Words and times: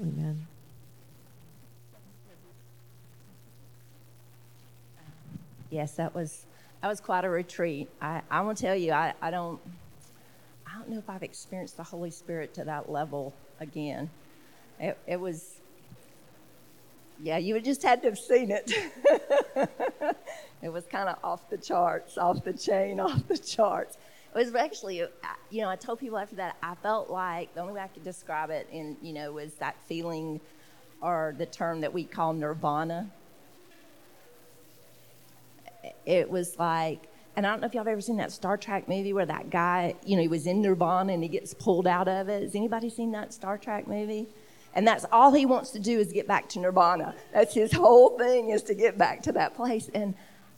Amen. 0.00 0.46
Yes, 5.70 5.92
that 5.96 6.14
was 6.14 6.46
that 6.82 6.88
was 6.88 7.00
quite 7.00 7.24
a 7.24 7.30
retreat. 7.30 7.88
I, 8.00 8.22
I 8.30 8.42
will 8.42 8.54
tell 8.54 8.76
you, 8.76 8.92
I, 8.92 9.14
I 9.22 9.30
don't 9.30 9.60
I 10.66 10.78
don't 10.78 10.88
know 10.88 10.98
if 10.98 11.08
I've 11.08 11.22
experienced 11.22 11.76
the 11.76 11.82
Holy 11.82 12.10
Spirit 12.10 12.54
to 12.54 12.64
that 12.64 12.90
level 12.90 13.32
again. 13.60 14.10
It, 14.80 14.98
it 15.06 15.20
was 15.20 15.56
yeah, 17.22 17.38
you 17.38 17.54
would 17.54 17.64
just 17.64 17.82
had 17.82 18.02
to 18.02 18.08
have 18.08 18.18
seen 18.18 18.50
it. 18.50 18.70
it 20.62 20.68
was 20.68 20.84
kind 20.86 21.08
of 21.08 21.16
off 21.22 21.48
the 21.48 21.56
charts, 21.56 22.18
off 22.18 22.44
the 22.44 22.52
chain, 22.52 23.00
off 23.00 23.26
the 23.28 23.38
charts. 23.38 23.96
It 24.34 24.38
was 24.38 24.54
actually, 24.54 25.02
uh, 25.02 25.06
you 25.50 25.62
know, 25.62 25.68
I 25.68 25.76
told 25.76 26.00
people 26.00 26.18
after 26.18 26.36
that, 26.36 26.56
I 26.62 26.74
felt 26.74 27.08
like 27.08 27.54
the 27.54 27.60
only 27.60 27.74
way 27.74 27.80
I 27.80 27.86
could 27.86 28.02
describe 28.02 28.50
it, 28.50 28.66
in 28.72 28.96
you 29.00 29.12
know, 29.12 29.32
was 29.32 29.54
that 29.54 29.76
feeling, 29.86 30.40
or 31.00 31.34
the 31.38 31.46
term 31.46 31.82
that 31.82 31.92
we 31.92 32.04
call 32.04 32.32
nirvana. 32.32 33.10
It 36.04 36.28
was 36.28 36.58
like, 36.58 37.08
and 37.36 37.46
I 37.46 37.50
don't 37.50 37.60
know 37.60 37.66
if 37.66 37.74
y'all 37.74 37.84
have 37.84 37.92
ever 37.92 38.00
seen 38.00 38.16
that 38.16 38.32
Star 38.32 38.56
Trek 38.56 38.88
movie 38.88 39.12
where 39.12 39.26
that 39.26 39.50
guy, 39.50 39.94
you 40.04 40.16
know, 40.16 40.22
he 40.22 40.28
was 40.28 40.46
in 40.46 40.62
nirvana 40.62 41.12
and 41.12 41.22
he 41.22 41.28
gets 41.28 41.54
pulled 41.54 41.86
out 41.86 42.08
of 42.08 42.28
it. 42.28 42.42
Has 42.42 42.54
anybody 42.54 42.90
seen 42.90 43.12
that 43.12 43.32
Star 43.32 43.58
Trek 43.58 43.86
movie? 43.86 44.26
And 44.74 44.86
that's 44.86 45.04
all 45.12 45.32
he 45.32 45.46
wants 45.46 45.70
to 45.70 45.78
do 45.78 46.00
is 46.00 46.12
get 46.12 46.26
back 46.26 46.48
to 46.50 46.58
nirvana. 46.58 47.14
That's 47.32 47.54
his 47.54 47.72
whole 47.72 48.18
thing 48.18 48.50
is 48.50 48.62
to 48.64 48.74
get 48.74 48.98
back 48.98 49.22
to 49.24 49.32
that 49.32 49.54
place. 49.54 49.90
And 49.94 50.14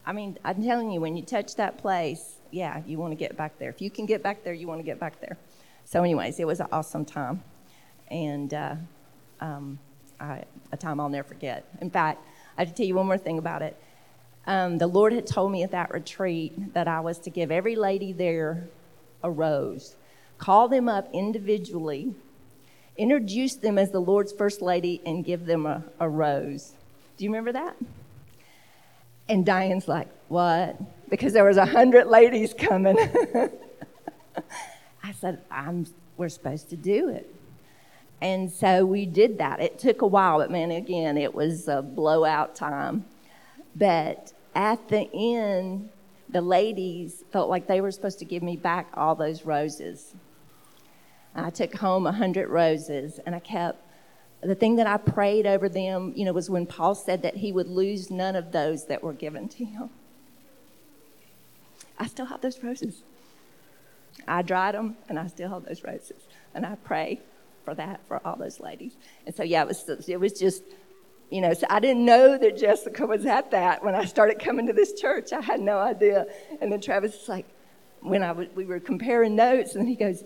I 0.06 0.12
mean, 0.12 0.38
I'm 0.44 0.62
telling 0.62 0.90
you, 0.90 1.00
when 1.00 1.16
you 1.16 1.22
touch 1.22 1.56
that 1.56 1.76
place, 1.76 2.35
yeah, 2.50 2.82
you 2.86 2.98
want 2.98 3.12
to 3.12 3.16
get 3.16 3.36
back 3.36 3.58
there. 3.58 3.70
If 3.70 3.80
you 3.80 3.90
can 3.90 4.06
get 4.06 4.22
back 4.22 4.44
there, 4.44 4.54
you 4.54 4.66
want 4.66 4.80
to 4.80 4.84
get 4.84 4.98
back 4.98 5.20
there. 5.20 5.36
So, 5.84 6.02
anyways, 6.02 6.38
it 6.40 6.46
was 6.46 6.60
an 6.60 6.66
awesome 6.72 7.04
time. 7.04 7.42
And 8.10 8.52
uh, 8.52 8.74
um, 9.40 9.78
I, 10.20 10.44
a 10.72 10.76
time 10.76 11.00
I'll 11.00 11.08
never 11.08 11.28
forget. 11.28 11.64
In 11.80 11.90
fact, 11.90 12.24
I 12.56 12.62
have 12.62 12.68
to 12.68 12.74
tell 12.74 12.86
you 12.86 12.94
one 12.94 13.06
more 13.06 13.18
thing 13.18 13.38
about 13.38 13.62
it. 13.62 13.76
Um, 14.46 14.78
the 14.78 14.86
Lord 14.86 15.12
had 15.12 15.26
told 15.26 15.50
me 15.50 15.62
at 15.62 15.72
that 15.72 15.92
retreat 15.92 16.74
that 16.74 16.86
I 16.86 17.00
was 17.00 17.18
to 17.20 17.30
give 17.30 17.50
every 17.50 17.74
lady 17.74 18.12
there 18.12 18.68
a 19.22 19.30
rose, 19.30 19.96
call 20.38 20.68
them 20.68 20.88
up 20.88 21.08
individually, 21.12 22.14
introduce 22.96 23.56
them 23.56 23.76
as 23.76 23.90
the 23.90 24.00
Lord's 24.00 24.32
first 24.32 24.62
lady, 24.62 25.02
and 25.04 25.24
give 25.24 25.46
them 25.46 25.66
a, 25.66 25.82
a 25.98 26.08
rose. 26.08 26.74
Do 27.16 27.24
you 27.24 27.30
remember 27.30 27.52
that? 27.52 27.76
And 29.28 29.44
Diane's 29.44 29.88
like, 29.88 30.08
What? 30.28 30.80
Because 31.08 31.32
there 31.32 31.44
was 31.44 31.56
a 31.56 31.66
hundred 31.66 32.06
ladies 32.06 32.52
coming. 32.54 32.96
I 35.02 35.12
said, 35.12 35.40
I'm, 35.50 35.86
We're 36.16 36.28
supposed 36.28 36.70
to 36.70 36.76
do 36.76 37.08
it. 37.08 37.32
And 38.20 38.50
so 38.50 38.84
we 38.84 39.06
did 39.06 39.38
that. 39.38 39.60
It 39.60 39.78
took 39.78 40.02
a 40.02 40.06
while, 40.06 40.38
but 40.38 40.50
man, 40.50 40.70
again, 40.70 41.18
it 41.18 41.34
was 41.34 41.68
a 41.68 41.82
blowout 41.82 42.54
time. 42.54 43.04
But 43.74 44.32
at 44.54 44.88
the 44.88 45.08
end, 45.12 45.90
the 46.28 46.40
ladies 46.40 47.24
felt 47.30 47.50
like 47.50 47.66
they 47.66 47.80
were 47.80 47.90
supposed 47.90 48.18
to 48.20 48.24
give 48.24 48.42
me 48.42 48.56
back 48.56 48.88
all 48.94 49.14
those 49.14 49.44
roses. 49.44 50.14
I 51.34 51.50
took 51.50 51.74
home 51.74 52.06
a 52.06 52.12
hundred 52.12 52.48
roses, 52.48 53.20
and 53.26 53.34
I 53.34 53.40
kept 53.40 53.82
the 54.40 54.54
thing 54.54 54.76
that 54.76 54.86
I 54.86 54.96
prayed 54.96 55.46
over 55.46 55.68
them, 55.68 56.12
you 56.14 56.24
know, 56.24 56.32
was 56.32 56.48
when 56.48 56.66
Paul 56.66 56.94
said 56.94 57.22
that 57.22 57.36
he 57.36 57.52
would 57.52 57.68
lose 57.68 58.10
none 58.10 58.36
of 58.36 58.52
those 58.52 58.86
that 58.86 59.02
were 59.02 59.12
given 59.12 59.48
to 59.50 59.64
him. 59.64 59.90
I 61.98 62.06
still 62.06 62.26
have 62.26 62.40
those 62.40 62.62
roses. 62.62 63.02
I 64.26 64.42
dried 64.42 64.74
them, 64.74 64.96
and 65.08 65.18
I 65.18 65.26
still 65.26 65.50
have 65.50 65.64
those 65.64 65.82
roses. 65.84 66.22
And 66.54 66.64
I 66.66 66.74
pray 66.76 67.20
for 67.64 67.74
that 67.74 68.00
for 68.08 68.20
all 68.26 68.36
those 68.36 68.60
ladies. 68.60 68.92
And 69.26 69.34
so, 69.34 69.42
yeah, 69.42 69.62
it 69.62 69.68
was 69.68 70.08
it 70.08 70.20
was 70.20 70.32
just, 70.32 70.62
you 71.30 71.40
know, 71.40 71.52
so 71.52 71.66
I 71.68 71.80
didn't 71.80 72.04
know 72.04 72.38
that 72.38 72.56
Jessica 72.56 73.06
was 73.06 73.26
at 73.26 73.50
that 73.50 73.84
when 73.84 73.94
I 73.94 74.04
started 74.04 74.38
coming 74.38 74.66
to 74.66 74.72
this 74.72 74.92
church. 74.94 75.32
I 75.32 75.40
had 75.40 75.60
no 75.60 75.78
idea. 75.78 76.26
And 76.60 76.72
then 76.72 76.80
Travis 76.80 77.14
is 77.22 77.28
like, 77.28 77.46
when 78.00 78.22
I 78.22 78.28
w- 78.28 78.50
we 78.54 78.64
were 78.66 78.80
comparing 78.80 79.34
notes, 79.36 79.74
and 79.74 79.88
he 79.88 79.96
goes, 79.96 80.22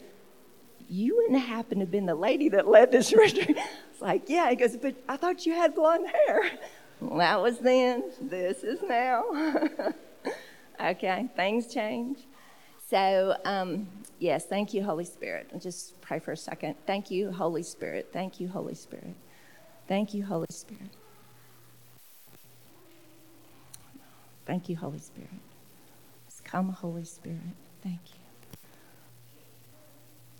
"You 0.88 1.16
wouldn't 1.16 1.40
happen 1.40 1.78
to 1.78 1.84
have 1.84 1.90
been 1.90 2.06
the 2.06 2.14
lady 2.14 2.48
that 2.50 2.68
led 2.68 2.92
this 2.92 3.12
retreat." 3.24 3.56
It's 3.92 4.02
like, 4.02 4.28
"Yeah." 4.28 4.50
He 4.50 4.56
goes, 4.56 4.76
"But 4.76 4.96
I 5.08 5.16
thought 5.16 5.46
you 5.46 5.54
had 5.54 5.74
blonde 5.74 6.06
hair." 6.26 6.50
Well, 7.00 7.18
that 7.18 7.40
was 7.40 7.58
then. 7.58 8.04
This 8.20 8.62
is 8.62 8.82
now. 8.82 9.24
okay, 10.80 11.28
things 11.36 11.72
change. 11.72 12.18
So, 12.88 13.36
um, 13.44 13.88
yes, 14.18 14.46
thank 14.46 14.74
you, 14.74 14.82
Holy 14.82 15.04
Spirit. 15.04 15.50
I'll 15.52 15.60
just 15.60 16.00
pray 16.00 16.18
for 16.18 16.32
a 16.32 16.36
second. 16.36 16.74
Thank 16.86 17.10
you, 17.10 17.30
Holy 17.30 17.62
Spirit. 17.62 18.10
Thank 18.12 18.40
you, 18.40 18.48
Holy 18.48 18.74
Spirit. 18.74 19.14
Thank 19.86 20.12
you, 20.14 20.24
Holy 20.24 20.46
Spirit. 20.50 20.90
Thank 24.46 24.68
you, 24.68 24.76
Holy 24.76 24.98
Spirit. 24.98 25.30
Come, 26.44 26.70
Holy 26.70 27.04
Spirit. 27.04 27.38
Thank 27.82 28.00
you. 28.06 28.20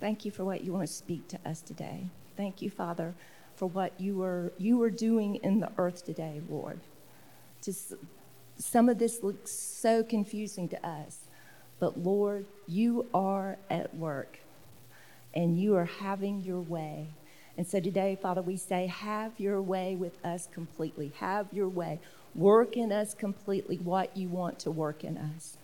Thank 0.01 0.25
you 0.25 0.33
for 0.33 0.45
what 0.45 0.65
you 0.65 0.73
want 0.73 0.89
to 0.89 0.93
speak 0.93 1.29
to 1.29 1.39
us 1.45 1.61
today. 1.61 2.07
Thank 2.37 2.63
you, 2.63 2.71
Father, 2.71 3.15
for 3.55 3.67
what 3.67 4.01
you 4.01 4.17
were 4.17 4.53
you 4.59 4.79
were 4.79 4.91
doing 4.91 5.37
in 5.37 5.61
the 5.61 5.71
earth 5.79 6.05
today, 6.05 6.41
Lord. 6.49 6.81
Just 7.63 7.95
some 8.61 8.89
of 8.89 8.99
this 8.99 9.23
looks 9.23 9.51
so 9.51 10.03
confusing 10.03 10.69
to 10.69 10.87
us, 10.87 11.19
but 11.79 11.99
Lord, 11.99 12.45
you 12.69 13.07
are 13.15 13.57
at 13.71 13.95
work 13.97 14.39
and 15.35 15.59
you 15.59 15.75
are 15.77 15.87
having 15.87 16.43
your 16.43 16.61
way. 16.61 17.09
And 17.57 17.67
so 17.67 17.81
today, 17.81 18.19
Father, 18.21 18.43
we 18.43 18.57
say, 18.57 18.87
have 18.87 19.33
your 19.39 19.61
way 19.63 19.97
with 19.97 20.23
us 20.25 20.49
completely. 20.53 21.13
Have 21.19 21.47
your 21.53 21.69
way. 21.69 22.01
Work 22.35 22.77
in 22.77 22.93
us 22.93 23.15
completely 23.15 23.77
what 23.77 24.17
you 24.17 24.29
want 24.29 24.59
to 24.61 24.71
work 24.71 25.05
in 25.05 25.17
us. 25.17 25.57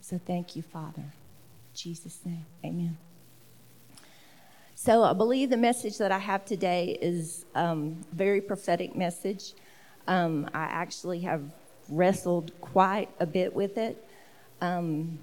So 0.00 0.20
thank 0.24 0.56
you, 0.56 0.62
Father. 0.62 1.02
In 1.02 1.74
Jesus' 1.74 2.20
name, 2.24 2.44
amen. 2.64 2.98
So 4.74 5.04
I 5.04 5.12
believe 5.12 5.48
the 5.48 5.56
message 5.56 5.98
that 5.98 6.12
I 6.12 6.18
have 6.18 6.44
today 6.44 6.98
is 7.00 7.44
um, 7.54 8.00
a 8.12 8.14
very 8.14 8.40
prophetic 8.40 8.94
message. 8.94 9.54
Um, 10.06 10.50
I 10.52 10.64
actually 10.64 11.20
have 11.20 11.42
wrestled 11.88 12.52
quite 12.60 13.08
a 13.20 13.26
bit 13.26 13.54
with 13.54 13.78
it. 13.78 14.02
Um, 14.60 15.18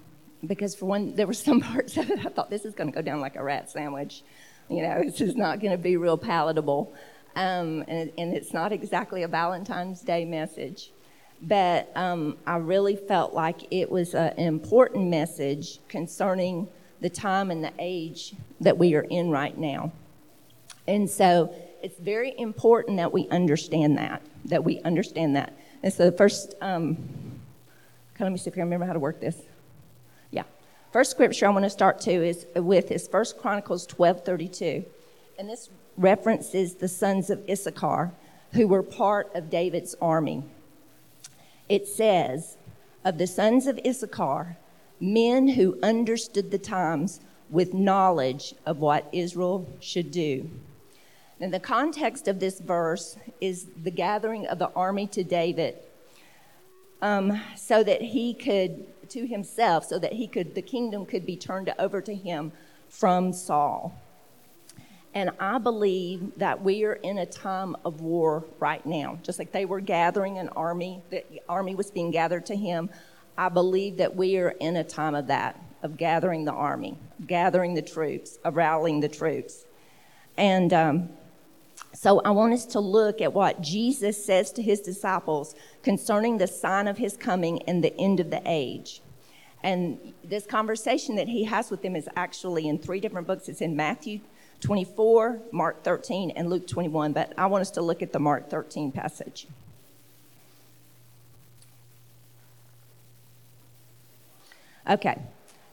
because 0.46 0.74
for 0.74 0.86
one, 0.86 1.14
there 1.14 1.26
were 1.26 1.34
some 1.34 1.60
parts 1.72 1.96
of 1.96 2.10
it 2.10 2.24
I 2.24 2.30
thought 2.30 2.50
this 2.50 2.64
is 2.64 2.74
going 2.74 2.90
to 2.90 2.94
go 2.94 3.02
down 3.02 3.20
like 3.20 3.36
a 3.36 3.42
rat 3.42 3.70
sandwich. 3.70 4.22
You 4.68 4.82
know, 4.82 5.02
this 5.02 5.20
is 5.20 5.36
not 5.36 5.60
going 5.60 5.72
to 5.72 5.78
be 5.78 5.96
real 5.96 6.16
palatable. 6.16 6.92
Um, 7.36 7.84
and, 7.86 8.12
and, 8.18 8.34
it's 8.34 8.52
not 8.52 8.72
exactly 8.72 9.22
a 9.22 9.28
Valentine's 9.28 10.00
Day 10.00 10.24
message. 10.24 10.90
But 11.42 11.90
um, 11.94 12.36
I 12.46 12.56
really 12.56 12.96
felt 12.96 13.32
like 13.32 13.72
it 13.72 13.88
was 13.88 14.14
a, 14.14 14.34
an 14.36 14.46
important 14.46 15.08
message 15.08 15.78
concerning 15.88 16.68
the 17.00 17.08
time 17.08 17.50
and 17.50 17.62
the 17.62 17.72
age 17.78 18.34
that 18.60 18.76
we 18.76 18.94
are 18.94 19.02
in 19.02 19.30
right 19.30 19.56
now. 19.56 19.92
And 20.86 21.08
so 21.08 21.54
it's 21.82 21.98
very 21.98 22.38
important 22.38 22.96
that 22.98 23.12
we 23.12 23.28
understand 23.28 23.98
that, 23.98 24.22
that 24.46 24.64
we 24.64 24.80
understand 24.82 25.36
that. 25.36 25.56
And 25.82 25.92
so 25.92 26.10
the 26.10 26.16
first, 26.16 26.54
um, 26.60 26.98
let 28.18 28.30
me 28.30 28.38
see 28.38 28.50
if 28.50 28.56
I 28.56 28.60
remember 28.60 28.86
how 28.86 28.92
to 28.92 28.98
work 28.98 29.20
this. 29.20 29.36
Yeah. 30.30 30.44
First 30.92 31.10
scripture 31.10 31.46
I 31.46 31.50
want 31.50 31.64
to 31.64 31.70
start 31.70 32.00
to 32.02 32.10
is 32.10 32.46
with 32.54 32.90
is 32.90 33.08
First 33.08 33.38
Chronicles 33.38 33.86
12:32. 33.86 34.84
And 35.38 35.48
this 35.48 35.70
references 35.96 36.74
the 36.74 36.88
sons 36.88 37.30
of 37.30 37.42
Issachar 37.48 38.12
who 38.52 38.68
were 38.68 38.82
part 38.82 39.34
of 39.34 39.48
David's 39.48 39.94
army. 40.02 40.42
It 41.68 41.86
says, 41.86 42.56
of 43.04 43.16
the 43.16 43.26
sons 43.26 43.66
of 43.66 43.78
Issachar, 43.86 44.56
men 45.00 45.48
who 45.48 45.78
understood 45.82 46.50
the 46.50 46.58
times 46.58 47.20
with 47.48 47.72
knowledge 47.72 48.54
of 48.66 48.80
what 48.80 49.08
Israel 49.12 49.66
should 49.80 50.10
do. 50.10 50.50
And 51.40 51.52
the 51.54 51.60
context 51.60 52.28
of 52.28 52.38
this 52.38 52.60
verse 52.60 53.16
is 53.40 53.66
the 53.82 53.90
gathering 53.90 54.46
of 54.46 54.58
the 54.58 54.70
army 54.76 55.06
to 55.08 55.24
David 55.24 55.76
um, 57.00 57.40
so 57.56 57.82
that 57.82 58.02
he 58.02 58.34
could, 58.34 59.08
to 59.10 59.26
himself, 59.26 59.86
so 59.86 59.98
that 59.98 60.12
he 60.12 60.26
could, 60.26 60.54
the 60.54 60.62
kingdom 60.62 61.06
could 61.06 61.24
be 61.24 61.36
turned 61.36 61.72
over 61.78 62.00
to 62.02 62.14
him 62.14 62.52
from 62.88 63.32
Saul. 63.32 63.98
And 65.14 65.30
I 65.40 65.58
believe 65.58 66.32
that 66.36 66.62
we 66.62 66.84
are 66.84 66.92
in 66.92 67.18
a 67.18 67.26
time 67.26 67.74
of 67.84 68.00
war 68.00 68.44
right 68.60 68.84
now. 68.84 69.18
Just 69.22 69.38
like 69.38 69.50
they 69.50 69.64
were 69.64 69.80
gathering 69.80 70.38
an 70.38 70.50
army, 70.50 71.02
the 71.10 71.24
army 71.48 71.74
was 71.74 71.90
being 71.90 72.10
gathered 72.10 72.46
to 72.46 72.54
him. 72.54 72.90
I 73.36 73.48
believe 73.48 73.96
that 73.96 74.14
we 74.14 74.36
are 74.36 74.50
in 74.50 74.76
a 74.76 74.84
time 74.84 75.14
of 75.14 75.26
that, 75.28 75.60
of 75.82 75.96
gathering 75.96 76.44
the 76.44 76.52
army, 76.52 76.98
gathering 77.26 77.74
the 77.74 77.82
troops, 77.82 78.38
of 78.44 78.56
rallying 78.56 79.00
the 79.00 79.08
troops. 79.08 79.64
And 80.36 80.72
um, 80.72 81.08
so 81.92 82.20
I 82.20 82.30
want 82.30 82.52
us 82.52 82.66
to 82.66 82.80
look 82.80 83.20
at 83.20 83.32
what 83.32 83.60
Jesus 83.60 84.24
says 84.24 84.52
to 84.52 84.62
his 84.62 84.80
disciples 84.80 85.54
concerning 85.82 86.38
the 86.38 86.46
sign 86.46 86.86
of 86.86 86.98
his 86.98 87.16
coming 87.16 87.62
and 87.64 87.82
the 87.82 87.96
end 87.98 88.20
of 88.20 88.30
the 88.30 88.42
age. 88.46 89.02
And 89.62 89.98
this 90.24 90.46
conversation 90.46 91.16
that 91.16 91.28
he 91.28 91.44
has 91.44 91.70
with 91.70 91.82
them 91.82 91.96
is 91.96 92.08
actually 92.16 92.68
in 92.68 92.78
three 92.78 93.00
different 93.00 93.26
books. 93.26 93.48
It's 93.48 93.60
in 93.60 93.76
Matthew 93.76 94.20
24, 94.60 95.40
Mark 95.52 95.82
13, 95.82 96.30
and 96.30 96.48
Luke 96.48 96.66
21. 96.66 97.12
But 97.12 97.32
I 97.36 97.46
want 97.46 97.62
us 97.62 97.70
to 97.72 97.82
look 97.82 98.02
at 98.02 98.12
the 98.12 98.20
Mark 98.20 98.48
13 98.48 98.92
passage. 98.92 99.46
Okay, 104.88 105.18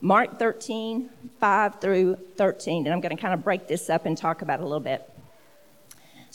Mark 0.01 0.37
13, 0.37 1.09
5 1.39 1.79
through 1.79 2.17
13. 2.35 2.85
And 2.85 2.93
I'm 2.93 2.99
going 2.99 3.15
to 3.15 3.21
kind 3.21 3.33
of 3.33 3.43
break 3.43 3.67
this 3.67 3.89
up 3.89 4.05
and 4.05 4.17
talk 4.17 4.41
about 4.41 4.59
it 4.59 4.63
a 4.63 4.65
little 4.65 4.79
bit. 4.79 5.09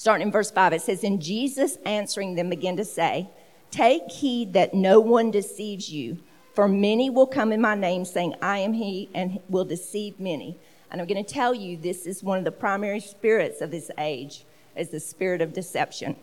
Starting 0.02 0.26
in 0.26 0.32
verse 0.32 0.50
5, 0.50 0.72
it 0.72 0.82
says, 0.82 1.04
And 1.04 1.22
Jesus 1.22 1.78
answering 1.87 2.34
them 2.34 2.50
began 2.50 2.76
to 2.76 2.84
say, 2.84 3.28
Take 3.70 4.10
heed 4.10 4.52
that 4.52 4.75
no 4.75 4.99
one 4.99 5.31
deceives 5.31 5.93
you, 5.93 6.19
for 6.54 6.66
many 6.66 7.08
will 7.08 7.28
come 7.28 7.52
in 7.52 7.60
my 7.60 7.76
name, 7.76 8.04
saying, 8.04 8.34
I 8.43 8.58
am 8.58 8.72
he, 8.72 9.08
and 9.14 9.38
will 9.49 9.64
deceive 9.64 10.19
many. 10.19 10.58
And 10.90 11.00
I'm 11.00 11.06
going 11.06 11.25
to 11.25 11.32
tell 11.32 11.54
you, 11.54 11.76
this 11.76 12.04
is 12.04 12.20
one 12.20 12.37
of 12.37 12.43
the 12.43 12.50
primary 12.50 12.99
spirits 12.99 13.60
of 13.60 13.70
this 13.70 13.93
age, 13.96 14.44
is 14.75 14.88
the 14.88 14.99
spirit 14.99 15.40
of 15.40 15.52
deception. 15.52 16.16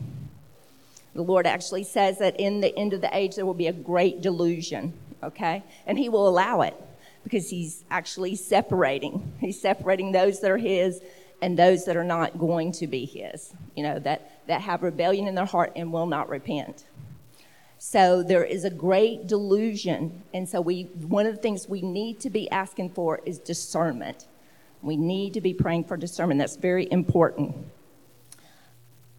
The 1.15 1.21
Lord 1.21 1.47
actually 1.47 1.85
says 1.85 2.17
that 2.17 2.37
in 2.37 2.59
the 2.59 2.77
end 2.77 2.91
of 2.91 2.99
the 2.99 3.17
age 3.17 3.37
there 3.37 3.45
will 3.45 3.53
be 3.53 3.67
a 3.67 3.71
great 3.71 4.19
delusion, 4.19 4.91
okay? 5.23 5.63
And 5.85 5.97
He 5.97 6.09
will 6.09 6.27
allow 6.27 6.63
it 6.63 6.75
because 7.23 7.49
He's 7.49 7.85
actually 7.89 8.35
separating. 8.35 9.31
He's 9.39 9.61
separating 9.61 10.11
those 10.11 10.41
that 10.41 10.51
are 10.51 10.57
His 10.57 10.99
and 11.41 11.57
those 11.57 11.85
that 11.85 11.95
are 11.95 12.03
not 12.03 12.37
going 12.37 12.71
to 12.73 12.87
be 12.87 13.05
His, 13.05 13.53
you 13.75 13.83
know, 13.83 13.99
that, 13.99 14.45
that 14.47 14.61
have 14.61 14.83
rebellion 14.83 15.27
in 15.27 15.35
their 15.35 15.45
heart 15.45 15.71
and 15.75 15.91
will 15.91 16.05
not 16.05 16.29
repent. 16.29 16.85
So 17.77 18.21
there 18.21 18.43
is 18.43 18.65
a 18.65 18.69
great 18.69 19.25
delusion. 19.27 20.23
And 20.33 20.47
so 20.47 20.59
we, 20.59 20.83
one 20.83 21.25
of 21.25 21.35
the 21.35 21.41
things 21.41 21.69
we 21.69 21.81
need 21.81 22.19
to 22.19 22.29
be 22.29 22.49
asking 22.51 22.89
for 22.89 23.21
is 23.25 23.39
discernment. 23.39 24.27
We 24.81 24.97
need 24.97 25.33
to 25.35 25.41
be 25.41 25.53
praying 25.53 25.85
for 25.85 25.95
discernment. 25.95 26.39
That's 26.39 26.57
very 26.57 26.89
important. 26.91 27.55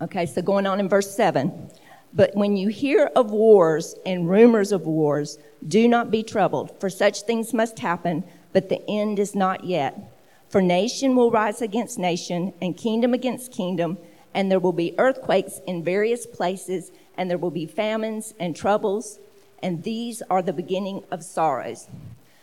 Okay, 0.02 0.26
so 0.26 0.42
going 0.42 0.66
on 0.66 0.78
in 0.78 0.88
verse 0.88 1.14
7. 1.14 1.70
But 2.12 2.34
when 2.34 2.56
you 2.56 2.68
hear 2.68 3.10
of 3.16 3.30
wars 3.30 3.94
and 4.04 4.28
rumors 4.28 4.72
of 4.72 4.82
wars, 4.86 5.38
do 5.66 5.86
not 5.88 6.10
be 6.10 6.22
troubled, 6.22 6.78
for 6.80 6.90
such 6.90 7.22
things 7.22 7.54
must 7.54 7.78
happen, 7.78 8.24
but 8.52 8.68
the 8.68 8.82
end 8.90 9.18
is 9.18 9.34
not 9.34 9.64
yet. 9.64 10.12
For 10.50 10.60
nation 10.60 11.14
will 11.14 11.30
rise 11.30 11.62
against 11.62 11.96
nation, 11.96 12.52
and 12.60 12.76
kingdom 12.76 13.14
against 13.14 13.52
kingdom, 13.52 13.98
and 14.34 14.50
there 14.50 14.58
will 14.58 14.72
be 14.72 14.96
earthquakes 14.98 15.60
in 15.64 15.84
various 15.84 16.26
places, 16.26 16.90
and 17.16 17.30
there 17.30 17.38
will 17.38 17.52
be 17.52 17.66
famines 17.66 18.34
and 18.40 18.54
troubles, 18.56 19.20
and 19.62 19.84
these 19.84 20.22
are 20.28 20.42
the 20.42 20.52
beginning 20.52 21.04
of 21.12 21.22
sorrows. 21.22 21.86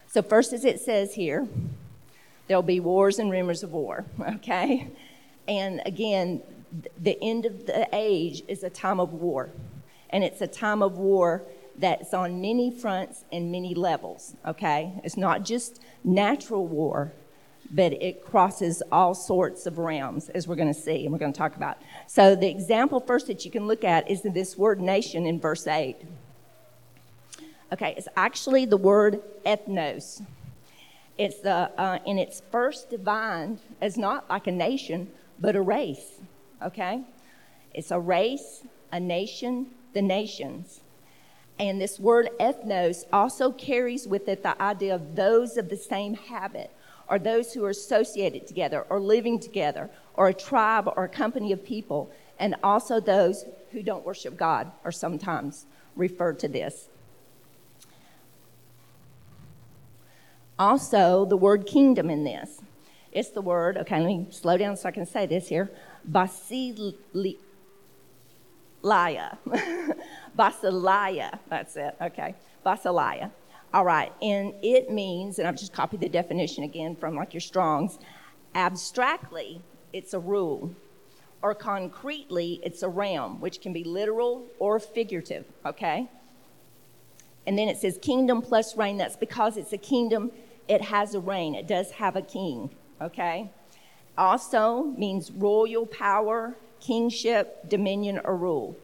So, 0.08 0.22
first, 0.22 0.54
as 0.54 0.64
it 0.64 0.80
says 0.80 1.16
here, 1.16 1.50
there'll 2.48 2.64
be 2.64 2.80
wars 2.80 3.20
and 3.20 3.30
rumors 3.30 3.62
of 3.62 3.74
war, 3.74 4.06
okay? 4.36 4.88
And 5.46 5.82
again, 5.86 6.42
the 6.98 7.18
end 7.22 7.46
of 7.46 7.66
the 7.66 7.90
age 7.92 8.42
is 8.48 8.64
a 8.64 8.70
time 8.70 9.02
of 9.02 9.12
war. 9.12 9.50
And 10.12 10.24
it's 10.24 10.40
a 10.40 10.48
time 10.48 10.82
of 10.82 10.98
war 10.98 11.44
that's 11.78 12.14
on 12.14 12.40
many 12.40 12.72
fronts 12.72 13.26
and 13.34 13.52
many 13.52 13.76
levels, 13.76 14.34
okay? 14.46 14.94
It's 15.04 15.18
not 15.18 15.44
just 15.44 15.82
natural 16.06 16.66
war, 16.66 17.12
but 17.72 17.94
it 17.94 18.26
crosses 18.26 18.82
all 18.92 19.14
sorts 19.14 19.66
of 19.66 19.78
realms, 19.78 20.30
as 20.30 20.48
we're 20.48 20.56
going 20.56 20.74
to 20.74 20.80
see 20.80 21.04
and 21.04 21.12
we're 21.12 21.20
going 21.20 21.34
to 21.34 21.38
talk 21.38 21.56
about. 21.56 21.78
So, 22.08 22.36
the 22.36 22.50
example 22.50 23.00
first 23.00 23.28
that 23.28 23.46
you 23.46 23.52
can 23.52 23.68
look 23.68 23.84
at 23.84 24.10
is 24.10 24.22
this 24.22 24.58
word 24.58 24.80
nation 24.80 25.26
in 25.26 25.40
verse 25.40 25.68
8. 25.68 25.98
Okay, 27.74 27.94
it's 27.98 28.08
actually 28.16 28.66
the 28.66 28.78
word 28.78 29.22
ethnos. 29.46 30.22
It's 31.18 31.40
the, 31.40 31.72
uh, 31.78 32.00
in 32.06 32.18
its 32.18 32.42
first 32.52 32.90
defined 32.90 33.60
as 33.82 33.98
not 33.98 34.30
like 34.30 34.48
a 34.48 34.52
nation, 34.52 35.12
but 35.40 35.56
a 35.56 35.62
race 35.62 36.18
okay? 36.62 37.04
It's 37.74 37.92
a 37.92 38.00
race, 38.00 38.64
a 38.92 39.00
nation, 39.00 39.68
the 39.94 40.02
nations. 40.02 40.82
And 41.60 41.82
this 41.82 42.00
word 42.00 42.30
ethnos 42.40 43.06
also 43.12 43.52
carries 43.52 44.08
with 44.08 44.28
it 44.28 44.44
the 44.44 44.62
idea 44.62 44.94
of 44.94 45.16
those 45.16 45.58
of 45.58 45.70
the 45.70 45.78
same 45.78 46.14
habit, 46.14 46.72
or 47.10 47.20
those 47.20 47.54
who 47.54 47.64
are 47.64 47.70
associated 47.70 48.48
together, 48.48 48.86
or 48.90 49.00
living 49.00 49.40
together, 49.40 49.90
or 50.14 50.28
a 50.28 50.34
tribe 50.34 50.92
or 50.96 51.06
a 51.06 51.10
company 51.10 51.52
of 51.52 51.64
people, 51.64 52.12
and 52.40 52.56
also 52.64 53.00
those 53.00 53.46
who 53.72 53.82
don't 53.82 54.06
worship 54.06 54.38
God 54.38 54.72
are 54.84 54.92
sometimes 54.92 55.66
referred 55.96 56.40
to 56.40 56.48
this. 56.48 56.90
Also, 60.60 61.26
the 61.26 61.38
word 61.38 61.68
kingdom 61.68 62.10
in 62.10 62.24
this. 62.24 62.62
It's 63.12 63.30
the 63.30 63.42
word, 63.42 63.78
okay, 63.78 64.00
let 64.00 64.08
me 64.08 64.28
slow 64.32 64.58
down 64.58 64.76
so 64.76 64.90
I 64.90 64.92
can 64.92 65.06
say 65.06 65.26
this 65.26 65.48
here. 65.48 65.70
Basilia. 66.10 67.38
Basilia. 70.38 71.40
That's 71.48 71.76
it. 71.76 71.96
Okay. 72.02 72.36
Basilia. 72.66 73.32
All 73.78 73.86
right. 73.86 74.12
And 74.24 74.56
it 74.64 74.90
means, 74.90 75.38
and 75.38 75.48
I've 75.48 75.56
just 75.56 75.72
copied 75.72 76.00
the 76.00 76.10
definition 76.10 76.64
again 76.64 76.96
from 76.96 77.16
like 77.16 77.36
your 77.36 77.42
Strongs. 77.42 78.00
Abstractly, 78.56 79.62
it's 79.94 80.16
a 80.16 80.20
rule. 80.20 80.74
Or 81.44 81.54
concretely, 81.54 82.60
it's 82.64 82.82
a 82.82 82.90
realm, 82.90 83.40
which 83.40 83.62
can 83.62 83.74
be 83.74 83.84
literal 83.84 84.48
or 84.58 84.80
figurative. 84.80 85.46
Okay? 85.64 86.10
And 87.46 87.56
then 87.56 87.68
it 87.68 87.78
says 87.78 88.00
kingdom 88.02 88.42
plus 88.42 88.76
reign. 88.76 88.98
That's 88.98 89.16
because 89.16 89.58
it's 89.58 89.74
a 89.74 89.78
kingdom, 89.78 90.32
it 90.68 90.82
has 90.82 91.14
a 91.14 91.20
reign. 91.20 91.54
It 91.54 91.68
does 91.68 91.92
have 91.92 92.16
a 92.16 92.24
king. 92.24 92.72
Okay? 93.00 93.52
also 94.18 94.86
means 94.98 95.30
royal 95.30 95.86
power, 95.86 96.56
kingship, 96.80 97.70
dominion, 97.70 98.20
or 98.24 98.36
rule. 98.36 98.76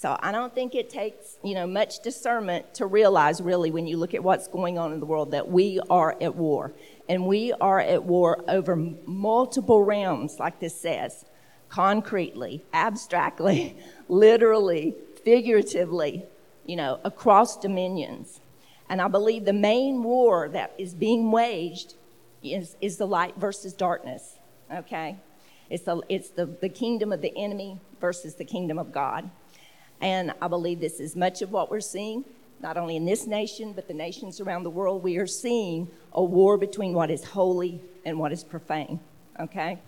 So 0.00 0.16
I 0.20 0.32
don't 0.32 0.54
think 0.54 0.74
it 0.74 0.88
takes, 0.88 1.36
you 1.44 1.54
know, 1.54 1.66
much 1.66 2.00
discernment 2.00 2.72
to 2.76 2.86
realize 2.86 3.42
really 3.42 3.70
when 3.70 3.86
you 3.86 3.98
look 3.98 4.14
at 4.14 4.24
what's 4.24 4.48
going 4.48 4.78
on 4.78 4.94
in 4.94 5.00
the 5.00 5.04
world 5.04 5.32
that 5.32 5.50
we 5.50 5.78
are 5.90 6.16
at 6.22 6.34
war. 6.34 6.72
And 7.06 7.26
we 7.26 7.52
are 7.60 7.80
at 7.80 8.04
war 8.04 8.42
over 8.48 8.76
multiple 8.76 9.84
realms, 9.84 10.38
like 10.38 10.58
this 10.58 10.74
says, 10.74 11.26
concretely, 11.68 12.64
abstractly, 12.72 13.76
literally, 14.08 14.94
figuratively, 15.22 16.24
you 16.64 16.76
know, 16.76 16.98
across 17.04 17.58
dominions. 17.58 18.40
And 18.88 19.02
I 19.02 19.08
believe 19.08 19.44
the 19.44 19.52
main 19.52 20.02
war 20.02 20.48
that 20.48 20.72
is 20.78 20.94
being 20.94 21.30
waged 21.30 21.92
is, 22.42 22.74
is 22.80 22.96
the 22.96 23.06
light 23.06 23.36
versus 23.36 23.74
darkness 23.74 24.38
okay? 24.72 25.16
It's, 25.68 25.84
the, 25.84 26.00
it's 26.08 26.30
the, 26.30 26.46
the 26.46 26.68
kingdom 26.68 27.12
of 27.12 27.20
the 27.20 27.32
enemy 27.36 27.80
versus 28.00 28.34
the 28.34 28.44
kingdom 28.44 28.78
of 28.78 28.92
God. 28.92 29.30
And 30.00 30.32
I 30.40 30.48
believe 30.48 30.80
this 30.80 31.00
is 31.00 31.14
much 31.14 31.42
of 31.42 31.52
what 31.52 31.70
we're 31.70 31.80
seeing, 31.80 32.24
not 32.60 32.76
only 32.76 32.96
in 32.96 33.04
this 33.04 33.26
nation, 33.26 33.72
but 33.72 33.88
the 33.88 33.94
nations 33.94 34.40
around 34.40 34.62
the 34.62 34.70
world. 34.70 35.02
We 35.02 35.18
are 35.18 35.26
seeing 35.26 35.88
a 36.12 36.22
war 36.22 36.56
between 36.56 36.94
what 36.94 37.10
is 37.10 37.24
holy 37.24 37.80
and 38.04 38.18
what 38.18 38.32
is 38.32 38.42
profane, 38.42 39.00
okay? 39.38 39.78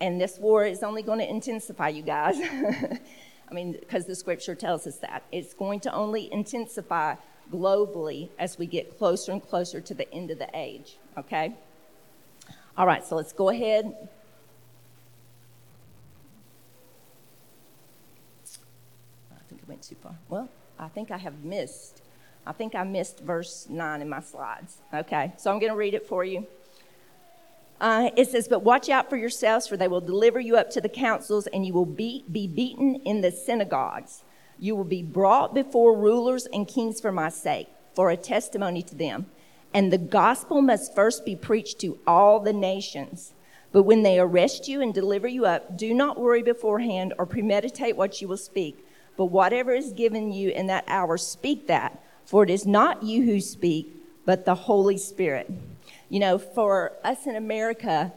And 0.00 0.20
this 0.20 0.38
war 0.38 0.64
is 0.64 0.82
only 0.82 1.02
going 1.02 1.18
to 1.18 1.28
intensify, 1.28 1.88
you 1.88 2.02
guys. 2.02 2.36
I 3.48 3.54
mean, 3.54 3.72
because 3.72 4.06
the 4.06 4.14
scripture 4.14 4.54
tells 4.54 4.86
us 4.86 4.96
that. 4.96 5.22
It's 5.30 5.54
going 5.54 5.80
to 5.80 5.92
only 5.92 6.32
intensify 6.32 7.16
globally 7.52 8.30
as 8.38 8.58
we 8.58 8.66
get 8.66 8.98
closer 8.98 9.32
and 9.32 9.42
closer 9.42 9.80
to 9.80 9.94
the 9.94 10.12
end 10.12 10.30
of 10.30 10.38
the 10.38 10.48
age, 10.54 10.96
okay? 11.16 11.54
All 12.76 12.86
right, 12.86 13.04
so 13.06 13.16
let's 13.16 13.32
go 13.32 13.50
ahead. 13.50 13.94
I 19.32 19.38
think 19.48 19.62
I 19.62 19.64
went 19.68 19.72
too 19.88 19.96
far. 20.02 20.14
Well, 20.28 20.48
I 20.78 20.88
think 20.88 21.10
I 21.10 21.18
have 21.18 21.44
missed. 21.44 22.02
I 22.46 22.52
think 22.52 22.74
I 22.74 22.84
missed 22.84 23.20
verse 23.20 23.66
9 23.68 24.02
in 24.02 24.08
my 24.08 24.20
slides. 24.20 24.78
Okay, 24.92 25.32
so 25.36 25.50
I'm 25.50 25.58
going 25.58 25.72
to 25.72 25.76
read 25.76 25.94
it 25.94 26.06
for 26.06 26.24
you. 26.24 26.46
Uh, 27.80 28.10
it 28.16 28.28
says, 28.28 28.48
But 28.48 28.62
watch 28.62 28.88
out 28.88 29.10
for 29.10 29.16
yourselves, 29.16 29.66
for 29.66 29.76
they 29.76 29.88
will 29.88 30.00
deliver 30.00 30.40
you 30.40 30.56
up 30.56 30.70
to 30.70 30.80
the 30.80 30.88
councils, 30.88 31.46
and 31.48 31.66
you 31.66 31.72
will 31.72 31.86
be, 31.86 32.24
be 32.30 32.46
beaten 32.46 32.96
in 33.04 33.20
the 33.20 33.30
synagogues. 33.30 34.22
You 34.58 34.76
will 34.76 34.84
be 34.84 35.02
brought 35.02 35.54
before 35.54 35.96
rulers 35.96 36.46
and 36.46 36.68
kings 36.68 37.00
for 37.00 37.12
my 37.12 37.28
sake, 37.28 37.68
for 37.94 38.10
a 38.10 38.16
testimony 38.16 38.82
to 38.82 38.94
them. 38.94 39.26
And 39.72 39.92
the 39.92 39.98
gospel 39.98 40.62
must 40.62 40.94
first 40.94 41.24
be 41.24 41.34
preached 41.34 41.80
to 41.80 41.98
all 42.06 42.38
the 42.38 42.52
nations. 42.52 43.32
But 43.72 43.82
when 43.82 44.04
they 44.04 44.20
arrest 44.20 44.68
you 44.68 44.80
and 44.80 44.94
deliver 44.94 45.26
you 45.26 45.46
up, 45.46 45.76
do 45.76 45.92
not 45.92 46.20
worry 46.20 46.44
beforehand 46.44 47.12
or 47.18 47.26
premeditate 47.26 47.96
what 47.96 48.22
you 48.22 48.28
will 48.28 48.36
speak. 48.36 48.86
But 49.16 49.26
whatever 49.26 49.72
is 49.72 49.92
given 49.92 50.32
you 50.32 50.50
in 50.50 50.66
that 50.68 50.84
hour, 50.88 51.16
speak 51.16 51.66
that. 51.68 52.02
For 52.24 52.42
it 52.42 52.50
is 52.50 52.66
not 52.66 53.02
you 53.02 53.24
who 53.24 53.40
speak, 53.40 53.94
but 54.24 54.44
the 54.44 54.54
Holy 54.54 54.96
Spirit. 54.96 55.50
You 56.08 56.20
know, 56.20 56.38
for 56.38 56.92
us 57.04 57.26
in 57.26 57.36
America, 57.36 58.12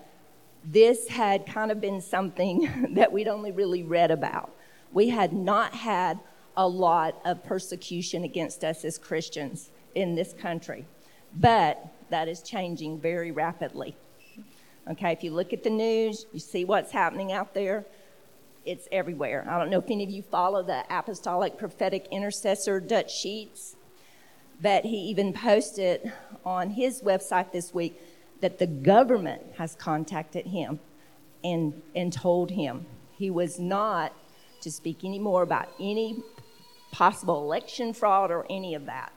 this 0.63 1.07
had 1.09 1.45
kind 1.45 1.71
of 1.71 1.79
been 1.79 2.01
something 2.01 2.89
that 2.95 3.11
we'd 3.11 3.27
only 3.27 3.51
really 3.51 3.83
read 3.83 4.11
about. 4.11 4.51
We 4.93 5.09
had 5.09 5.33
not 5.33 5.73
had 5.73 6.19
a 6.55 6.67
lot 6.67 7.21
of 7.23 7.43
persecution 7.43 8.23
against 8.23 8.63
us 8.63 8.83
as 8.83 8.97
Christians 8.97 9.69
in 9.93 10.15
this 10.15 10.33
country. 10.33 10.85
But 11.35 11.93
that 12.09 12.27
is 12.27 12.41
changing 12.41 12.99
very 12.99 13.31
rapidly. 13.31 13.95
Okay, 14.89 15.11
if 15.11 15.23
you 15.23 15.31
look 15.31 15.53
at 15.53 15.63
the 15.63 15.69
news, 15.69 16.25
you 16.31 16.39
see 16.39 16.63
what's 16.63 16.91
happening 16.91 17.31
out 17.31 17.53
there. 17.53 17.85
It's 18.67 18.85
everywhere. 18.91 19.47
I 19.49 19.57
don't 19.57 19.69
know 19.69 19.79
if 19.79 19.89
any 19.89 20.03
of 20.03 20.09
you 20.09 20.21
follow 20.21 20.61
the 20.61 20.83
Apostolic 20.89 21.57
Prophetic 21.57 22.05
Intercessor 22.11 22.81
Dutch 22.81 23.15
Sheets, 23.15 23.77
but 24.61 24.83
he 24.83 24.97
even 24.97 25.31
posted 25.31 26.11
on 26.45 26.71
his 26.71 27.01
website 27.01 27.53
this 27.53 27.73
week 27.73 27.97
that 28.41 28.59
the 28.59 28.67
government 28.67 29.41
has 29.57 29.73
contacted 29.75 30.47
him 30.47 30.81
and, 31.45 31.81
and 31.95 32.11
told 32.11 32.51
him 32.51 32.85
he 33.17 33.29
was 33.29 33.57
not 33.57 34.11
to 34.59 34.69
speak 34.69 35.05
anymore 35.05 35.43
about 35.43 35.69
any 35.79 36.21
possible 36.91 37.41
election 37.41 37.93
fraud 37.93 38.31
or 38.31 38.45
any 38.49 38.75
of 38.75 38.85
that. 38.87 39.13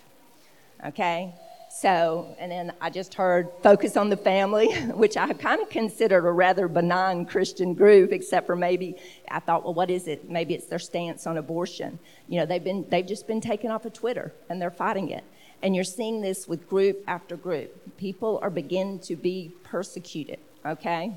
Okay? 0.87 1.35
So, 1.73 2.35
and 2.41 2.51
then 2.51 2.73
I 2.81 2.91
just 2.91 3.15
heard 3.15 3.49
Focus 3.63 3.97
on 3.97 4.11
the 4.11 4.17
Family, 4.17 4.75
which 4.91 5.17
I 5.17 5.33
kind 5.33 5.63
of 5.63 5.71
considered 5.71 6.27
a 6.27 6.33
rather 6.33 6.67
benign 6.67 7.25
Christian 7.25 7.75
group, 7.75 8.13
except 8.13 8.47
for 8.49 8.57
maybe 8.57 8.97
I 9.31 9.39
thought, 9.39 9.63
well, 9.63 9.73
what 9.73 9.89
is 9.89 10.09
it? 10.09 10.29
Maybe 10.29 10.55
it's 10.55 10.67
their 10.67 10.81
stance 10.81 11.29
on 11.29 11.39
abortion. 11.39 12.01
You 12.29 12.41
know, 12.41 12.47
they've 12.47 12.63
been 12.63 12.87
they've 12.89 13.07
just 13.07 13.29
been 13.29 13.41
taken 13.41 13.71
off 13.71 13.85
of 13.85 13.93
Twitter 13.93 14.33
and 14.49 14.61
they're 14.61 14.73
fighting 14.73 15.11
it. 15.11 15.23
And 15.63 15.75
you're 15.75 15.85
seeing 15.85 16.23
this 16.23 16.49
with 16.49 16.69
group 16.69 17.05
after 17.07 17.37
group. 17.37 17.97
People 17.99 18.41
are 18.43 18.51
beginning 18.51 18.99
to 19.01 19.15
be 19.15 19.53
persecuted. 19.63 20.41
Okay. 20.67 21.13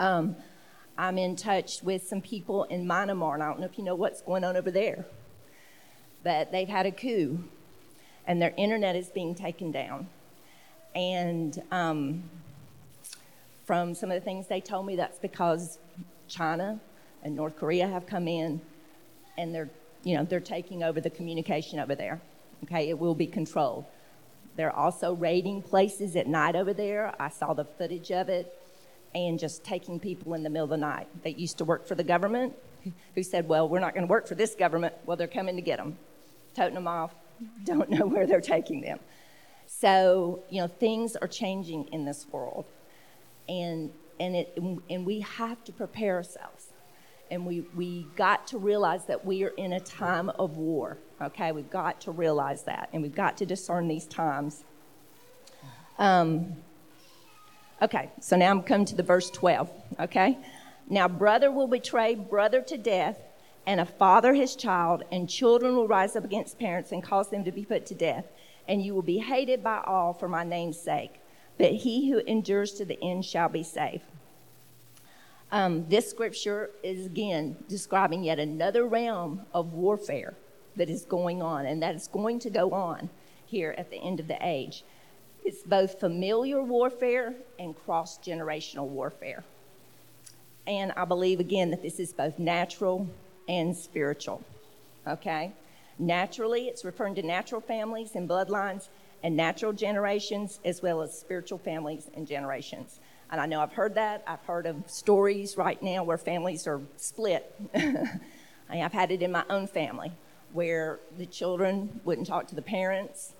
Um, 0.00 0.34
I'm 0.98 1.18
in 1.18 1.36
touch 1.36 1.82
with 1.84 2.08
some 2.08 2.20
people 2.20 2.64
in 2.64 2.84
Myanmar, 2.84 3.34
and 3.34 3.42
I 3.42 3.46
don't 3.48 3.60
know 3.60 3.66
if 3.66 3.78
you 3.78 3.84
know 3.84 3.94
what's 3.94 4.22
going 4.22 4.42
on 4.42 4.56
over 4.56 4.70
there, 4.70 5.04
but 6.24 6.50
they've 6.50 6.68
had 6.68 6.86
a 6.86 6.90
coup 6.90 7.44
and 8.26 8.40
their 8.40 8.54
internet 8.56 8.96
is 8.96 9.08
being 9.08 9.34
taken 9.34 9.70
down. 9.70 10.08
And 10.94 11.62
um, 11.70 12.24
from 13.64 13.94
some 13.94 14.10
of 14.10 14.14
the 14.14 14.24
things 14.24 14.46
they 14.46 14.60
told 14.60 14.86
me, 14.86 14.96
that's 14.96 15.18
because 15.18 15.78
China 16.28 16.80
and 17.22 17.36
North 17.36 17.56
Korea 17.56 17.86
have 17.86 18.06
come 18.06 18.28
in 18.28 18.60
and 19.36 19.54
they're, 19.54 19.68
you 20.04 20.16
know, 20.16 20.24
they're 20.24 20.40
taking 20.40 20.82
over 20.82 21.00
the 21.00 21.10
communication 21.10 21.78
over 21.78 21.94
there. 21.94 22.20
Okay, 22.64 22.88
it 22.88 22.98
will 22.98 23.14
be 23.14 23.26
controlled. 23.26 23.84
They're 24.56 24.74
also 24.74 25.12
raiding 25.12 25.62
places 25.62 26.16
at 26.16 26.26
night 26.26 26.56
over 26.56 26.72
there. 26.72 27.14
I 27.20 27.28
saw 27.28 27.52
the 27.52 27.64
footage 27.64 28.10
of 28.10 28.28
it 28.30 28.58
and 29.14 29.38
just 29.38 29.64
taking 29.64 30.00
people 30.00 30.34
in 30.34 30.42
the 30.42 30.50
middle 30.50 30.64
of 30.64 30.70
the 30.70 30.76
night 30.78 31.08
that 31.22 31.38
used 31.38 31.58
to 31.58 31.64
work 31.64 31.86
for 31.86 31.94
the 31.94 32.04
government 32.04 32.54
who 33.14 33.22
said, 33.22 33.48
Well, 33.48 33.68
we're 33.68 33.80
not 33.80 33.94
going 33.94 34.06
to 34.06 34.10
work 34.10 34.26
for 34.26 34.34
this 34.34 34.54
government. 34.54 34.94
Well, 35.04 35.16
they're 35.16 35.26
coming 35.26 35.56
to 35.56 35.62
get 35.62 35.78
them, 35.78 35.98
toting 36.54 36.74
them 36.74 36.88
off, 36.88 37.12
don't 37.64 37.90
know 37.90 38.06
where 38.06 38.26
they're 38.26 38.40
taking 38.40 38.80
them. 38.80 38.98
So, 39.66 40.42
you 40.48 40.60
know, 40.60 40.68
things 40.68 41.16
are 41.16 41.28
changing 41.28 41.88
in 41.92 42.04
this 42.04 42.26
world. 42.30 42.64
And, 43.48 43.92
and, 44.18 44.36
it, 44.36 44.58
and 44.88 45.04
we 45.04 45.20
have 45.20 45.62
to 45.64 45.72
prepare 45.72 46.16
ourselves. 46.16 46.68
And 47.30 47.44
we, 47.44 47.62
we 47.74 48.06
got 48.14 48.46
to 48.48 48.58
realize 48.58 49.04
that 49.06 49.24
we 49.24 49.42
are 49.44 49.52
in 49.56 49.72
a 49.72 49.80
time 49.80 50.30
of 50.30 50.56
war. 50.56 50.98
Okay, 51.20 51.50
we've 51.52 51.70
got 51.70 52.00
to 52.02 52.12
realize 52.12 52.62
that. 52.64 52.88
And 52.92 53.02
we've 53.02 53.14
got 53.14 53.36
to 53.38 53.46
discern 53.46 53.88
these 53.88 54.06
times. 54.06 54.64
Um, 55.98 56.54
okay, 57.82 58.10
so 58.20 58.36
now 58.36 58.50
I'm 58.50 58.62
coming 58.62 58.86
to 58.86 58.94
the 58.94 59.02
verse 59.02 59.30
12. 59.30 59.70
Okay? 60.00 60.38
Now, 60.88 61.08
brother 61.08 61.50
will 61.50 61.66
betray 61.66 62.14
brother 62.14 62.62
to 62.62 62.78
death 62.78 63.18
and 63.66 63.80
a 63.80 63.84
father 63.84 64.32
his 64.32 64.54
child, 64.54 65.02
and 65.10 65.28
children 65.28 65.76
will 65.76 65.88
rise 65.88 66.14
up 66.14 66.24
against 66.24 66.58
parents 66.58 66.92
and 66.92 67.02
cause 67.02 67.30
them 67.30 67.44
to 67.44 67.52
be 67.52 67.64
put 67.64 67.84
to 67.86 67.94
death. 67.94 68.26
And 68.68 68.82
you 68.82 68.94
will 68.94 69.02
be 69.02 69.18
hated 69.18 69.62
by 69.62 69.82
all 69.84 70.12
for 70.12 70.28
my 70.28 70.44
name's 70.44 70.78
sake. 70.78 71.20
But 71.58 71.72
he 71.72 72.10
who 72.10 72.18
endures 72.18 72.72
to 72.72 72.84
the 72.84 72.98
end 73.02 73.24
shall 73.24 73.48
be 73.48 73.62
saved. 73.62 74.04
Um, 75.50 75.88
this 75.88 76.10
scripture 76.10 76.70
is 76.82 77.06
again 77.06 77.56
describing 77.68 78.24
yet 78.24 78.38
another 78.38 78.86
realm 78.86 79.42
of 79.54 79.72
warfare 79.72 80.34
that 80.74 80.90
is 80.90 81.04
going 81.04 81.42
on, 81.42 81.66
and 81.66 81.82
that 81.82 81.94
is 81.94 82.08
going 82.08 82.38
to 82.40 82.50
go 82.50 82.72
on 82.72 83.08
here 83.46 83.74
at 83.78 83.90
the 83.90 83.96
end 83.96 84.20
of 84.20 84.28
the 84.28 84.38
age. 84.42 84.84
It's 85.44 85.62
both 85.62 86.00
familiar 86.00 86.60
warfare 86.60 87.34
and 87.58 87.76
cross 87.76 88.18
generational 88.18 88.88
warfare. 88.88 89.44
And 90.66 90.92
I 90.96 91.04
believe 91.04 91.38
again 91.38 91.70
that 91.70 91.82
this 91.82 92.00
is 92.00 92.12
both 92.12 92.40
natural 92.40 93.08
and 93.48 93.76
spiritual. 93.76 94.42
Okay? 95.06 95.52
Naturally, 95.98 96.68
it's 96.68 96.84
referring 96.84 97.14
to 97.14 97.22
natural 97.22 97.60
families 97.60 98.14
and 98.14 98.28
bloodlines 98.28 98.88
and 99.22 99.36
natural 99.36 99.72
generations 99.72 100.60
as 100.64 100.82
well 100.82 101.00
as 101.00 101.18
spiritual 101.18 101.58
families 101.58 102.10
and 102.14 102.26
generations. 102.26 103.00
And 103.30 103.40
I 103.40 103.46
know 103.46 103.60
I've 103.60 103.72
heard 103.72 103.94
that. 103.94 104.22
I've 104.26 104.42
heard 104.42 104.66
of 104.66 104.76
stories 104.86 105.56
right 105.56 105.82
now 105.82 106.04
where 106.04 106.18
families 106.18 106.66
are 106.66 106.80
split. 106.96 107.54
I've 108.70 108.92
had 108.92 109.10
it 109.10 109.22
in 109.22 109.32
my 109.32 109.44
own 109.48 109.66
family 109.66 110.12
where 110.52 111.00
the 111.18 111.26
children 111.26 112.00
wouldn't 112.04 112.26
talk 112.26 112.46
to 112.48 112.54
the 112.54 112.62
parents, 112.62 113.34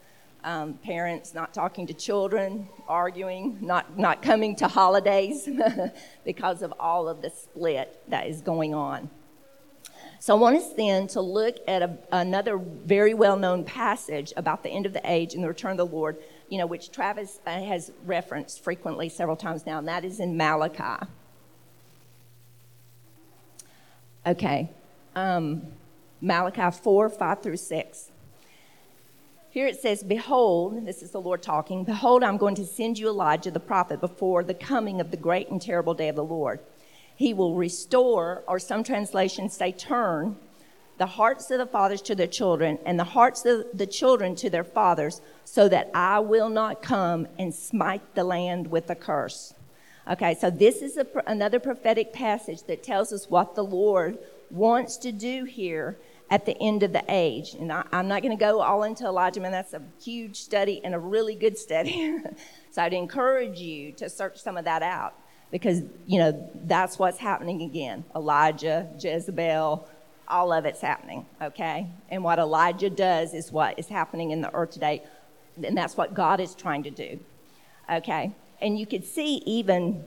um, 0.44 0.74
parents 0.74 1.34
not 1.34 1.54
talking 1.54 1.86
to 1.86 1.94
children, 1.94 2.68
arguing, 2.88 3.58
not, 3.60 3.98
not 3.98 4.22
coming 4.22 4.56
to 4.56 4.68
holidays 4.68 5.48
because 6.24 6.62
of 6.62 6.72
all 6.78 7.08
of 7.08 7.22
the 7.22 7.30
split 7.30 8.00
that 8.08 8.26
is 8.26 8.40
going 8.40 8.74
on. 8.74 9.08
So 10.18 10.36
I 10.36 10.38
want 10.40 10.56
us 10.56 10.72
then 10.72 11.06
to 11.08 11.20
look 11.20 11.56
at 11.68 11.82
a, 11.82 11.98
another 12.10 12.56
very 12.58 13.14
well 13.14 13.36
known 13.36 13.64
passage 13.64 14.32
about 14.36 14.62
the 14.62 14.70
end 14.70 14.86
of 14.86 14.92
the 14.92 15.02
age 15.04 15.34
and 15.34 15.42
the 15.42 15.48
return 15.48 15.72
of 15.72 15.76
the 15.76 15.86
Lord, 15.86 16.16
you 16.48 16.58
know, 16.58 16.66
which 16.66 16.90
Travis 16.90 17.40
uh, 17.46 17.60
has 17.60 17.92
referenced 18.04 18.62
frequently 18.62 19.08
several 19.08 19.36
times 19.36 19.66
now, 19.66 19.78
and 19.78 19.88
that 19.88 20.04
is 20.04 20.20
in 20.20 20.36
Malachi. 20.36 21.06
Okay. 24.26 24.70
Um, 25.14 25.62
Malachi 26.20 26.76
4 26.76 27.08
5 27.08 27.42
through 27.42 27.56
6. 27.56 28.10
Here 29.50 29.66
it 29.66 29.80
says, 29.80 30.02
Behold, 30.02 30.84
this 30.84 31.02
is 31.02 31.12
the 31.12 31.20
Lord 31.20 31.42
talking, 31.42 31.84
Behold, 31.84 32.22
I'm 32.22 32.36
going 32.36 32.56
to 32.56 32.66
send 32.66 32.98
you 32.98 33.08
Elijah 33.08 33.50
the 33.50 33.60
prophet 33.60 34.00
before 34.00 34.44
the 34.44 34.52
coming 34.52 35.00
of 35.00 35.10
the 35.10 35.16
great 35.16 35.48
and 35.48 35.62
terrible 35.62 35.94
day 35.94 36.08
of 36.08 36.16
the 36.16 36.24
Lord. 36.24 36.60
He 37.16 37.32
will 37.32 37.54
restore, 37.54 38.44
or 38.46 38.58
some 38.58 38.84
translations 38.84 39.56
say 39.56 39.72
turn, 39.72 40.36
the 40.98 41.06
hearts 41.06 41.50
of 41.50 41.58
the 41.58 41.66
fathers 41.66 42.02
to 42.02 42.14
their 42.14 42.26
children, 42.26 42.78
and 42.84 42.98
the 42.98 43.04
hearts 43.04 43.44
of 43.46 43.64
the 43.74 43.86
children 43.86 44.34
to 44.36 44.50
their 44.50 44.64
fathers, 44.64 45.20
so 45.44 45.68
that 45.68 45.90
I 45.94 46.20
will 46.20 46.50
not 46.50 46.82
come 46.82 47.26
and 47.38 47.54
smite 47.54 48.14
the 48.14 48.24
land 48.24 48.70
with 48.70 48.88
a 48.90 48.94
curse. 48.94 49.54
Okay, 50.08 50.34
so 50.34 50.50
this 50.50 50.82
is 50.82 50.98
a, 50.98 51.06
another 51.26 51.58
prophetic 51.58 52.12
passage 52.12 52.62
that 52.64 52.82
tells 52.82 53.12
us 53.12 53.28
what 53.28 53.54
the 53.54 53.64
Lord 53.64 54.18
wants 54.50 54.98
to 54.98 55.10
do 55.10 55.44
here 55.44 55.98
at 56.30 56.44
the 56.44 56.56
end 56.60 56.82
of 56.82 56.92
the 56.92 57.04
age. 57.08 57.54
And 57.54 57.72
I, 57.72 57.84
am 57.92 58.08
not 58.08 58.22
going 58.22 58.36
to 58.36 58.40
go 58.40 58.60
all 58.60 58.82
into 58.82 59.04
Elijah, 59.04 59.40
man. 59.40 59.52
That's 59.52 59.74
a 59.74 59.82
huge 60.02 60.36
study 60.36 60.80
and 60.84 60.94
a 60.94 60.98
really 60.98 61.34
good 61.34 61.56
study. 61.56 62.18
so 62.70 62.82
I'd 62.82 62.92
encourage 62.92 63.58
you 63.58 63.92
to 63.92 64.08
search 64.08 64.38
some 64.38 64.56
of 64.56 64.64
that 64.64 64.82
out 64.82 65.14
because, 65.50 65.82
you 66.06 66.18
know, 66.18 66.50
that's 66.64 66.98
what's 66.98 67.18
happening 67.18 67.62
again. 67.62 68.04
Elijah, 68.14 68.88
Jezebel, 68.98 69.88
all 70.28 70.52
of 70.52 70.64
it's 70.64 70.80
happening, 70.80 71.24
okay? 71.40 71.86
And 72.08 72.24
what 72.24 72.38
Elijah 72.38 72.90
does 72.90 73.32
is 73.32 73.52
what 73.52 73.78
is 73.78 73.88
happening 73.88 74.32
in 74.32 74.40
the 74.40 74.52
earth 74.54 74.72
today, 74.72 75.02
and 75.62 75.76
that's 75.76 75.96
what 75.96 76.14
God 76.14 76.40
is 76.40 76.54
trying 76.54 76.82
to 76.82 76.90
do, 76.90 77.20
okay? 77.90 78.32
And 78.60 78.78
you 78.78 78.86
could 78.86 79.04
see 79.04 79.36
even 79.46 80.04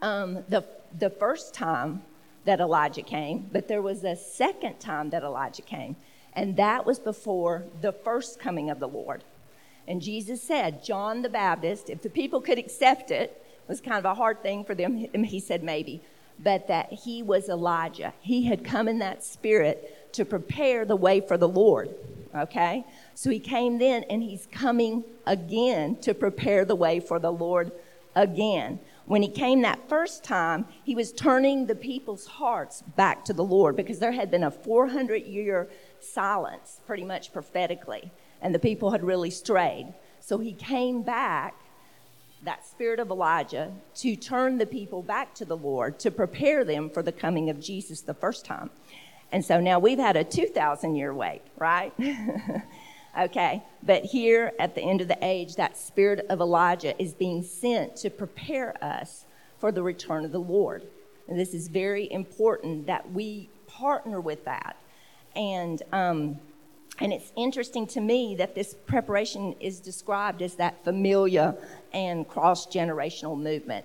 um, 0.00 0.44
the, 0.48 0.64
the 0.98 1.10
first 1.10 1.52
time 1.52 2.02
that 2.44 2.60
Elijah 2.60 3.02
came, 3.02 3.50
but 3.52 3.68
there 3.68 3.82
was 3.82 4.04
a 4.04 4.16
second 4.16 4.78
time 4.80 5.10
that 5.10 5.22
Elijah 5.22 5.62
came, 5.62 5.96
and 6.32 6.56
that 6.56 6.86
was 6.86 6.98
before 6.98 7.64
the 7.82 7.92
first 7.92 8.38
coming 8.38 8.70
of 8.70 8.78
the 8.78 8.88
Lord. 8.88 9.22
And 9.88 10.00
Jesus 10.00 10.42
said, 10.42 10.84
John 10.84 11.22
the 11.22 11.28
Baptist, 11.28 11.90
if 11.90 12.02
the 12.02 12.10
people 12.10 12.40
could 12.40 12.58
accept 12.58 13.10
it, 13.10 13.42
was 13.68 13.80
kind 13.80 13.98
of 13.98 14.04
a 14.04 14.14
hard 14.14 14.42
thing 14.42 14.64
for 14.64 14.74
them. 14.74 14.96
He 15.24 15.40
said 15.40 15.62
maybe, 15.62 16.02
but 16.38 16.68
that 16.68 16.92
he 16.92 17.22
was 17.22 17.48
Elijah. 17.48 18.12
He 18.20 18.44
had 18.44 18.64
come 18.64 18.88
in 18.88 18.98
that 19.00 19.24
spirit 19.24 20.12
to 20.12 20.24
prepare 20.24 20.84
the 20.84 20.96
way 20.96 21.20
for 21.20 21.36
the 21.36 21.48
Lord. 21.48 21.94
Okay? 22.34 22.84
So 23.14 23.30
he 23.30 23.40
came 23.40 23.78
then 23.78 24.04
and 24.04 24.22
he's 24.22 24.46
coming 24.50 25.04
again 25.26 25.96
to 25.96 26.14
prepare 26.14 26.64
the 26.64 26.74
way 26.74 27.00
for 27.00 27.18
the 27.18 27.32
Lord 27.32 27.72
again. 28.14 28.78
When 29.06 29.22
he 29.22 29.28
came 29.28 29.62
that 29.62 29.88
first 29.88 30.24
time, 30.24 30.66
he 30.84 30.94
was 30.94 31.12
turning 31.12 31.66
the 31.66 31.76
people's 31.76 32.26
hearts 32.26 32.82
back 32.96 33.24
to 33.26 33.32
the 33.32 33.44
Lord 33.44 33.76
because 33.76 34.00
there 34.00 34.12
had 34.12 34.30
been 34.30 34.42
a 34.42 34.50
400 34.50 35.24
year 35.24 35.68
silence, 36.00 36.80
pretty 36.86 37.04
much 37.04 37.32
prophetically, 37.32 38.10
and 38.42 38.54
the 38.54 38.58
people 38.58 38.90
had 38.90 39.04
really 39.04 39.30
strayed. 39.30 39.94
So 40.20 40.38
he 40.38 40.52
came 40.52 41.02
back 41.02 41.54
that 42.44 42.66
spirit 42.66 43.00
of 43.00 43.10
Elijah 43.10 43.72
to 43.96 44.16
turn 44.16 44.58
the 44.58 44.66
people 44.66 45.02
back 45.02 45.34
to 45.34 45.44
the 45.44 45.56
Lord 45.56 45.98
to 46.00 46.10
prepare 46.10 46.64
them 46.64 46.90
for 46.90 47.02
the 47.02 47.12
coming 47.12 47.50
of 47.50 47.60
Jesus 47.60 48.00
the 48.02 48.14
first 48.14 48.44
time. 48.44 48.70
And 49.32 49.44
so 49.44 49.60
now 49.60 49.78
we've 49.78 49.98
had 49.98 50.16
a 50.16 50.24
2,000 50.24 50.94
year 50.94 51.12
wait, 51.12 51.42
right? 51.58 51.92
Okay, 53.18 53.62
but 53.82 54.04
here 54.04 54.52
at 54.58 54.74
the 54.74 54.82
end 54.82 55.00
of 55.00 55.08
the 55.08 55.16
age, 55.22 55.56
that 55.56 55.78
spirit 55.78 56.26
of 56.28 56.40
Elijah 56.40 57.00
is 57.00 57.14
being 57.14 57.42
sent 57.42 57.96
to 57.96 58.10
prepare 58.10 58.74
us 58.84 59.24
for 59.58 59.72
the 59.72 59.82
return 59.82 60.26
of 60.26 60.32
the 60.32 60.38
Lord. 60.38 60.86
And 61.26 61.40
this 61.40 61.54
is 61.54 61.68
very 61.68 62.12
important 62.12 62.86
that 62.88 63.10
we 63.10 63.48
partner 63.66 64.20
with 64.20 64.44
that. 64.44 64.76
And, 65.34 65.82
um, 65.92 66.38
and 66.98 67.12
it's 67.12 67.32
interesting 67.36 67.86
to 67.88 68.00
me 68.00 68.34
that 68.36 68.54
this 68.54 68.74
preparation 68.86 69.54
is 69.60 69.80
described 69.80 70.42
as 70.42 70.54
that 70.54 70.82
familial 70.84 71.58
and 71.92 72.26
cross 72.28 72.66
generational 72.66 73.38
movement. 73.38 73.84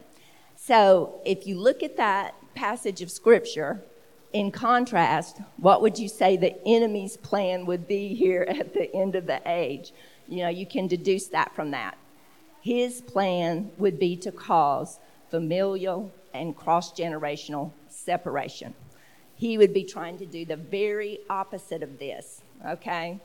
So 0.56 1.20
if 1.26 1.46
you 1.46 1.58
look 1.58 1.84
at 1.84 1.98
that 1.98 2.36
passage 2.56 3.02
of 3.02 3.12
scripture, 3.12 3.82
in 4.34 4.52
contrast, 4.52 5.40
what 5.58 5.82
would 5.82 6.00
you 6.00 6.08
say 6.08 6.38
the 6.38 6.56
enemy's 6.66 7.18
plan 7.18 7.66
would 7.66 7.88
be 7.88 8.14
here 8.14 8.46
at 8.48 8.74
the 8.74 8.94
end 8.96 9.16
of 9.16 9.26
the 9.26 9.42
age? 9.46 9.92
You 10.28 10.44
know, 10.44 10.50
you 10.50 10.66
can 10.66 10.88
deduce 10.88 11.28
that 11.28 11.54
from 11.56 11.72
that. 11.72 11.98
His 12.62 13.02
plan 13.02 13.72
would 13.78 14.00
be 14.00 14.16
to 14.18 14.32
cause 14.32 15.00
familial 15.30 16.12
and 16.34 16.56
cross 16.56 16.94
generational 16.94 17.72
separation. 17.90 18.74
He 19.36 19.58
would 19.58 19.74
be 19.74 19.84
trying 19.84 20.18
to 20.20 20.26
do 20.26 20.46
the 20.46 20.56
very 20.56 21.20
opposite 21.30 21.82
of 21.82 21.98
this, 22.00 22.41
okay? 22.66 23.20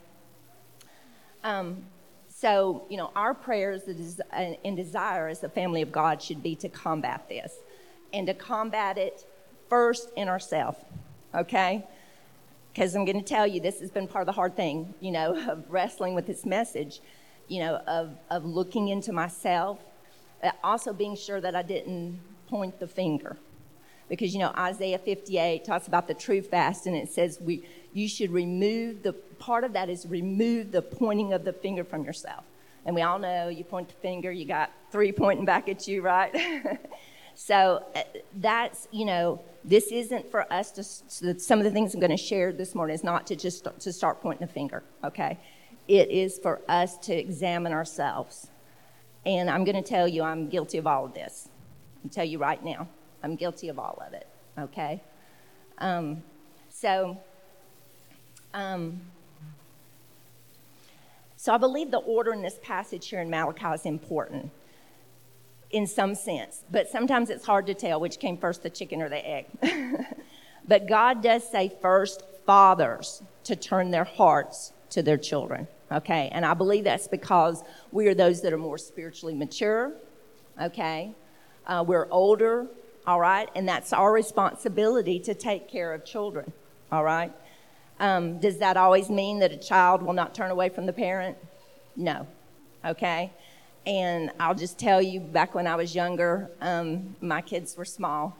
Um, 1.43 1.83
so, 2.29 2.85
you 2.89 2.97
know, 2.97 3.11
our 3.15 3.33
prayers 3.33 3.83
and 4.31 4.77
desire 4.77 5.27
as 5.27 5.39
the 5.39 5.49
family 5.49 5.81
of 5.81 5.91
God 5.91 6.21
should 6.21 6.43
be 6.43 6.55
to 6.57 6.69
combat 6.69 7.27
this 7.27 7.53
and 8.13 8.27
to 8.27 8.33
combat 8.33 8.97
it 8.97 9.25
first 9.69 10.09
in 10.15 10.27
ourselves, 10.27 10.77
okay? 11.33 11.83
Because 12.71 12.95
I'm 12.95 13.05
going 13.05 13.17
to 13.17 13.25
tell 13.25 13.47
you, 13.47 13.59
this 13.59 13.79
has 13.79 13.89
been 13.89 14.07
part 14.07 14.21
of 14.21 14.27
the 14.27 14.33
hard 14.33 14.55
thing, 14.55 14.93
you 14.99 15.11
know, 15.11 15.35
of 15.51 15.65
wrestling 15.67 16.13
with 16.13 16.27
this 16.27 16.45
message, 16.45 16.99
you 17.47 17.59
know, 17.59 17.77
of, 17.87 18.11
of 18.29 18.45
looking 18.45 18.89
into 18.89 19.11
myself, 19.11 19.79
also 20.63 20.93
being 20.93 21.15
sure 21.15 21.41
that 21.41 21.55
I 21.55 21.63
didn't 21.63 22.19
point 22.47 22.79
the 22.79 22.87
finger. 22.87 23.37
Because, 24.09 24.33
you 24.33 24.39
know, 24.39 24.53
Isaiah 24.57 24.99
58 24.99 25.65
talks 25.65 25.87
about 25.87 26.07
the 26.07 26.13
true 26.13 26.41
fast, 26.41 26.85
and 26.85 26.95
it 26.95 27.11
says 27.11 27.39
we, 27.41 27.63
you 27.93 28.07
should 28.07 28.31
remove 28.31 29.03
the 29.03 29.13
part 29.13 29.63
of 29.63 29.73
that 29.73 29.89
is 29.89 30.05
remove 30.05 30.71
the 30.71 30.81
pointing 30.81 31.33
of 31.33 31.43
the 31.43 31.53
finger 31.53 31.83
from 31.83 32.03
yourself. 32.03 32.43
And 32.85 32.95
we 32.95 33.01
all 33.01 33.19
know 33.19 33.49
you 33.49 33.63
point 33.63 33.89
the 33.89 33.95
finger, 33.95 34.31
you 34.31 34.45
got 34.45 34.71
three 34.91 35.11
pointing 35.11 35.45
back 35.45 35.67
at 35.67 35.87
you, 35.87 36.01
right? 36.01 36.79
so 37.35 37.83
uh, 37.95 38.03
that's, 38.37 38.87
you 38.91 39.05
know, 39.05 39.41
this 39.63 39.91
isn't 39.91 40.31
for 40.31 40.51
us 40.51 40.71
to, 40.71 41.37
some 41.39 41.59
of 41.59 41.65
the 41.65 41.71
things 41.71 41.93
I'm 41.93 41.99
going 41.99 42.11
to 42.11 42.17
share 42.17 42.53
this 42.53 42.73
morning 42.73 42.95
is 42.95 43.03
not 43.03 43.27
to 43.27 43.35
just 43.35 43.67
to 43.79 43.91
start 43.91 44.21
pointing 44.21 44.47
the 44.47 44.53
finger, 44.53 44.83
okay? 45.03 45.37
It 45.87 46.09
is 46.09 46.39
for 46.39 46.61
us 46.69 46.97
to 46.99 47.13
examine 47.13 47.73
ourselves. 47.73 48.47
And 49.25 49.49
I'm 49.49 49.65
going 49.65 49.75
to 49.75 49.87
tell 49.87 50.07
you, 50.07 50.23
I'm 50.23 50.47
guilty 50.47 50.77
of 50.77 50.87
all 50.87 51.05
of 51.05 51.13
this. 51.13 51.49
I'll 52.03 52.09
tell 52.09 52.23
you 52.23 52.37
right 52.37 52.63
now, 52.63 52.87
I'm 53.21 53.35
guilty 53.35 53.67
of 53.67 53.77
all 53.77 54.01
of 54.07 54.13
it, 54.13 54.27
okay? 54.57 55.03
Um, 55.79 56.23
so, 56.69 57.17
um, 58.57 59.01
so 61.35 61.53
I 61.53 61.57
believe 61.57 61.91
the 61.91 61.99
order 61.99 62.33
in 62.33 62.41
this 62.41 62.57
passage 62.63 63.07
here 63.07 63.21
in 63.21 63.29
Malachi 63.29 63.67
is 63.67 63.85
important 63.85 64.49
in 65.69 65.85
some 65.85 66.15
sense, 66.15 66.63
but 66.71 66.89
sometimes 66.89 67.29
it's 67.29 67.45
hard 67.45 67.67
to 67.67 67.75
tell 67.75 67.99
which 67.99 68.19
came 68.19 68.35
first, 68.35 68.63
the 68.63 68.69
chicken 68.69 69.01
or 69.01 69.09
the 69.09 69.27
egg. 69.29 69.45
but 70.67 70.87
God 70.87 71.21
does 71.21 71.47
say 71.47 71.71
first, 71.81 72.23
fathers 72.47 73.21
to 73.43 73.55
turn 73.55 73.91
their 73.91 74.05
hearts 74.05 74.73
to 74.89 75.03
their 75.03 75.17
children. 75.17 75.67
Okay, 75.91 76.29
and 76.31 76.43
I 76.43 76.55
believe 76.55 76.83
that's 76.83 77.07
because 77.07 77.63
we 77.91 78.07
are 78.07 78.15
those 78.15 78.41
that 78.41 78.53
are 78.53 78.57
more 78.57 78.79
spiritually 78.79 79.35
mature. 79.35 79.91
Okay, 80.59 81.11
uh, 81.67 81.83
we're 81.85 82.07
older. 82.09 82.65
All 83.05 83.19
right, 83.19 83.49
and 83.55 83.67
that's 83.69 83.93
our 83.93 84.11
responsibility 84.11 85.19
to 85.19 85.35
take 85.35 85.69
care 85.69 85.93
of 85.93 86.03
children. 86.03 86.51
All 86.91 87.03
right. 87.03 87.31
Um, 87.99 88.39
does 88.39 88.57
that 88.59 88.77
always 88.77 89.09
mean 89.09 89.39
that 89.39 89.51
a 89.51 89.57
child 89.57 90.01
will 90.01 90.13
not 90.13 90.35
turn 90.35 90.51
away 90.51 90.69
from 90.69 90.85
the 90.85 90.93
parent? 90.93 91.37
No. 91.95 92.27
Okay. 92.85 93.31
And 93.85 94.31
I'll 94.39 94.55
just 94.55 94.77
tell 94.77 95.01
you, 95.01 95.19
back 95.19 95.55
when 95.55 95.65
I 95.65 95.75
was 95.75 95.95
younger, 95.95 96.51
um, 96.61 97.15
my 97.21 97.41
kids 97.41 97.75
were 97.77 97.85
small. 97.85 98.37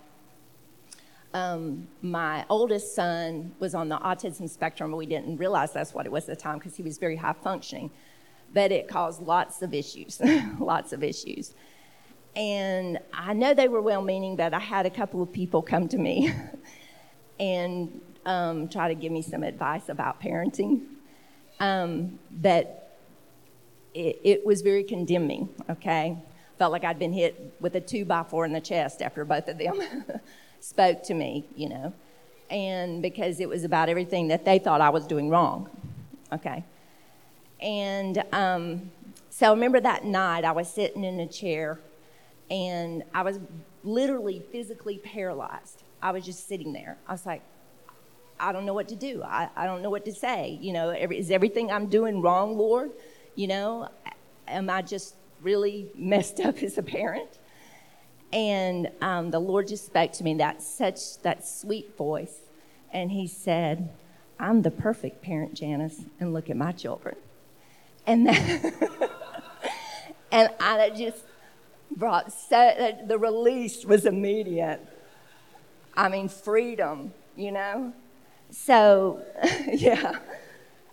Um, 1.33 1.87
my 2.01 2.45
oldest 2.49 2.95
son 2.95 3.53
was 3.59 3.75
on 3.75 3.89
the 3.89 3.97
autism 3.97 4.49
spectrum, 4.49 4.91
we 4.91 5.05
didn't 5.05 5.37
realize 5.37 5.73
that's 5.73 5.93
what 5.93 6.05
it 6.05 6.11
was 6.11 6.27
at 6.27 6.37
the 6.37 6.41
time 6.41 6.57
because 6.57 6.75
he 6.75 6.83
was 6.83 6.97
very 6.97 7.15
high 7.15 7.33
functioning. 7.33 7.91
But 8.53 8.71
it 8.71 8.87
caused 8.87 9.21
lots 9.21 9.61
of 9.61 9.73
issues, 9.73 10.21
lots 10.59 10.93
of 10.93 11.03
issues. 11.03 11.53
And 12.35 12.99
I 13.13 13.33
know 13.33 13.53
they 13.53 13.67
were 13.67 13.81
well 13.81 14.01
meaning, 14.01 14.35
but 14.35 14.53
I 14.53 14.59
had 14.59 14.85
a 14.85 14.89
couple 14.89 15.21
of 15.21 15.31
people 15.31 15.61
come 15.61 15.87
to 15.89 15.97
me 15.97 16.31
and 17.39 18.01
um, 18.27 18.67
try 18.67 18.89
to 18.89 18.93
give 18.93 19.11
me 19.11 19.23
some 19.23 19.41
advice 19.41 19.89
about 19.89 20.21
parenting. 20.21 20.81
Um, 21.59 22.19
but 22.29 22.99
it, 23.95 24.19
it 24.23 24.45
was 24.45 24.61
very 24.61 24.83
condemning, 24.83 25.49
okay? 25.69 26.17
Felt 26.59 26.71
like 26.71 26.83
I'd 26.83 26.99
been 26.99 27.13
hit 27.13 27.55
with 27.59 27.73
a 27.75 27.81
two 27.81 28.05
by 28.05 28.23
four 28.23 28.45
in 28.45 28.53
the 28.53 28.61
chest 28.61 29.01
after 29.01 29.25
both 29.25 29.47
of 29.47 29.57
them 29.57 29.81
spoke 30.59 31.01
to 31.03 31.13
me, 31.13 31.45
you 31.55 31.69
know, 31.69 31.93
and 32.51 33.01
because 33.01 33.39
it 33.39 33.47
was 33.49 33.63
about 33.63 33.89
everything 33.89 34.27
that 34.27 34.45
they 34.45 34.59
thought 34.59 34.81
I 34.81 34.89
was 34.89 35.07
doing 35.07 35.29
wrong, 35.29 35.69
okay? 36.31 36.63
And 37.61 38.23
um, 38.33 38.91
so 39.29 39.47
I 39.47 39.49
remember 39.51 39.79
that 39.79 40.03
night 40.03 40.43
I 40.43 40.51
was 40.51 40.67
sitting 40.71 41.03
in 41.03 41.19
a 41.21 41.27
chair 41.27 41.79
and 42.51 43.03
I 43.13 43.23
was 43.23 43.39
literally 43.83 44.43
physically 44.51 44.97
paralyzed. 44.97 45.83
I 46.01 46.11
was 46.11 46.25
just 46.25 46.47
sitting 46.47 46.73
there. 46.73 46.97
I 47.07 47.13
was 47.13 47.25
like, 47.25 47.41
I 48.39 48.51
don't 48.51 48.65
know 48.65 48.73
what 48.73 48.89
to 48.89 48.95
do. 48.95 49.23
I, 49.23 49.49
I 49.55 49.65
don't 49.65 49.81
know 49.81 49.89
what 49.89 50.05
to 50.05 50.13
say. 50.13 50.57
You 50.61 50.73
know, 50.73 50.89
every, 50.89 51.17
is 51.19 51.31
everything 51.31 51.71
I'm 51.71 51.87
doing 51.87 52.21
wrong, 52.21 52.57
Lord? 52.57 52.91
You 53.35 53.47
know, 53.47 53.89
am 54.47 54.69
I 54.69 54.81
just 54.81 55.15
really 55.41 55.89
messed 55.95 56.39
up 56.39 56.61
as 56.63 56.77
a 56.77 56.83
parent? 56.83 57.29
And 58.33 58.89
um, 59.01 59.31
the 59.31 59.39
Lord 59.39 59.67
just 59.67 59.85
spoke 59.85 60.11
to 60.13 60.23
me 60.23 60.35
that 60.35 60.61
such 60.61 61.21
that 61.21 61.47
sweet 61.47 61.95
voice, 61.95 62.39
and 62.91 63.09
He 63.09 63.25
said, 63.25 63.89
"I'm 64.37 64.63
the 64.63 64.71
perfect 64.71 65.21
parent, 65.21 65.53
Janice, 65.53 66.01
and 66.19 66.33
look 66.33 66.49
at 66.49 66.57
my 66.57 66.73
children." 66.73 67.15
And 68.05 68.27
that, 68.27 69.11
and 70.31 70.49
I 70.59 70.89
just 70.89 71.23
brought 71.89 72.33
so 72.33 72.97
the 73.07 73.17
release 73.17 73.85
was 73.85 74.05
immediate. 74.05 74.85
I 75.95 76.09
mean, 76.09 76.27
freedom, 76.27 77.13
you 77.37 77.51
know. 77.51 77.93
So, 78.49 79.21
yeah. 79.67 80.19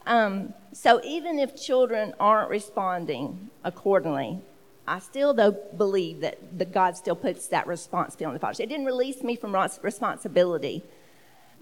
Um, 0.07 0.55
so 0.73 1.01
even 1.05 1.39
if 1.39 1.57
children 1.57 2.15
aren't 2.19 2.51
responding 2.51 3.51
accordingly, 3.63 4.41
I 4.87 4.99
still 4.99 5.33
though 5.33 5.53
believe 5.53 6.21
that 6.21 6.59
the 6.59 6.65
God 6.65 6.97
still 6.97 7.17
puts 7.17 7.47
that 7.49 7.67
responsibility 7.67 8.27
on 8.27 8.35
the 8.35 8.41
fathers. 8.41 8.61
It 8.61 8.69
didn't 8.69 8.87
release 8.87 9.23
me 9.23 9.37
from 9.37 9.55
responsibility, 9.83 10.83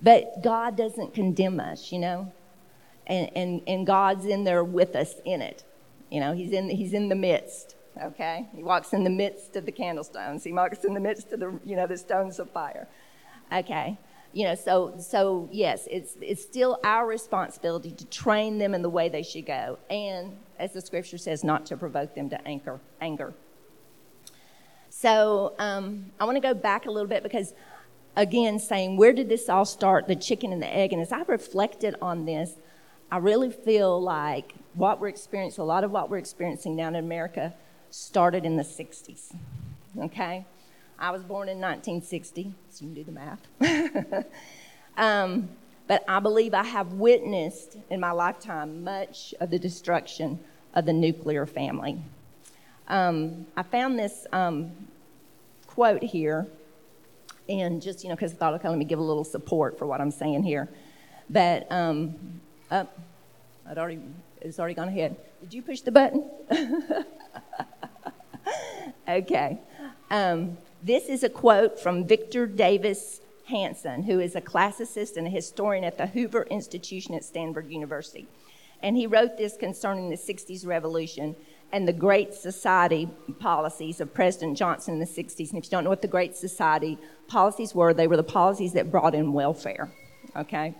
but 0.02 0.42
God 0.42 0.76
doesn't 0.76 1.14
condemn 1.14 1.60
us, 1.60 1.92
you 1.92 2.00
know, 2.00 2.32
and 3.06 3.30
and 3.36 3.62
and 3.66 3.86
God's 3.86 4.24
in 4.24 4.44
there 4.44 4.64
with 4.64 4.96
us 4.96 5.14
in 5.24 5.40
it. 5.40 5.64
You 6.10 6.20
know, 6.20 6.32
He's 6.32 6.52
in 6.52 6.68
He's 6.68 6.94
in 6.94 7.08
the 7.08 7.14
midst. 7.14 7.76
Okay, 8.02 8.48
He 8.56 8.62
walks 8.62 8.92
in 8.92 9.04
the 9.04 9.10
midst 9.10 9.54
of 9.54 9.66
the 9.66 9.72
candlestones. 9.72 10.42
He 10.42 10.52
walks 10.52 10.84
in 10.84 10.94
the 10.94 11.00
midst 11.00 11.32
of 11.32 11.38
the 11.38 11.60
you 11.64 11.76
know 11.76 11.86
the 11.86 11.98
stones 11.98 12.40
of 12.40 12.50
fire. 12.50 12.88
Okay, 13.52 13.98
you 14.32 14.44
know 14.44 14.54
so 14.54 14.94
so 14.98 15.48
yes 15.52 15.86
it's 15.90 16.16
it's 16.20 16.42
still 16.42 16.78
our 16.84 17.06
responsibility 17.06 17.90
to 17.90 18.04
train 18.06 18.58
them 18.58 18.74
in 18.74 18.82
the 18.82 18.90
way 18.90 19.08
they 19.08 19.22
should 19.22 19.46
go. 19.46 19.78
And 19.90 20.36
as 20.58 20.72
the 20.72 20.80
scripture 20.80 21.18
says 21.18 21.44
not 21.44 21.66
to 21.66 21.76
provoke 21.76 22.14
them 22.14 22.30
to 22.30 22.48
anger 22.48 22.80
anger. 23.00 23.34
So 24.90 25.54
um, 25.58 26.06
i 26.20 26.24
want 26.24 26.36
to 26.36 26.40
go 26.40 26.54
back 26.54 26.86
a 26.86 26.90
little 26.90 27.08
bit 27.08 27.22
because 27.22 27.54
again 28.16 28.58
saying 28.58 28.96
where 28.96 29.12
did 29.12 29.28
this 29.28 29.48
all 29.48 29.64
start 29.64 30.06
the 30.06 30.16
chicken 30.16 30.52
and 30.52 30.62
the 30.62 30.74
egg? 30.74 30.92
And 30.92 31.02
as 31.02 31.12
i 31.12 31.22
reflected 31.22 31.96
on 32.00 32.24
this 32.24 32.54
i 33.10 33.16
really 33.18 33.50
feel 33.50 34.00
like 34.00 34.54
what 34.74 35.00
we're 35.00 35.08
experiencing 35.08 35.62
a 35.62 35.64
lot 35.64 35.84
of 35.84 35.90
what 35.90 36.10
we're 36.10 36.18
experiencing 36.18 36.76
down 36.76 36.94
in 36.94 37.04
america 37.04 37.54
started 37.90 38.44
in 38.44 38.56
the 38.56 38.62
60s 38.62 39.34
okay 39.98 40.46
I 41.02 41.10
was 41.10 41.22
born 41.24 41.48
in 41.48 41.58
1960, 41.58 42.54
so 42.70 42.84
you 42.84 42.86
can 42.86 42.94
do 42.94 43.02
the 43.02 43.10
math. 43.10 43.40
um, 44.96 45.48
but 45.88 46.04
I 46.06 46.20
believe 46.20 46.54
I 46.54 46.62
have 46.62 46.92
witnessed 46.92 47.76
in 47.90 47.98
my 47.98 48.12
lifetime 48.12 48.84
much 48.84 49.34
of 49.40 49.50
the 49.50 49.58
destruction 49.58 50.38
of 50.74 50.86
the 50.86 50.92
nuclear 50.92 51.44
family. 51.44 52.00
Um, 52.86 53.48
I 53.56 53.64
found 53.64 53.98
this 53.98 54.28
um, 54.32 54.70
quote 55.66 56.04
here, 56.04 56.46
and 57.48 57.82
just, 57.82 58.04
you 58.04 58.08
know, 58.08 58.14
because 58.14 58.34
I 58.34 58.36
thought, 58.36 58.54
okay, 58.54 58.68
let 58.68 58.78
me 58.78 58.84
give 58.84 59.00
a 59.00 59.02
little 59.02 59.24
support 59.24 59.76
for 59.76 59.86
what 59.86 60.00
I'm 60.00 60.12
saying 60.12 60.44
here. 60.44 60.68
But, 61.28 61.66
um, 61.72 62.14
I'd 62.70 62.86
already, 63.76 63.98
it's 64.40 64.60
already 64.60 64.74
gone 64.74 64.86
ahead. 64.86 65.16
Did 65.40 65.52
you 65.52 65.62
push 65.62 65.80
the 65.80 65.90
button? 65.90 66.30
okay. 69.08 69.58
Um, 70.08 70.56
this 70.82 71.08
is 71.08 71.22
a 71.22 71.28
quote 71.28 71.78
from 71.78 72.06
Victor 72.06 72.46
Davis 72.46 73.20
Hanson, 73.46 74.02
who 74.02 74.18
is 74.18 74.34
a 74.34 74.40
classicist 74.40 75.16
and 75.16 75.26
a 75.26 75.30
historian 75.30 75.84
at 75.84 75.96
the 75.96 76.06
Hoover 76.06 76.42
Institution 76.44 77.14
at 77.14 77.24
Stanford 77.24 77.70
University. 77.70 78.26
And 78.82 78.96
he 78.96 79.06
wrote 79.06 79.36
this 79.36 79.56
concerning 79.56 80.10
the 80.10 80.16
60s 80.16 80.66
revolution 80.66 81.36
and 81.70 81.86
the 81.86 81.92
Great 81.92 82.34
Society 82.34 83.08
policies 83.38 84.00
of 84.00 84.12
President 84.12 84.58
Johnson 84.58 84.94
in 84.94 85.00
the 85.00 85.06
60s. 85.06 85.50
And 85.50 85.58
if 85.58 85.64
you 85.64 85.70
don't 85.70 85.84
know 85.84 85.90
what 85.90 86.02
the 86.02 86.08
Great 86.08 86.36
Society 86.36 86.98
policies 87.28 87.74
were, 87.74 87.94
they 87.94 88.08
were 88.08 88.16
the 88.16 88.24
policies 88.24 88.72
that 88.72 88.90
brought 88.90 89.14
in 89.14 89.32
welfare. 89.32 89.88
Okay? 90.36 90.74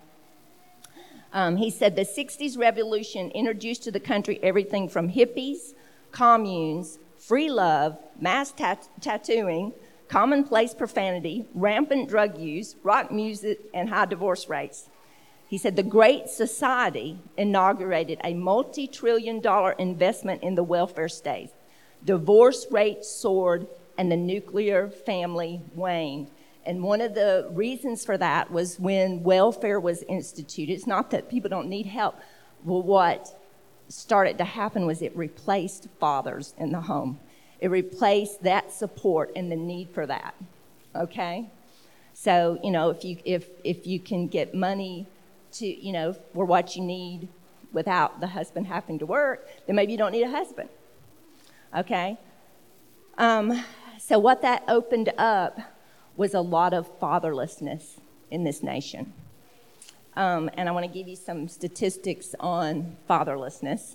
Um, 1.33 1.57
he 1.57 1.71
said 1.71 1.95
the 1.95 2.03
60s 2.03 2.59
revolution 2.59 3.31
introduced 3.31 3.85
to 3.85 3.93
the 3.93 4.01
country 4.01 4.41
everything 4.43 4.89
from 4.89 5.11
hippies, 5.11 5.75
communes, 6.11 6.99
free 7.17 7.49
love, 7.49 7.99
mass 8.21 8.51
tat- 8.53 8.89
tattooing, 9.01 9.73
commonplace 10.13 10.75
profanity, 10.75 11.47
rampant 11.55 12.07
drug 12.07 12.37
use, 12.37 12.77
rock 12.83 13.11
music, 13.11 13.59
and 13.73 13.89
high 13.89 14.05
divorce 14.05 14.47
rates. 14.47 14.91
He 15.49 15.57
said 15.57 15.75
the 15.75 15.83
Great 15.83 16.29
Society 16.29 17.19
inaugurated 17.39 18.21
a 18.23 18.35
multi 18.35 18.87
trillion 18.87 19.41
dollar 19.41 19.73
investment 19.73 20.43
in 20.43 20.55
the 20.55 20.63
welfare 20.63 21.09
state. 21.09 21.51
Divorce 22.05 22.67
rates 22.71 23.09
soared 23.09 23.67
and 23.97 24.13
the 24.13 24.17
nuclear 24.17 24.91
family 24.91 25.63
waned. 25.75 26.31
And 26.67 26.83
one 26.83 27.01
of 27.01 27.15
the 27.15 27.49
reasons 27.51 28.05
for 28.05 28.19
that 28.19 28.53
was 28.53 28.79
when 28.79 29.23
welfare 29.23 29.81
was 29.81 30.03
instituted. 30.11 30.75
It's 30.75 30.87
not 30.87 31.11
that 31.13 31.31
people 31.31 31.49
don't 31.49 31.71
need 31.71 31.87
help. 31.87 32.21
Well, 32.65 32.83
what 32.83 33.35
started 33.89 34.37
to 34.39 34.45
happen 34.45 34.85
was 34.85 35.01
it 35.01 35.17
replaced 35.17 35.89
fathers 35.99 36.53
in 36.59 36.71
the 36.71 36.83
home. 36.83 37.19
It 37.63 37.71
replaced 37.71 38.43
that 38.43 38.73
support 38.73 39.31
and 39.37 39.51
the 39.51 39.55
need 39.55 39.89
for 39.91 40.05
that. 40.05 40.35
Okay? 40.97 41.49
So, 42.13 42.59
you 42.65 42.73
know, 42.73 42.91
if 42.91 43.05
you 43.05 43.19
if 43.25 43.47
if 43.63 43.87
you 43.87 44.01
can 44.01 44.27
get 44.27 44.53
money 44.53 45.07
to, 45.53 45.67
you 45.67 45.93
know, 45.93 46.13
for 46.35 46.45
what 46.45 46.75
you 46.75 46.83
need 46.83 47.29
without 47.73 48.21
the 48.21 48.27
husband 48.27 48.67
having 48.67 48.99
to 48.99 49.07
work, 49.07 49.49
then 49.69 49.77
maybe 49.77 49.93
you 49.93 49.99
don't 49.99 50.11
need 50.11 50.25
a 50.25 50.31
husband. 50.31 50.71
Okay? 51.79 52.19
Um, 53.17 53.65
so, 53.97 54.19
what 54.19 54.43
that 54.43 54.65
opened 54.67 55.13
up 55.17 55.61
was 56.17 56.35
a 56.35 56.41
lot 56.41 56.75
of 56.75 56.99
fatherlessness 56.99 58.01
in 58.29 58.43
this 58.43 58.65
nation. 58.65 59.13
Um, 60.17 60.51
and 60.55 60.69
I 60.69 60.73
want 60.73 60.85
to 60.85 60.93
give 60.93 61.07
you 61.07 61.17
some 61.17 61.47
statistics 61.47 62.35
on 62.41 62.97
fatherlessness. 63.09 63.95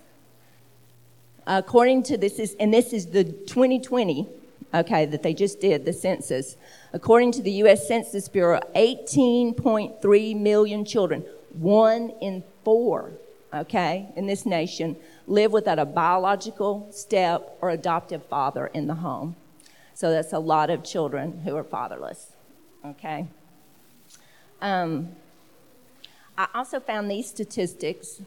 According 1.49 2.03
to 2.03 2.17
this 2.17 2.39
is, 2.39 2.57
and 2.59 2.73
this 2.73 2.91
is 2.91 3.05
the 3.07 3.23
2020, 3.23 4.27
okay, 4.73 5.05
that 5.05 5.23
they 5.23 5.33
just 5.33 5.61
did, 5.61 5.85
the 5.85 5.93
census. 5.93 6.57
According 6.91 7.31
to 7.33 7.41
the 7.41 7.51
U.S. 7.63 7.87
Census 7.87 8.27
Bureau, 8.27 8.59
18.3 8.75 10.39
million 10.39 10.83
children, 10.83 11.23
one 11.53 12.09
in 12.21 12.43
four, 12.65 13.13
okay, 13.53 14.07
in 14.17 14.27
this 14.27 14.45
nation, 14.45 14.97
live 15.25 15.53
without 15.53 15.79
a 15.79 15.85
biological 15.85 16.89
step 16.91 17.57
or 17.61 17.69
adoptive 17.69 18.25
father 18.25 18.67
in 18.67 18.87
the 18.87 18.95
home. 18.95 19.37
So 19.93 20.11
that's 20.11 20.33
a 20.33 20.39
lot 20.39 20.69
of 20.69 20.83
children 20.83 21.39
who 21.45 21.55
are 21.55 21.63
fatherless, 21.63 22.33
okay? 22.85 23.25
Um, 24.61 25.15
I 26.37 26.49
also 26.53 26.81
found 26.81 27.09
these 27.09 27.29
statistics, 27.29 28.21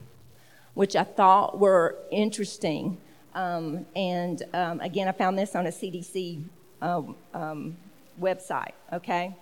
which 0.73 0.97
I 0.97 1.05
thought 1.05 1.61
were 1.61 1.97
interesting. 2.11 2.97
Um, 3.35 3.87
and 3.95 4.43
um, 4.55 4.81
again, 4.81 5.09
I 5.09 5.13
found 5.13 5.39
this 5.39 5.55
on 5.55 5.67
a 5.67 5.71
CDC 5.71 6.43
um, 6.83 7.15
um, 7.35 7.77
website, 8.21 8.73
okay? 8.93 9.35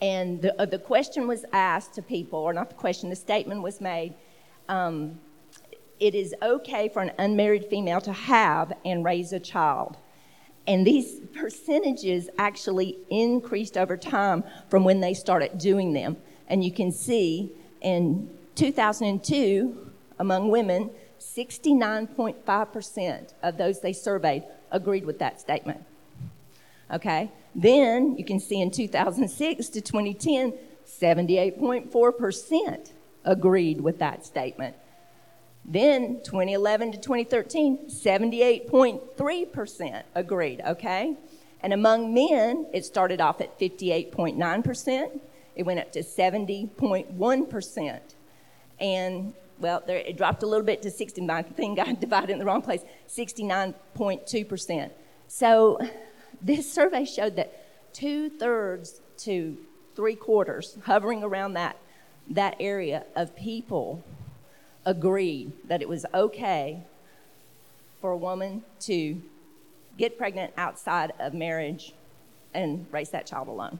And 0.00 0.42
the, 0.42 0.60
uh, 0.60 0.66
the 0.66 0.78
question 0.78 1.26
was 1.26 1.44
asked 1.52 1.94
to 1.94 2.02
people, 2.02 2.38
or 2.38 2.52
not 2.52 2.68
the 2.70 2.76
question, 2.76 3.10
the 3.10 3.16
statement 3.16 3.62
was 3.62 3.80
made 3.80 4.14
um, 4.68 5.18
it 5.98 6.14
is 6.14 6.34
okay 6.42 6.88
for 6.88 7.02
an 7.02 7.12
unmarried 7.18 7.66
female 7.66 8.00
to 8.02 8.12
have 8.12 8.72
and 8.84 9.04
raise 9.04 9.32
a 9.32 9.40
child. 9.40 9.96
And 10.66 10.86
these 10.86 11.20
percentages 11.34 12.28
actually 12.38 12.98
increased 13.08 13.76
over 13.76 13.96
time 13.96 14.44
from 14.68 14.84
when 14.84 15.00
they 15.00 15.14
started 15.14 15.58
doing 15.58 15.92
them. 15.92 16.16
And 16.48 16.64
you 16.64 16.72
can 16.72 16.92
see 16.92 17.52
in 17.80 18.28
2002, 18.56 19.90
among 20.18 20.50
women, 20.50 20.90
69.5% 21.18 23.32
of 23.42 23.56
those 23.56 23.80
they 23.80 23.92
surveyed 23.92 24.44
agreed 24.70 25.04
with 25.04 25.18
that 25.18 25.40
statement. 25.40 25.84
Okay? 26.92 27.32
Then 27.54 28.16
you 28.16 28.24
can 28.24 28.40
see 28.40 28.60
in 28.60 28.70
2006 28.70 29.68
to 29.70 29.80
2010, 29.80 30.52
78.4% 30.86 32.90
agreed 33.24 33.80
with 33.80 33.98
that 33.98 34.24
statement. 34.24 34.76
Then 35.64 36.20
2011 36.22 36.92
to 36.92 36.98
2013, 36.98 37.88
78.3% 37.88 40.02
agreed, 40.14 40.62
okay? 40.64 41.16
And 41.60 41.72
among 41.72 42.14
men, 42.14 42.66
it 42.72 42.84
started 42.84 43.20
off 43.20 43.40
at 43.40 43.58
58.9%. 43.58 45.18
It 45.56 45.64
went 45.64 45.80
up 45.80 45.90
to 45.92 46.04
70.1%. 46.04 48.00
And, 48.78 49.32
well, 49.58 49.82
there, 49.86 49.98
it 49.98 50.16
dropped 50.16 50.42
a 50.42 50.46
little 50.46 50.64
bit 50.64 50.82
to 50.82 50.90
69. 50.90 51.30
I 51.30 51.42
think 51.42 51.78
I 51.78 51.92
divided 51.94 52.30
in 52.30 52.38
the 52.38 52.44
wrong 52.44 52.62
place. 52.62 52.82
69.2%. 53.08 54.90
So 55.28 55.78
this 56.42 56.70
survey 56.70 57.04
showed 57.04 57.36
that 57.36 57.92
two 57.94 58.28
thirds 58.28 59.00
to 59.18 59.56
three 59.94 60.14
quarters, 60.14 60.76
hovering 60.84 61.22
around 61.22 61.54
that, 61.54 61.76
that 62.28 62.56
area 62.60 63.04
of 63.14 63.34
people, 63.34 64.04
agreed 64.84 65.52
that 65.66 65.82
it 65.82 65.88
was 65.88 66.04
okay 66.14 66.82
for 68.00 68.10
a 68.10 68.16
woman 68.16 68.62
to 68.80 69.20
get 69.96 70.18
pregnant 70.18 70.52
outside 70.56 71.12
of 71.18 71.32
marriage 71.32 71.94
and 72.54 72.86
raise 72.92 73.10
that 73.10 73.26
child 73.26 73.48
alone. 73.48 73.78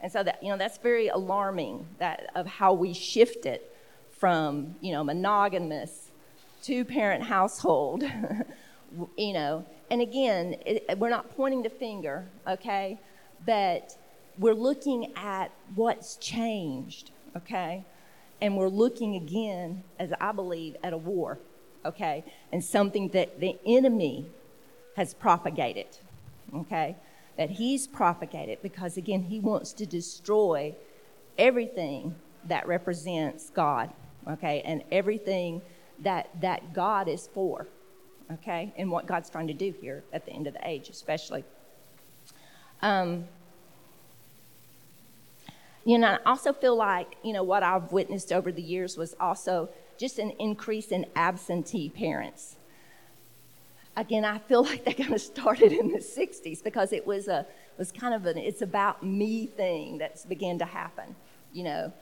And 0.00 0.12
so 0.12 0.22
that 0.22 0.42
you 0.42 0.50
know 0.50 0.58
that's 0.58 0.78
very 0.78 1.08
alarming 1.08 1.86
that 1.98 2.30
of 2.34 2.46
how 2.46 2.74
we 2.74 2.92
shifted 2.92 3.60
from 4.24 4.74
you 4.80 4.92
know 4.92 5.04
monogamous 5.04 6.10
two 6.62 6.84
parent 6.84 7.22
household 7.22 8.02
you 9.16 9.32
know 9.32 9.64
and 9.90 10.00
again, 10.00 10.56
it, 10.64 10.98
we're 10.98 11.10
not 11.10 11.36
pointing 11.36 11.62
the 11.62 11.70
finger, 11.70 12.26
okay? 12.48 12.98
But 13.46 13.96
we're 14.38 14.54
looking 14.54 15.12
at 15.16 15.50
what's 15.74 16.16
changed, 16.16 17.10
okay? 17.36 17.84
And 18.40 18.56
we're 18.56 18.68
looking 18.68 19.14
again, 19.16 19.84
as 19.98 20.12
I 20.20 20.32
believe, 20.32 20.76
at 20.82 20.92
a 20.92 20.96
war, 20.96 21.38
okay? 21.84 22.24
And 22.52 22.64
something 22.64 23.08
that 23.08 23.40
the 23.40 23.56
enemy 23.66 24.26
has 24.96 25.14
propagated, 25.14 25.98
okay? 26.54 26.96
That 27.36 27.50
he's 27.50 27.86
propagated 27.86 28.58
because, 28.62 28.96
again, 28.96 29.22
he 29.22 29.38
wants 29.38 29.72
to 29.74 29.86
destroy 29.86 30.74
everything 31.36 32.14
that 32.46 32.66
represents 32.66 33.50
God, 33.50 33.92
okay? 34.28 34.62
And 34.64 34.82
everything 34.90 35.62
that, 36.00 36.28
that 36.40 36.74
God 36.74 37.08
is 37.08 37.28
for, 37.32 37.66
okay, 38.32 38.72
and 38.76 38.90
what 38.90 39.06
God's 39.06 39.30
trying 39.30 39.48
to 39.48 39.54
do 39.54 39.74
here 39.80 40.02
at 40.12 40.24
the 40.24 40.32
end 40.32 40.46
of 40.46 40.54
the 40.54 40.68
age, 40.68 40.88
especially. 40.88 41.44
Um, 42.82 43.26
you 45.84 45.98
know, 45.98 46.08
I 46.08 46.18
also 46.24 46.52
feel 46.52 46.76
like, 46.76 47.16
you 47.22 47.32
know, 47.32 47.42
what 47.42 47.62
I've 47.62 47.92
witnessed 47.92 48.32
over 48.32 48.50
the 48.50 48.62
years 48.62 48.96
was 48.96 49.14
also 49.20 49.68
just 49.98 50.18
an 50.18 50.30
increase 50.38 50.88
in 50.88 51.06
absentee 51.14 51.90
parents. 51.90 52.56
Again, 53.96 54.24
I 54.24 54.38
feel 54.38 54.62
like 54.64 54.84
that 54.84 54.96
kind 54.96 55.12
of 55.12 55.20
started 55.20 55.72
in 55.72 55.88
the 55.92 55.98
60s 55.98 56.62
because 56.62 56.92
it 56.92 57.06
was 57.06 57.28
a 57.28 57.46
was 57.76 57.90
kind 57.90 58.14
of 58.14 58.24
an 58.26 58.38
it's 58.38 58.62
about 58.62 59.02
me 59.02 59.46
thing 59.46 59.98
that's 59.98 60.24
began 60.24 60.58
to 60.58 60.64
happen. 60.64 61.14
You 61.52 61.64
know, 61.64 61.92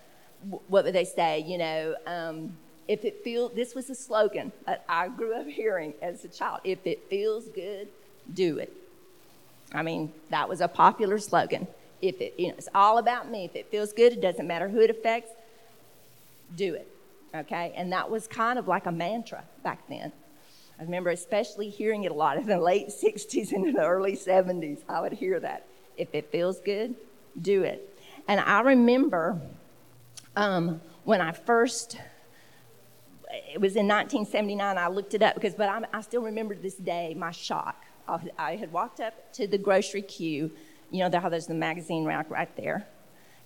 what 0.49 0.85
would 0.85 0.95
they 0.95 1.05
say? 1.05 1.41
You 1.41 1.59
know, 1.59 1.95
um, 2.07 2.53
if 2.89 3.05
it 3.05 3.23
feels, 3.23 3.53
this 3.55 3.75
was 3.75 3.89
a 3.91 3.95
slogan 3.95 4.53
that 4.67 4.85
I 4.89 5.09
grew 5.09 5.35
up 5.35 5.47
hearing 5.47 5.95
as 6.03 6.25
a 6.25 6.29
child. 6.29 6.61
If 6.65 6.87
it 6.87 7.09
feels 7.09 7.49
good, 7.49 7.89
do 8.35 8.59
it. 8.59 8.73
I 9.73 9.83
mean, 9.83 10.13
that 10.31 10.49
was 10.49 10.61
a 10.61 10.69
popular 10.69 11.19
slogan. 11.19 11.67
If 12.01 12.21
it, 12.21 12.35
you 12.37 12.49
know, 12.49 12.55
it's 12.59 12.69
all 12.75 12.99
about 12.99 13.31
me. 13.31 13.45
If 13.45 13.57
it 13.57 13.71
feels 13.71 13.93
good, 13.93 14.13
it 14.13 14.21
doesn't 14.21 14.47
matter 14.47 14.69
who 14.69 14.81
it 14.81 14.91
affects, 14.91 15.31
do 16.57 16.75
it. 16.75 16.89
Okay? 17.35 17.73
And 17.77 17.93
that 17.93 18.11
was 18.11 18.27
kind 18.27 18.59
of 18.59 18.69
like 18.69 18.87
a 18.87 18.93
mantra 18.93 19.45
back 19.63 19.89
then. 19.89 20.13
I 20.79 20.83
remember 20.83 21.11
especially 21.11 21.69
hearing 21.69 22.05
it 22.05 22.11
a 22.11 22.15
lot 22.15 22.37
in 22.37 22.47
the 22.47 22.59
late 22.59 22.89
60s 23.05 23.53
and 23.53 23.75
the 23.75 23.87
early 23.87 24.17
70s. 24.17 24.81
I 24.89 25.01
would 25.01 25.13
hear 25.13 25.39
that. 25.41 25.67
If 25.97 26.09
it 26.15 26.31
feels 26.33 26.61
good, 26.61 26.97
do 27.41 27.63
it. 27.63 27.89
And 28.27 28.41
I 28.41 28.61
remember 28.61 29.41
um, 30.37 30.81
when 31.05 31.21
I 31.21 31.33
first 31.33 31.99
it 33.33 33.61
was 33.61 33.77
in 33.77 33.87
1979. 33.88 34.79
I 34.79 34.88
looked 34.88 35.14
it 35.14 35.23
up 35.23 35.35
because, 35.35 35.55
but 35.55 35.68
I'm, 35.68 35.87
i 35.92 36.01
still 36.01 36.23
remember 36.23 36.55
this 36.55 36.75
day 36.75 37.14
my 37.14 37.31
shock. 37.31 37.85
I, 38.37 38.57
had 38.57 38.73
walked 38.73 39.01
up 39.01 39.33
to 39.35 39.47
the 39.47 39.57
grocery 39.57 40.03
queue. 40.03 40.51
You 40.90 41.09
know 41.09 41.21
how 41.21 41.29
there's 41.29 41.47
the 41.47 41.55
magazine 41.55 42.05
rack 42.05 42.31
right 42.31 42.55
there, 42.57 42.87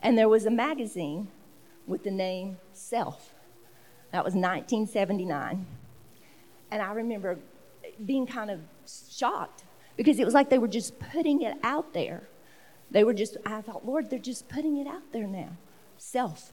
and 0.03 0.19
there 0.19 0.29
was 0.29 0.47
a 0.47 0.51
magazine 0.51 1.29
with 1.87 2.03
the 2.03 2.11
name 2.11 2.59
Self. 2.73 3.33
That 4.11 4.25
was 4.25 4.35
1979, 4.35 5.67
and 6.71 6.83
I 6.83 6.93
remember 6.93 7.39
being 8.05 8.27
kind 8.27 8.51
of 8.51 8.61
shocked 9.11 9.65
because 9.97 10.19
it 10.19 10.25
was 10.25 10.35
like 10.35 10.51
they 10.51 10.59
were 10.59 10.69
just 10.69 10.99
putting 10.99 11.43
it 11.43 11.57
out 11.63 11.93
there. 11.93 12.29
They 12.91 13.05
were 13.05 13.15
just. 13.15 13.37
I 13.45 13.61
thought, 13.61 13.87
Lord, 13.87 14.11
they're 14.11 14.19
just 14.19 14.49
putting 14.49 14.79
it 14.79 14.89
out 14.89 15.13
there 15.13 15.27
now. 15.27 15.51
Self 15.99 16.53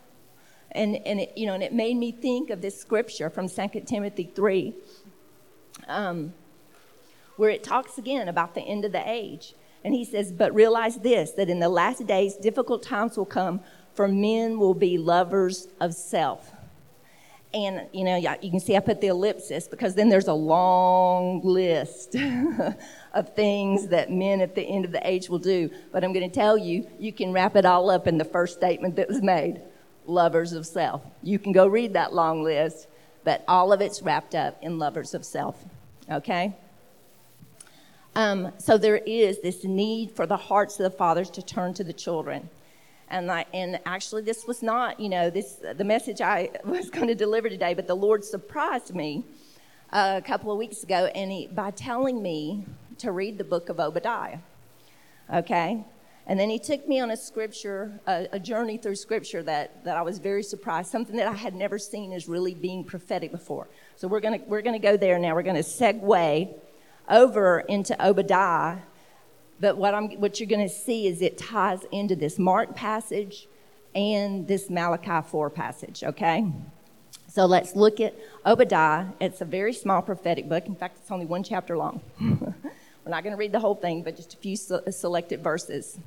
and, 0.76 0.96
and 1.06 1.20
it, 1.20 1.34
you 1.36 1.46
know, 1.46 1.54
and 1.54 1.64
it 1.64 1.74
made 1.74 1.96
me 1.98 2.12
think 2.12 2.50
of 2.50 2.62
this 2.62 2.80
scripture 2.80 3.30
from 3.30 3.48
2 3.48 3.82
Timothy 3.86 4.32
3, 4.34 4.74
um, 5.88 6.34
where 7.38 7.50
it 7.50 7.64
talks 7.64 7.98
again 7.98 8.28
about 8.28 8.56
the 8.56 8.62
end 8.62 8.86
of 8.86 8.92
the 8.92 9.04
age. 9.06 9.54
And 9.84 9.94
he 9.94 10.06
says, 10.06 10.32
But 10.32 10.54
realize 10.54 10.98
this, 10.98 11.32
that 11.32 11.50
in 11.50 11.60
the 11.60 11.70
last 11.70 12.08
days, 12.08 12.36
difficult 12.36 12.84
times 12.84 13.18
will 13.18 13.26
come, 13.26 13.62
for 13.94 14.08
men 14.08 14.58
will 14.58 14.74
be 14.74 14.98
lovers 14.98 15.68
of 15.80 15.94
self. 15.94 16.52
And, 17.54 17.88
you 17.92 18.04
know, 18.04 18.16
you 18.16 18.50
can 18.50 18.60
see 18.60 18.76
I 18.76 18.80
put 18.80 19.00
the 19.00 19.08
ellipsis 19.08 19.68
because 19.68 19.94
then 19.94 20.10
there's 20.10 20.28
a 20.28 20.34
long 20.34 21.42
list 21.44 22.16
of 23.14 23.36
things 23.36 23.90
that 23.90 24.10
men 24.10 24.42
at 24.42 24.56
the 24.56 24.64
end 24.64 24.86
of 24.86 24.92
the 24.92 25.08
age 25.08 25.30
will 25.30 25.38
do. 25.38 25.70
But 25.92 26.04
I'm 26.04 26.14
going 26.14 26.28
to 26.28 26.34
tell 26.34 26.58
you, 26.58 26.88
you 26.98 27.14
can 27.14 27.32
wrap 27.32 27.56
it 27.56 27.64
all 27.64 27.92
up 27.92 28.08
in 28.08 28.18
the 28.18 28.26
first 28.26 28.56
statement 28.56 28.96
that 28.96 29.08
was 29.08 29.22
made 29.22 29.62
lovers 30.06 30.54
of 30.54 30.66
self. 30.66 31.02
You 31.22 31.40
can 31.40 31.52
go 31.52 31.68
read 31.68 31.94
that 31.94 32.14
long 32.14 32.44
list, 32.44 32.88
but 33.24 33.44
all 33.48 33.72
of 33.72 33.82
it's 33.82 34.02
wrapped 34.02 34.36
up 34.36 34.58
in 34.62 34.80
lovers 34.80 35.14
of 35.14 35.26
self. 35.26 35.64
Okay? 36.12 36.56
Um, 38.16 38.52
so 38.58 38.78
there 38.78 38.98
is 38.98 39.42
this 39.42 39.64
need 39.64 40.12
for 40.12 40.28
the 40.28 40.38
hearts 40.38 40.80
of 40.80 40.84
the 40.84 40.98
fathers 40.98 41.30
to 41.32 41.42
turn 41.42 41.74
to 41.76 41.84
the 41.84 41.94
children. 41.94 42.50
And, 43.10 43.32
I, 43.32 43.46
and 43.54 43.80
actually, 43.86 44.24
this 44.24 44.46
was 44.46 44.62
not, 44.62 45.00
you 45.00 45.10
know, 45.10 45.30
this 45.30 45.54
the 45.54 45.84
message 45.84 46.22
I 46.22 46.50
was 46.66 46.90
going 46.90 47.08
to 47.08 47.16
deliver 47.16 47.50
today, 47.50 47.74
but 47.74 47.88
the 47.88 47.96
Lord 47.96 48.24
surprised 48.24 48.94
me 48.94 49.24
a 49.92 50.22
couple 50.26 50.52
of 50.52 50.58
weeks 50.58 50.84
ago 50.84 51.12
and 51.14 51.32
he, 51.32 51.48
by 51.48 51.72
telling 51.72 52.22
me 52.22 52.66
to 53.00 53.12
read 53.12 53.38
the 53.38 53.44
book 53.44 53.70
of 53.70 53.80
Obadiah. 53.80 54.40
Okay? 55.34 55.84
And 56.26 56.40
then 56.40 56.50
he 56.50 56.58
took 56.58 56.88
me 56.88 57.02
on 57.02 57.12
a 57.12 57.18
scripture, 57.18 58.00
a, 58.08 58.28
a, 58.32 58.40
journey 58.40 58.78
through 58.78 58.96
scripture 58.96 59.44
that, 59.44 59.84
that 59.84 59.98
I 59.98 60.02
was 60.02 60.20
very 60.20 60.42
surprised, 60.42 60.90
something 60.90 61.18
that 61.18 61.28
I 61.28 61.34
had 61.34 61.54
never 61.54 61.78
seen 61.78 62.14
as 62.14 62.30
really 62.30 62.54
being 62.54 62.86
prophetic 62.86 63.32
before. 63.32 63.68
So 63.98 64.08
we're 64.08 64.22
going 64.22 64.42
we're 64.48 64.62
gonna 64.62 64.80
go 64.80 64.96
there 64.96 65.20
now. 65.20 65.36
We're 65.36 65.44
going 65.44 65.62
to 65.62 65.62
segue 65.62 66.54
over 67.10 67.60
into 67.62 68.06
Obadiah. 68.06 68.78
But 69.60 69.78
what, 69.78 69.94
I'm, 69.94 70.12
what 70.12 70.40
you're 70.40 70.50
going 70.50 70.68
to 70.68 70.74
see 70.74 71.08
is 71.08 71.22
it 71.22 71.38
ties 71.38 71.86
into 71.92 72.16
this 72.16 72.40
Mark 72.40 72.76
passage 72.76 73.48
and 73.94 74.48
this 74.48 74.70
Malachi 74.70 75.28
4 75.28 75.50
passage, 75.50 76.04
okay? 76.04 76.46
So 77.28 77.46
let's 77.46 77.76
look 77.76 78.00
at 78.00 78.16
Obadiah. 78.46 79.08
It's 79.20 79.42
a 79.42 79.46
very 79.46 79.74
small 79.74 80.02
prophetic 80.02 80.48
book. 80.48 80.68
In 80.68 80.76
fact, 80.76 81.00
it's 81.02 81.12
only 81.12 81.26
one 81.26 81.44
chapter 81.44 81.78
long. 81.78 82.02
We're 82.20 83.12
not 83.12 83.24
going 83.24 83.32
to 83.32 83.38
read 83.38 83.52
the 83.52 83.60
whole 83.60 83.76
thing, 83.76 84.04
but 84.04 84.16
just 84.16 84.34
a 84.34 84.38
few 84.38 84.56
selected 84.56 85.44
verses. 85.44 85.98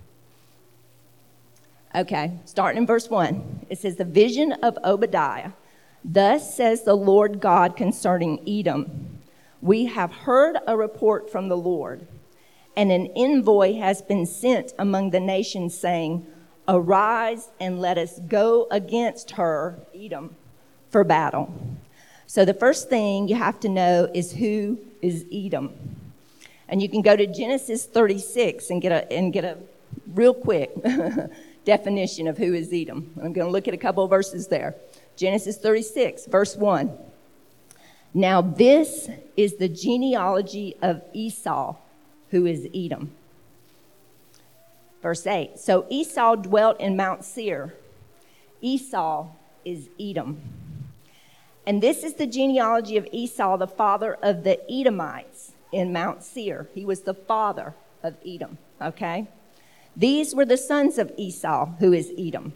Okay, 1.95 2.33
starting 2.45 2.83
in 2.83 2.87
verse 2.87 3.09
1. 3.09 3.67
It 3.71 3.79
says, 3.79 3.97
The 3.97 4.05
vision 4.05 4.53
of 4.53 4.79
Obadiah. 4.85 5.53
Thus 6.05 6.55
says 6.55 6.83
the 6.83 6.95
Lord 6.95 7.41
God 7.41 7.77
concerning 7.77 8.41
Edom 8.49 9.21
We 9.61 9.87
have 9.87 10.13
heard 10.13 10.57
a 10.67 10.77
report 10.77 11.31
from 11.31 11.49
the 11.49 11.57
Lord, 11.57 12.07
and 12.77 12.93
an 12.93 13.09
envoy 13.17 13.75
has 13.79 14.03
been 14.03 14.27
sent 14.27 14.73
among 14.79 15.11
the 15.11 15.21
nations, 15.21 15.77
saying, 15.77 16.27
Arise 16.69 17.49
and 17.61 17.81
let 17.81 17.99
us 17.99 18.21
go 18.29 18.67
against 18.71 19.33
her, 19.33 19.79
Edom, 19.95 20.37
for 20.91 21.03
battle. 21.03 21.53
So 22.27 22.45
the 22.45 22.55
first 22.55 22.89
thing 22.89 23.29
you 23.29 23.37
have 23.37 23.59
to 23.61 23.69
know 23.69 24.11
is 24.13 24.33
who 24.33 24.79
is 25.01 25.25
Edom. 25.33 25.73
And 26.69 26.83
you 26.83 26.89
can 26.89 27.03
go 27.03 27.17
to 27.17 27.27
Genesis 27.27 27.87
36 27.87 28.71
and 28.71 28.83
get 28.83 28.93
a, 28.93 29.13
and 29.13 29.33
get 29.33 29.45
a 29.45 29.59
real 30.13 30.35
quick 30.35 30.73
definition 31.67 32.29
of 32.29 32.39
who 32.39 32.55
is 32.55 32.73
Edom. 32.73 33.13
I'm 33.17 33.35
going 33.35 33.47
to 33.47 33.53
look 33.53 33.69
at 33.69 33.75
a 33.75 33.79
couple 33.79 34.05
of 34.05 34.09
verses 34.09 34.47
there. 34.47 34.77
Genesis 35.17 35.59
36, 35.59 36.27
verse 36.27 36.57
1. 36.57 36.97
Now, 38.15 38.41
this 38.41 39.11
is 39.37 39.57
the 39.57 39.69
genealogy 39.69 40.77
of 40.81 41.03
Esau, 41.13 41.77
who 42.31 42.47
is 42.47 42.67
Edom. 42.75 43.13
Verse 45.03 45.27
8 45.27 45.59
So 45.59 45.87
Esau 45.91 46.37
dwelt 46.37 46.81
in 46.81 46.97
Mount 46.97 47.25
Seir. 47.25 47.75
Esau 48.63 49.29
is 49.65 49.89
Edom. 50.01 50.41
And 51.67 51.83
this 51.83 52.05
is 52.05 52.15
the 52.15 52.27
genealogy 52.27 52.97
of 52.97 53.09
Esau, 53.11 53.57
the 53.57 53.67
father 53.67 54.15
of 54.23 54.45
the 54.45 54.61
Edomites 54.71 55.53
in 55.73 55.93
Mount 55.93 56.23
Seir. 56.23 56.69
He 56.75 56.85
was 56.85 57.01
the 57.01 57.15
father 57.15 57.75
of 58.03 58.15
Edom, 58.25 58.57
okay? 58.81 59.27
These 59.97 60.35
were 60.35 60.45
the 60.45 60.59
sons 60.59 60.99
of 60.99 61.11
Esau, 61.17 61.67
who 61.79 61.93
is 61.93 62.13
Edom. 62.19 62.53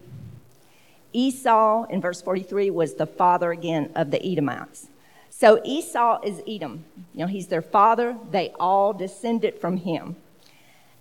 Esau, 1.11 1.85
in 1.85 1.99
verse 1.99 2.21
43, 2.21 2.69
was 2.69 2.93
the 2.93 3.07
father 3.07 3.51
again 3.51 3.91
of 3.95 4.11
the 4.11 4.23
Edomites. 4.23 4.87
So 5.29 5.59
Esau 5.65 6.21
is 6.23 6.43
Edom. 6.47 6.85
You 7.13 7.21
know, 7.21 7.27
he's 7.27 7.47
their 7.47 7.63
father. 7.63 8.15
They 8.29 8.53
all 8.59 8.93
descended 8.93 9.59
from 9.59 9.77
him. 9.77 10.15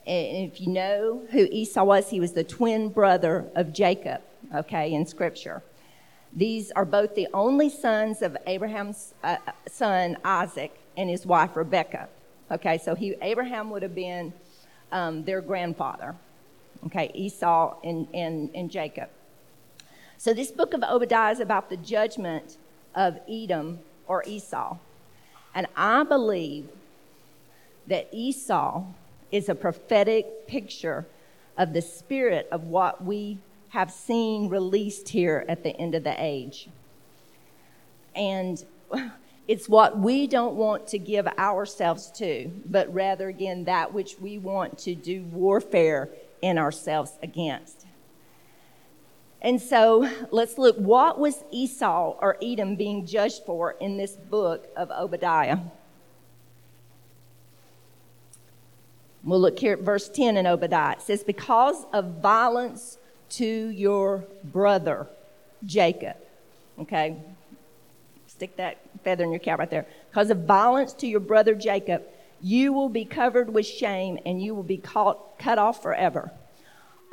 And 0.06 0.50
if 0.50 0.62
you 0.62 0.68
know 0.68 1.22
who 1.30 1.46
Esau 1.50 1.84
was, 1.84 2.08
he 2.08 2.20
was 2.20 2.32
the 2.32 2.42
twin 2.42 2.88
brother 2.88 3.50
of 3.54 3.72
Jacob, 3.72 4.22
okay, 4.54 4.94
in 4.94 5.04
Scripture. 5.04 5.62
These 6.32 6.70
are 6.72 6.86
both 6.86 7.14
the 7.14 7.28
only 7.34 7.68
sons 7.68 8.22
of 8.22 8.36
Abraham's 8.46 9.14
uh, 9.22 9.36
son 9.68 10.16
Isaac 10.24 10.72
and 10.96 11.10
his 11.10 11.26
wife 11.26 11.54
Rebecca. 11.54 12.08
Okay, 12.50 12.78
so 12.78 12.94
he, 12.94 13.14
Abraham 13.20 13.68
would 13.70 13.82
have 13.82 13.94
been 13.94 14.32
um, 14.90 15.24
their 15.24 15.40
grandfather. 15.40 16.16
Okay, 16.86 17.10
Esau 17.14 17.76
and, 17.84 18.08
and, 18.14 18.50
and 18.54 18.70
Jacob. 18.70 19.10
So 20.16 20.32
this 20.32 20.50
book 20.50 20.74
of 20.74 20.82
Obadiah 20.82 21.32
is 21.32 21.40
about 21.40 21.68
the 21.70 21.76
judgment 21.76 22.56
of 22.94 23.18
Edom 23.28 23.80
or 24.06 24.22
Esau. 24.26 24.76
And 25.54 25.66
I 25.76 26.04
believe 26.04 26.68
that 27.86 28.08
Esau 28.12 28.84
is 29.30 29.48
a 29.48 29.54
prophetic 29.54 30.46
picture 30.46 31.06
of 31.56 31.72
the 31.72 31.82
spirit 31.82 32.48
of 32.50 32.64
what 32.64 33.04
we 33.04 33.38
have 33.70 33.90
seen 33.90 34.48
released 34.48 35.10
here 35.10 35.44
at 35.48 35.62
the 35.62 35.76
end 35.76 35.94
of 35.94 36.04
the 36.04 36.14
age. 36.18 36.68
And 38.14 38.64
it's 39.48 39.68
what 39.68 39.98
we 39.98 40.26
don't 40.26 40.54
want 40.54 40.86
to 40.88 40.98
give 40.98 41.26
ourselves 41.26 42.10
to, 42.12 42.50
but 42.66 42.92
rather, 42.92 43.28
again, 43.28 43.64
that 43.64 43.92
which 43.92 44.18
we 44.20 44.38
want 44.38 44.78
to 44.78 44.94
do 44.94 45.22
warfare 45.24 46.08
in 46.42 46.58
ourselves 46.58 47.12
against. 47.22 47.86
And 49.42 49.60
so 49.60 50.08
let's 50.30 50.58
look 50.58 50.76
what 50.76 51.18
was 51.18 51.44
Esau 51.50 52.16
or 52.20 52.36
Edom 52.42 52.76
being 52.76 53.06
judged 53.06 53.42
for 53.46 53.72
in 53.80 53.96
this 53.96 54.16
book 54.16 54.68
of 54.76 54.90
Obadiah? 54.90 55.58
We'll 59.22 59.40
look 59.40 59.58
here 59.58 59.74
at 59.74 59.80
verse 59.80 60.08
10 60.08 60.36
in 60.36 60.46
Obadiah. 60.46 60.92
It 60.92 61.02
says, 61.02 61.22
Because 61.22 61.84
of 61.92 62.20
violence 62.20 62.98
to 63.30 63.44
your 63.44 64.24
brother, 64.44 65.06
Jacob. 65.64 66.16
Okay, 66.78 67.16
stick 68.26 68.56
that 68.56 68.78
feather 69.04 69.24
in 69.24 69.30
your 69.30 69.38
cap 69.38 69.58
right 69.58 69.70
there. 69.70 69.86
Because 70.10 70.30
of 70.30 70.44
violence 70.44 70.94
to 70.94 71.06
your 71.06 71.20
brother 71.20 71.54
Jacob, 71.54 72.02
you 72.40 72.72
will 72.72 72.88
be 72.88 73.04
covered 73.04 73.52
with 73.52 73.66
shame 73.66 74.18
and 74.24 74.42
you 74.42 74.54
will 74.54 74.62
be 74.62 74.78
caught, 74.78 75.38
cut 75.38 75.58
off 75.58 75.82
forever. 75.82 76.30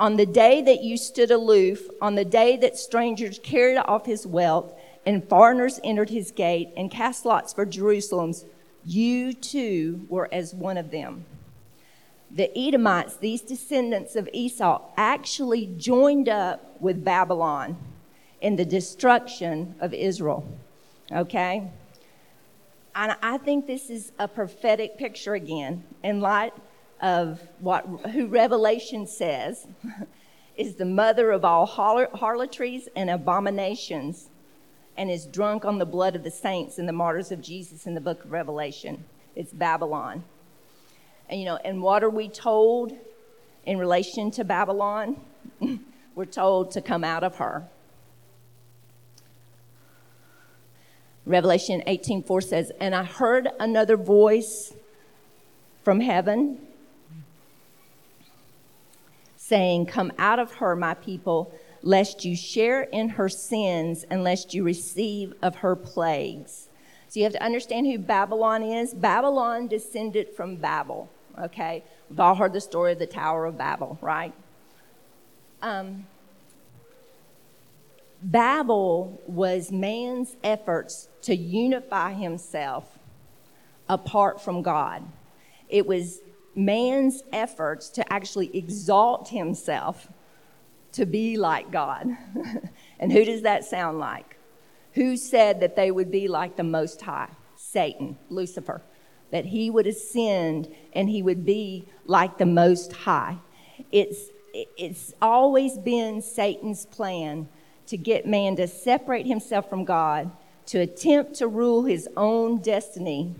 On 0.00 0.16
the 0.16 0.26
day 0.26 0.62
that 0.62 0.82
you 0.82 0.96
stood 0.96 1.30
aloof, 1.30 1.88
on 2.00 2.14
the 2.14 2.24
day 2.24 2.56
that 2.56 2.78
strangers 2.78 3.40
carried 3.42 3.78
off 3.78 4.06
his 4.06 4.26
wealth 4.26 4.72
and 5.04 5.28
foreigners 5.28 5.80
entered 5.82 6.10
his 6.10 6.30
gate 6.30 6.70
and 6.76 6.90
cast 6.90 7.24
lots 7.24 7.52
for 7.52 7.66
Jerusalem's, 7.66 8.44
you 8.84 9.32
too 9.32 10.06
were 10.08 10.28
as 10.32 10.54
one 10.54 10.76
of 10.76 10.90
them. 10.90 11.24
The 12.30 12.56
Edomites, 12.56 13.16
these 13.16 13.40
descendants 13.40 14.14
of 14.14 14.28
Esau, 14.32 14.82
actually 14.96 15.66
joined 15.78 16.28
up 16.28 16.80
with 16.80 17.04
Babylon 17.04 17.76
in 18.40 18.56
the 18.56 18.64
destruction 18.64 19.74
of 19.80 19.92
Israel. 19.94 20.46
Okay? 21.10 21.70
And 22.98 23.16
I 23.22 23.38
think 23.38 23.68
this 23.68 23.90
is 23.90 24.10
a 24.18 24.26
prophetic 24.26 24.98
picture 24.98 25.34
again 25.34 25.84
in 26.02 26.20
light 26.20 26.52
of 27.00 27.40
what 27.60 27.86
who 28.12 28.26
Revelation 28.26 29.06
says 29.06 29.68
is 30.56 30.74
the 30.74 30.84
mother 30.84 31.30
of 31.30 31.44
all 31.44 31.64
harlotries 31.64 32.88
and 32.96 33.08
abominations 33.08 34.30
and 34.96 35.12
is 35.12 35.26
drunk 35.26 35.64
on 35.64 35.78
the 35.78 35.86
blood 35.86 36.16
of 36.16 36.24
the 36.24 36.30
saints 36.32 36.76
and 36.76 36.88
the 36.88 36.92
martyrs 36.92 37.30
of 37.30 37.40
Jesus 37.40 37.86
in 37.86 37.94
the 37.94 38.00
book 38.00 38.24
of 38.24 38.32
Revelation. 38.32 39.04
It's 39.36 39.52
Babylon. 39.52 40.24
And 41.28 41.38
you 41.38 41.46
know, 41.46 41.56
and 41.64 41.80
what 41.80 42.02
are 42.02 42.10
we 42.10 42.28
told 42.28 42.92
in 43.64 43.78
relation 43.78 44.32
to 44.32 44.42
Babylon? 44.42 45.20
We're 46.16 46.24
told 46.24 46.72
to 46.72 46.80
come 46.80 47.04
out 47.04 47.22
of 47.22 47.36
her. 47.36 47.68
Revelation 51.28 51.82
18:4 51.86 52.40
says, 52.40 52.72
"And 52.80 52.94
I 52.94 53.04
heard 53.04 53.48
another 53.60 53.96
voice 53.96 54.74
from 55.82 56.00
heaven 56.00 56.66
saying, 59.48 59.86
Come 59.86 60.12
out 60.18 60.38
of 60.38 60.54
her, 60.54 60.76
my 60.76 60.94
people, 60.94 61.52
lest 61.82 62.24
you 62.24 62.36
share 62.36 62.82
in 62.82 63.10
her 63.10 63.28
sins 63.28 64.04
and 64.10 64.22
lest 64.22 64.52
you 64.52 64.62
receive 64.62 65.32
of 65.42 65.56
her 65.56 65.74
plagues. 65.74 66.68
So 67.08 67.20
you 67.20 67.24
have 67.24 67.32
to 67.32 67.42
understand 67.42 67.86
who 67.86 67.98
Babylon 67.98 68.62
is. 68.62 68.92
Babylon 68.92 69.66
descended 69.66 70.28
from 70.28 70.56
Babel, 70.56 71.08
okay? 71.40 71.82
We've 72.10 72.20
all 72.20 72.34
heard 72.34 72.52
the 72.52 72.60
story 72.60 72.92
of 72.92 72.98
the 72.98 73.06
Tower 73.06 73.46
of 73.46 73.56
Babel, 73.56 73.98
right? 74.02 74.34
Um, 75.62 76.06
Babel 78.22 79.20
was 79.26 79.70
man's 79.70 80.36
efforts 80.42 81.08
to 81.22 81.36
unify 81.36 82.12
himself 82.12 82.98
apart 83.88 84.40
from 84.40 84.62
God. 84.62 85.04
It 85.68 85.86
was 85.86 86.20
man's 86.54 87.22
efforts 87.32 87.88
to 87.90 88.12
actually 88.12 88.56
exalt 88.56 89.28
himself 89.28 90.08
to 90.92 91.06
be 91.06 91.36
like 91.36 91.70
God. 91.70 92.08
and 92.98 93.12
who 93.12 93.24
does 93.24 93.42
that 93.42 93.64
sound 93.64 93.98
like? 93.98 94.36
Who 94.94 95.16
said 95.16 95.60
that 95.60 95.76
they 95.76 95.90
would 95.90 96.10
be 96.10 96.26
like 96.26 96.56
the 96.56 96.64
Most 96.64 97.00
High? 97.02 97.30
Satan, 97.54 98.16
Lucifer. 98.30 98.82
That 99.30 99.44
he 99.44 99.70
would 99.70 99.86
ascend 99.86 100.74
and 100.92 101.08
he 101.08 101.22
would 101.22 101.44
be 101.44 101.86
like 102.06 102.38
the 102.38 102.46
Most 102.46 102.92
High. 102.92 103.38
It's, 103.92 104.30
it's 104.52 105.14
always 105.22 105.78
been 105.78 106.20
Satan's 106.20 106.86
plan 106.86 107.48
to 107.88 107.96
get 107.96 108.26
man 108.26 108.56
to 108.56 108.68
separate 108.68 109.26
himself 109.26 109.68
from 109.68 109.84
God, 109.84 110.30
to 110.66 110.78
attempt 110.78 111.34
to 111.34 111.48
rule 111.48 111.84
his 111.84 112.08
own 112.16 112.58
destiny, 112.58 113.34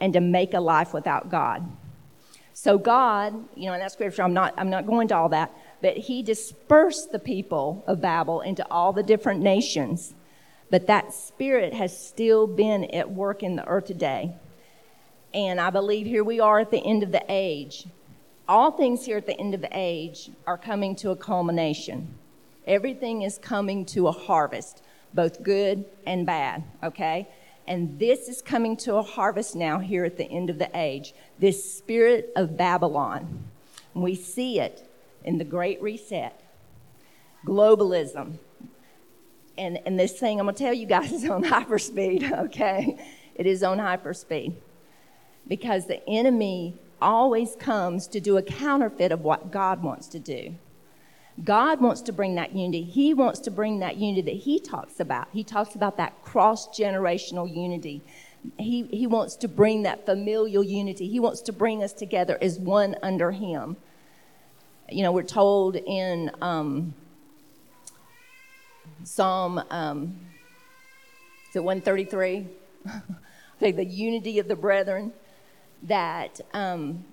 and 0.00 0.12
to 0.12 0.20
make 0.20 0.54
a 0.54 0.60
life 0.60 0.92
without 0.92 1.30
God. 1.30 1.66
So 2.52 2.78
God, 2.78 3.34
you 3.56 3.66
know, 3.66 3.74
in 3.74 3.80
that 3.80 3.92
scripture, 3.92 4.22
I'm 4.22 4.34
not, 4.34 4.54
I'm 4.56 4.70
not 4.70 4.86
going 4.86 5.08
to 5.08 5.16
all 5.16 5.28
that, 5.30 5.52
but 5.82 5.96
he 5.96 6.22
dispersed 6.22 7.10
the 7.10 7.18
people 7.18 7.82
of 7.86 8.00
Babel 8.00 8.40
into 8.42 8.66
all 8.70 8.92
the 8.92 9.02
different 9.02 9.40
nations. 9.40 10.14
But 10.70 10.86
that 10.86 11.12
spirit 11.12 11.74
has 11.74 11.96
still 11.96 12.46
been 12.46 12.84
at 12.86 13.10
work 13.10 13.42
in 13.42 13.56
the 13.56 13.66
earth 13.66 13.86
today. 13.86 14.34
And 15.32 15.60
I 15.60 15.70
believe 15.70 16.06
here 16.06 16.24
we 16.24 16.38
are 16.38 16.60
at 16.60 16.70
the 16.70 16.84
end 16.84 17.02
of 17.02 17.12
the 17.12 17.24
age. 17.28 17.86
All 18.46 18.70
things 18.70 19.04
here 19.04 19.16
at 19.16 19.26
the 19.26 19.38
end 19.38 19.54
of 19.54 19.60
the 19.60 19.70
age 19.72 20.30
are 20.46 20.58
coming 20.58 20.94
to 20.96 21.10
a 21.10 21.16
culmination. 21.16 22.14
Everything 22.66 23.22
is 23.22 23.38
coming 23.38 23.84
to 23.86 24.08
a 24.08 24.12
harvest, 24.12 24.82
both 25.12 25.42
good 25.42 25.84
and 26.06 26.24
bad, 26.24 26.64
okay? 26.82 27.28
And 27.66 27.98
this 27.98 28.28
is 28.28 28.42
coming 28.42 28.76
to 28.78 28.96
a 28.96 29.02
harvest 29.02 29.56
now 29.56 29.78
here 29.78 30.04
at 30.04 30.16
the 30.16 30.24
end 30.24 30.50
of 30.50 30.58
the 30.58 30.70
age. 30.74 31.14
This 31.38 31.74
spirit 31.76 32.32
of 32.36 32.56
Babylon. 32.56 33.44
We 33.94 34.14
see 34.14 34.60
it 34.60 34.88
in 35.24 35.38
the 35.38 35.44
Great 35.44 35.80
Reset, 35.80 36.38
globalism. 37.46 38.38
And, 39.56 39.78
and 39.86 39.98
this 39.98 40.18
thing, 40.18 40.40
I'm 40.40 40.46
going 40.46 40.54
to 40.54 40.62
tell 40.62 40.74
you 40.74 40.86
guys, 40.86 41.12
is 41.12 41.28
on 41.28 41.44
hyperspeed, 41.44 42.32
okay? 42.46 42.98
It 43.34 43.46
is 43.46 43.62
on 43.62 43.78
hyperspeed. 43.78 44.54
Because 45.46 45.86
the 45.86 46.06
enemy 46.08 46.76
always 47.00 47.54
comes 47.56 48.06
to 48.08 48.20
do 48.20 48.36
a 48.36 48.42
counterfeit 48.42 49.12
of 49.12 49.20
what 49.20 49.50
God 49.50 49.82
wants 49.82 50.08
to 50.08 50.18
do. 50.18 50.54
God 51.42 51.80
wants 51.80 52.00
to 52.02 52.12
bring 52.12 52.36
that 52.36 52.54
unity. 52.54 52.82
He 52.82 53.12
wants 53.12 53.40
to 53.40 53.50
bring 53.50 53.80
that 53.80 53.96
unity 53.96 54.22
that 54.22 54.42
He 54.42 54.60
talks 54.60 55.00
about. 55.00 55.28
He 55.32 55.42
talks 55.42 55.74
about 55.74 55.96
that 55.96 56.22
cross 56.22 56.68
generational 56.68 57.52
unity. 57.52 58.02
He, 58.58 58.82
he 58.84 59.06
wants 59.06 59.36
to 59.36 59.48
bring 59.48 59.82
that 59.82 60.06
familial 60.06 60.62
unity. 60.62 61.08
He 61.08 61.18
wants 61.18 61.40
to 61.42 61.52
bring 61.52 61.82
us 61.82 61.92
together 61.92 62.38
as 62.40 62.58
one 62.58 62.94
under 63.02 63.32
Him. 63.32 63.76
You 64.90 65.02
know, 65.02 65.12
we're 65.12 65.22
told 65.22 65.76
in 65.76 66.30
um, 66.40 66.94
Psalm, 69.02 69.62
um, 69.70 70.16
is 71.50 71.56
it 71.56 71.64
133? 71.64 72.46
the 73.72 73.84
unity 73.84 74.38
of 74.38 74.46
the 74.46 74.56
brethren, 74.56 75.12
that, 75.82 76.40
um, 76.52 77.04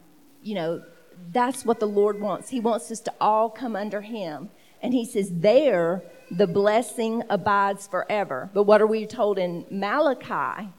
you 0.44 0.54
know, 0.54 0.84
that's 1.32 1.66
what 1.66 1.80
the 1.80 1.88
Lord 1.88 2.20
wants. 2.20 2.50
He 2.50 2.60
wants 2.60 2.92
us 2.92 3.00
to 3.02 3.14
all 3.20 3.50
come 3.50 3.76
under 3.76 4.02
Him. 4.02 4.50
And 4.82 4.94
He 4.94 5.06
says, 5.06 5.30
there 5.32 6.04
the 6.32 6.48
blessing 6.48 7.24
abides 7.30 7.88
forever. 7.88 8.50
But 8.54 8.64
what 8.64 8.82
are 8.82 8.88
we 8.88 9.06
told 9.06 9.38
in 9.38 9.66
Malachi? 9.70 10.70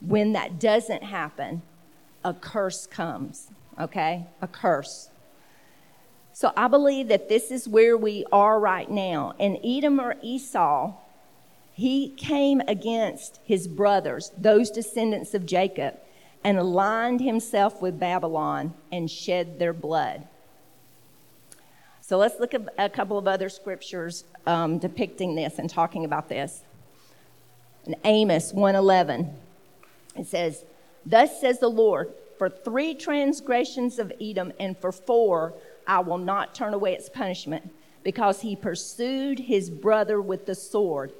When 0.00 0.32
that 0.32 0.58
doesn't 0.58 1.04
happen, 1.04 1.62
a 2.24 2.34
curse 2.34 2.86
comes, 2.86 3.48
okay? 3.78 4.26
A 4.42 4.48
curse. 4.48 5.10
So 6.32 6.52
I 6.56 6.68
believe 6.68 7.08
that 7.08 7.28
this 7.28 7.50
is 7.50 7.68
where 7.68 7.96
we 7.96 8.24
are 8.32 8.58
right 8.58 8.90
now. 8.90 9.34
And 9.38 9.58
Edom 9.64 10.00
or 10.00 10.16
Esau, 10.22 10.94
he 11.72 12.10
came 12.10 12.60
against 12.66 13.40
his 13.44 13.68
brothers, 13.68 14.32
those 14.36 14.70
descendants 14.70 15.34
of 15.34 15.46
Jacob 15.46 15.98
and 16.42 16.58
aligned 16.58 17.20
himself 17.20 17.82
with 17.82 17.98
Babylon 17.98 18.74
and 18.90 19.10
shed 19.10 19.58
their 19.58 19.72
blood. 19.72 20.26
So 22.00 22.16
let's 22.18 22.40
look 22.40 22.54
at 22.54 22.62
a 22.78 22.88
couple 22.88 23.18
of 23.18 23.28
other 23.28 23.48
scriptures 23.48 24.24
um, 24.46 24.78
depicting 24.78 25.34
this 25.34 25.58
and 25.58 25.70
talking 25.70 26.04
about 26.04 26.28
this. 26.28 26.62
In 27.86 27.94
Amos 28.04 28.52
1:11, 28.52 29.32
it 30.16 30.26
says, 30.26 30.64
"Thus 31.06 31.40
says 31.40 31.60
the 31.60 31.70
Lord: 31.70 32.12
For 32.36 32.48
three 32.48 32.94
transgressions 32.94 33.98
of 33.98 34.12
Edom, 34.20 34.52
and 34.58 34.76
for 34.76 34.92
four, 34.92 35.54
I 35.86 36.00
will 36.00 36.18
not 36.18 36.54
turn 36.54 36.74
away 36.74 36.94
its 36.94 37.08
punishment, 37.08 37.70
because 38.02 38.40
he 38.40 38.56
pursued 38.56 39.38
his 39.38 39.70
brother 39.70 40.20
with 40.20 40.46
the 40.46 40.54
sword, 40.54 41.12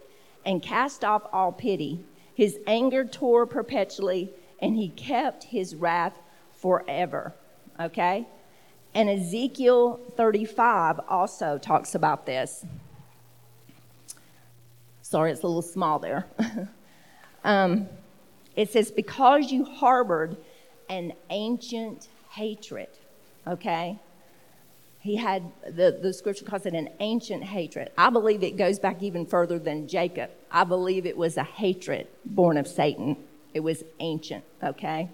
and 0.44 0.62
cast 0.62 1.04
off 1.04 1.22
all 1.32 1.52
pity. 1.52 2.00
His 2.34 2.58
anger 2.66 3.04
tore 3.04 3.46
perpetually." 3.46 4.32
And 4.60 4.76
he 4.76 4.88
kept 4.88 5.44
his 5.44 5.74
wrath 5.74 6.18
forever. 6.54 7.34
Okay? 7.78 8.26
And 8.94 9.08
Ezekiel 9.08 10.00
35 10.16 11.00
also 11.08 11.58
talks 11.58 11.94
about 11.94 12.26
this. 12.26 12.64
Sorry, 15.02 15.32
it's 15.32 15.42
a 15.42 15.46
little 15.46 15.62
small 15.62 15.98
there. 15.98 16.26
um, 17.44 17.88
it 18.56 18.70
says, 18.70 18.90
Because 18.90 19.50
you 19.50 19.64
harbored 19.64 20.36
an 20.88 21.12
ancient 21.30 22.08
hatred. 22.30 22.88
Okay? 23.46 23.98
He 25.00 25.16
had, 25.16 25.50
the, 25.64 25.98
the 26.02 26.12
scripture 26.12 26.44
calls 26.44 26.66
it 26.66 26.74
an 26.74 26.90
ancient 27.00 27.42
hatred. 27.42 27.90
I 27.96 28.10
believe 28.10 28.42
it 28.42 28.58
goes 28.58 28.78
back 28.78 29.02
even 29.02 29.24
further 29.24 29.58
than 29.58 29.88
Jacob. 29.88 30.30
I 30.50 30.64
believe 30.64 31.06
it 31.06 31.16
was 31.16 31.38
a 31.38 31.42
hatred 31.42 32.06
born 32.26 32.58
of 32.58 32.68
Satan 32.68 33.16
it 33.54 33.60
was 33.60 33.84
ancient, 33.98 34.44
okay? 34.62 35.08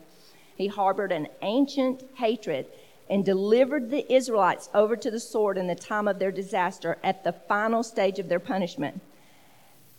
He 0.57 0.69
harbored 0.69 1.13
an 1.13 1.29
ancient 1.43 2.05
hatred 2.15 2.67
and 3.09 3.25
delivered 3.25 3.91
the 3.91 4.11
Israelites 4.13 4.69
over 4.75 4.97
to 4.97 5.11
the 5.11 5.21
sword 5.21 5.59
in 5.59 5.67
the 5.67 5.75
time 5.75 6.09
of 6.09 6.19
their 6.19 6.33
disaster 6.33 6.99
at 7.05 7.25
the 7.25 7.33
final 7.33 7.83
stage 7.83 8.19
of 8.19 8.29
their 8.29 8.41
punishment. 8.41 9.01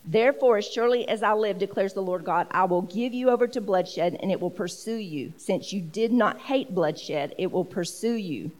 Therefore, 0.04 0.58
as 0.58 0.66
surely 0.66 1.06
as 1.08 1.22
I 1.22 1.34
live, 1.34 1.58
declares 1.58 1.92
the 1.92 2.02
Lord 2.02 2.24
God, 2.24 2.46
I 2.50 2.64
will 2.64 2.82
give 2.82 3.12
you 3.12 3.30
over 3.30 3.46
to 3.48 3.60
bloodshed, 3.60 4.18
and 4.20 4.30
it 4.30 4.40
will 4.40 4.50
pursue 4.50 4.96
you. 4.96 5.32
Since 5.36 5.72
you 5.72 5.80
did 5.80 6.12
not 6.12 6.38
hate 6.38 6.74
bloodshed, 6.74 7.34
it 7.38 7.52
will 7.52 7.64
pursue 7.64 8.14
you. 8.14 8.50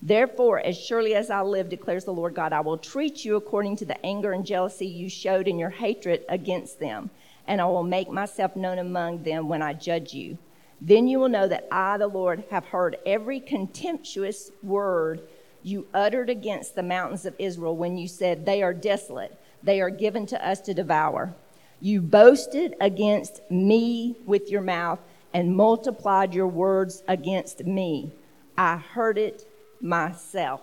Therefore, 0.00 0.58
as 0.60 0.78
surely 0.78 1.14
as 1.14 1.30
I 1.30 1.42
live, 1.42 1.68
declares 1.68 2.04
the 2.04 2.12
Lord 2.12 2.34
God, 2.34 2.52
I 2.52 2.60
will 2.60 2.78
treat 2.78 3.24
you 3.24 3.36
according 3.36 3.76
to 3.76 3.84
the 3.84 4.04
anger 4.04 4.32
and 4.32 4.44
jealousy 4.46 4.86
you 4.86 5.08
showed 5.08 5.48
in 5.48 5.58
your 5.58 5.70
hatred 5.70 6.24
against 6.28 6.80
them 6.80 7.10
and 7.46 7.60
I 7.60 7.64
will 7.66 7.82
make 7.82 8.10
myself 8.10 8.56
known 8.56 8.78
among 8.78 9.22
them 9.22 9.48
when 9.48 9.62
I 9.62 9.72
judge 9.72 10.14
you. 10.14 10.38
Then 10.80 11.08
you 11.08 11.18
will 11.18 11.28
know 11.28 11.48
that 11.48 11.68
I, 11.70 11.96
the 11.96 12.06
Lord, 12.06 12.44
have 12.50 12.66
heard 12.66 12.98
every 13.06 13.40
contemptuous 13.40 14.50
word 14.62 15.22
you 15.62 15.86
uttered 15.94 16.30
against 16.30 16.74
the 16.74 16.82
mountains 16.82 17.26
of 17.26 17.34
Israel 17.38 17.76
when 17.76 17.96
you 17.96 18.08
said, 18.08 18.44
They 18.46 18.62
are 18.62 18.74
desolate, 18.74 19.36
they 19.62 19.80
are 19.80 19.90
given 19.90 20.26
to 20.26 20.46
us 20.46 20.60
to 20.62 20.74
devour. 20.74 21.34
You 21.80 22.00
boasted 22.00 22.74
against 22.80 23.40
me 23.50 24.16
with 24.24 24.50
your 24.50 24.62
mouth 24.62 24.98
and 25.34 25.56
multiplied 25.56 26.32
your 26.32 26.46
words 26.46 27.02
against 27.08 27.66
me. 27.66 28.12
I 28.56 28.76
heard 28.76 29.18
it 29.18 29.46
myself. 29.80 30.62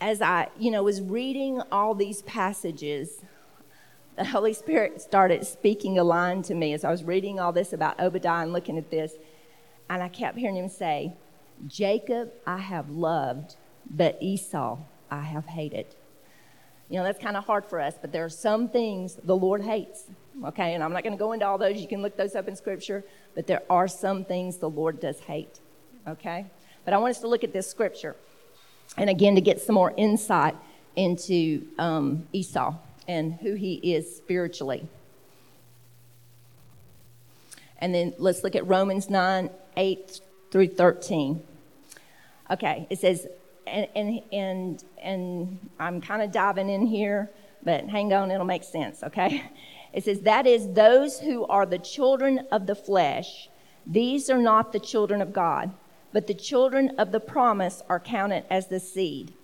As 0.00 0.20
I, 0.20 0.48
you 0.58 0.72
know, 0.72 0.82
was 0.82 1.00
reading 1.00 1.62
all 1.70 1.94
these 1.94 2.22
passages, 2.22 3.20
the 4.16 4.24
Holy 4.24 4.52
Spirit 4.52 5.00
started 5.00 5.46
speaking 5.46 5.98
a 5.98 6.04
line 6.04 6.42
to 6.42 6.54
me 6.54 6.74
as 6.74 6.84
I 6.84 6.90
was 6.90 7.02
reading 7.02 7.40
all 7.40 7.52
this 7.52 7.72
about 7.72 7.98
Obadiah 7.98 8.42
and 8.42 8.52
looking 8.52 8.76
at 8.76 8.90
this. 8.90 9.14
And 9.88 10.02
I 10.02 10.08
kept 10.08 10.36
hearing 10.36 10.56
him 10.56 10.68
say, 10.68 11.14
Jacob 11.66 12.32
I 12.46 12.58
have 12.58 12.90
loved, 12.90 13.56
but 13.90 14.18
Esau 14.20 14.78
I 15.10 15.22
have 15.22 15.46
hated. 15.46 15.86
You 16.88 16.98
know, 16.98 17.04
that's 17.04 17.22
kind 17.22 17.38
of 17.38 17.44
hard 17.44 17.64
for 17.64 17.80
us, 17.80 17.94
but 18.00 18.12
there 18.12 18.24
are 18.24 18.30
some 18.30 18.68
things 18.68 19.14
the 19.24 19.36
Lord 19.36 19.62
hates. 19.62 20.04
Okay, 20.44 20.74
and 20.74 20.84
I'm 20.84 20.92
not 20.92 21.02
going 21.02 21.14
to 21.14 21.18
go 21.18 21.32
into 21.32 21.46
all 21.46 21.56
those. 21.56 21.80
You 21.80 21.88
can 21.88 22.02
look 22.02 22.16
those 22.16 22.34
up 22.34 22.48
in 22.48 22.56
Scripture, 22.56 23.04
but 23.34 23.46
there 23.46 23.62
are 23.70 23.88
some 23.88 24.24
things 24.24 24.58
the 24.58 24.68
Lord 24.68 25.00
does 25.00 25.20
hate. 25.20 25.60
Okay? 26.06 26.46
But 26.84 26.92
I 26.92 26.98
want 26.98 27.12
us 27.12 27.20
to 27.20 27.28
look 27.28 27.44
at 27.44 27.52
this 27.52 27.66
Scripture. 27.66 28.16
And 28.98 29.08
again, 29.08 29.34
to 29.36 29.40
get 29.40 29.60
some 29.60 29.74
more 29.74 29.94
insight 29.96 30.54
into 30.96 31.66
um, 31.78 32.26
Esau 32.32 32.74
and 33.08 33.34
who 33.34 33.54
he 33.54 33.74
is 33.94 34.16
spiritually. 34.16 34.86
And 37.78 37.94
then 37.94 38.14
let's 38.18 38.44
look 38.44 38.54
at 38.54 38.66
Romans 38.66 39.10
9 39.10 39.50
8 39.76 40.20
through 40.50 40.68
13. 40.68 41.42
Okay, 42.50 42.86
it 42.90 42.98
says, 42.98 43.26
and, 43.66 43.88
and, 43.96 44.20
and, 44.32 44.84
and 45.00 45.70
I'm 45.80 46.00
kind 46.00 46.22
of 46.22 46.30
diving 46.30 46.68
in 46.68 46.86
here, 46.86 47.30
but 47.64 47.88
hang 47.88 48.12
on, 48.12 48.30
it'll 48.30 48.46
make 48.46 48.64
sense, 48.64 49.02
okay? 49.02 49.42
It 49.92 50.04
says, 50.04 50.20
That 50.20 50.46
is, 50.46 50.72
those 50.72 51.20
who 51.20 51.44
are 51.46 51.66
the 51.66 51.78
children 51.78 52.46
of 52.50 52.66
the 52.66 52.74
flesh, 52.74 53.48
these 53.86 54.30
are 54.30 54.38
not 54.38 54.72
the 54.72 54.80
children 54.80 55.20
of 55.20 55.32
God, 55.32 55.72
but 56.12 56.26
the 56.26 56.34
children 56.34 56.92
of 56.98 57.12
the 57.12 57.20
promise 57.20 57.82
are 57.88 58.00
counted 58.00 58.44
as 58.50 58.68
the 58.68 58.80
seed. 58.80 59.34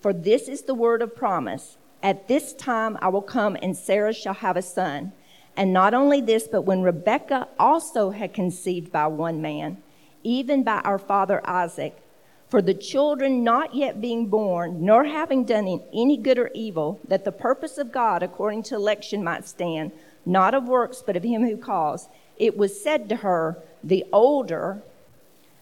For 0.00 0.12
this 0.12 0.48
is 0.48 0.62
the 0.62 0.74
word 0.74 1.02
of 1.02 1.16
promise 1.16 1.77
At 2.02 2.28
this 2.28 2.52
time 2.52 2.96
I 3.00 3.08
will 3.08 3.22
come, 3.22 3.56
and 3.60 3.76
Sarah 3.76 4.12
shall 4.12 4.34
have 4.34 4.56
a 4.56 4.62
son. 4.62 5.12
And 5.56 5.72
not 5.72 5.94
only 5.94 6.20
this, 6.20 6.46
but 6.46 6.62
when 6.62 6.82
Rebekah 6.82 7.48
also 7.58 8.10
had 8.10 8.32
conceived 8.32 8.92
by 8.92 9.08
one 9.08 9.42
man, 9.42 9.82
even 10.22 10.62
by 10.62 10.78
our 10.80 10.98
father 10.98 11.40
Isaac, 11.44 12.00
for 12.48 12.62
the 12.62 12.74
children 12.74 13.44
not 13.44 13.74
yet 13.74 14.00
being 14.00 14.28
born, 14.28 14.84
nor 14.84 15.04
having 15.04 15.44
done 15.44 15.82
any 15.92 16.16
good 16.16 16.38
or 16.38 16.50
evil, 16.54 17.00
that 17.08 17.24
the 17.24 17.32
purpose 17.32 17.76
of 17.76 17.92
God 17.92 18.22
according 18.22 18.62
to 18.64 18.76
election 18.76 19.22
might 19.22 19.46
stand, 19.46 19.92
not 20.24 20.54
of 20.54 20.68
works, 20.68 21.02
but 21.04 21.16
of 21.16 21.24
him 21.24 21.42
who 21.42 21.56
calls, 21.56 22.08
it 22.38 22.56
was 22.56 22.80
said 22.80 23.08
to 23.08 23.16
her, 23.16 23.58
The 23.82 24.04
older 24.12 24.82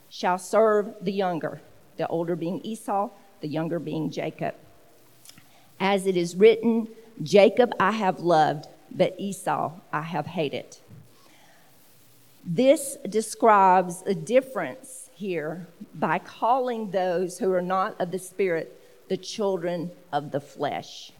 shall 0.09 0.39
serve 0.39 0.95
the 1.01 1.13
younger, 1.13 1.61
the 1.97 2.07
older 2.07 2.37
being 2.37 2.61
Esau, 2.61 3.11
the 3.41 3.49
younger 3.49 3.79
being 3.79 4.11
Jacob. 4.11 4.55
As 5.79 6.07
it 6.07 6.17
is 6.17 6.37
written, 6.37 6.89
Jacob 7.23 7.73
I 7.79 7.93
have 7.93 8.21
loved, 8.21 8.67
but 8.91 9.15
Esau 9.19 9.73
I 9.93 10.03
have 10.03 10.27
hated. 10.27 10.79
This 12.45 12.97
describes 13.09 14.03
a 14.07 14.15
difference 14.15 15.11
here 15.15 15.67
by 15.95 16.19
calling 16.19 16.91
those 16.91 17.39
who 17.39 17.53
are 17.53 17.63
not 17.63 18.01
of 18.01 18.11
the 18.11 18.19
Spirit 18.19 18.81
the 19.09 19.17
children 19.17 19.91
of 20.13 20.31
the 20.31 20.41
flesh. 20.41 21.13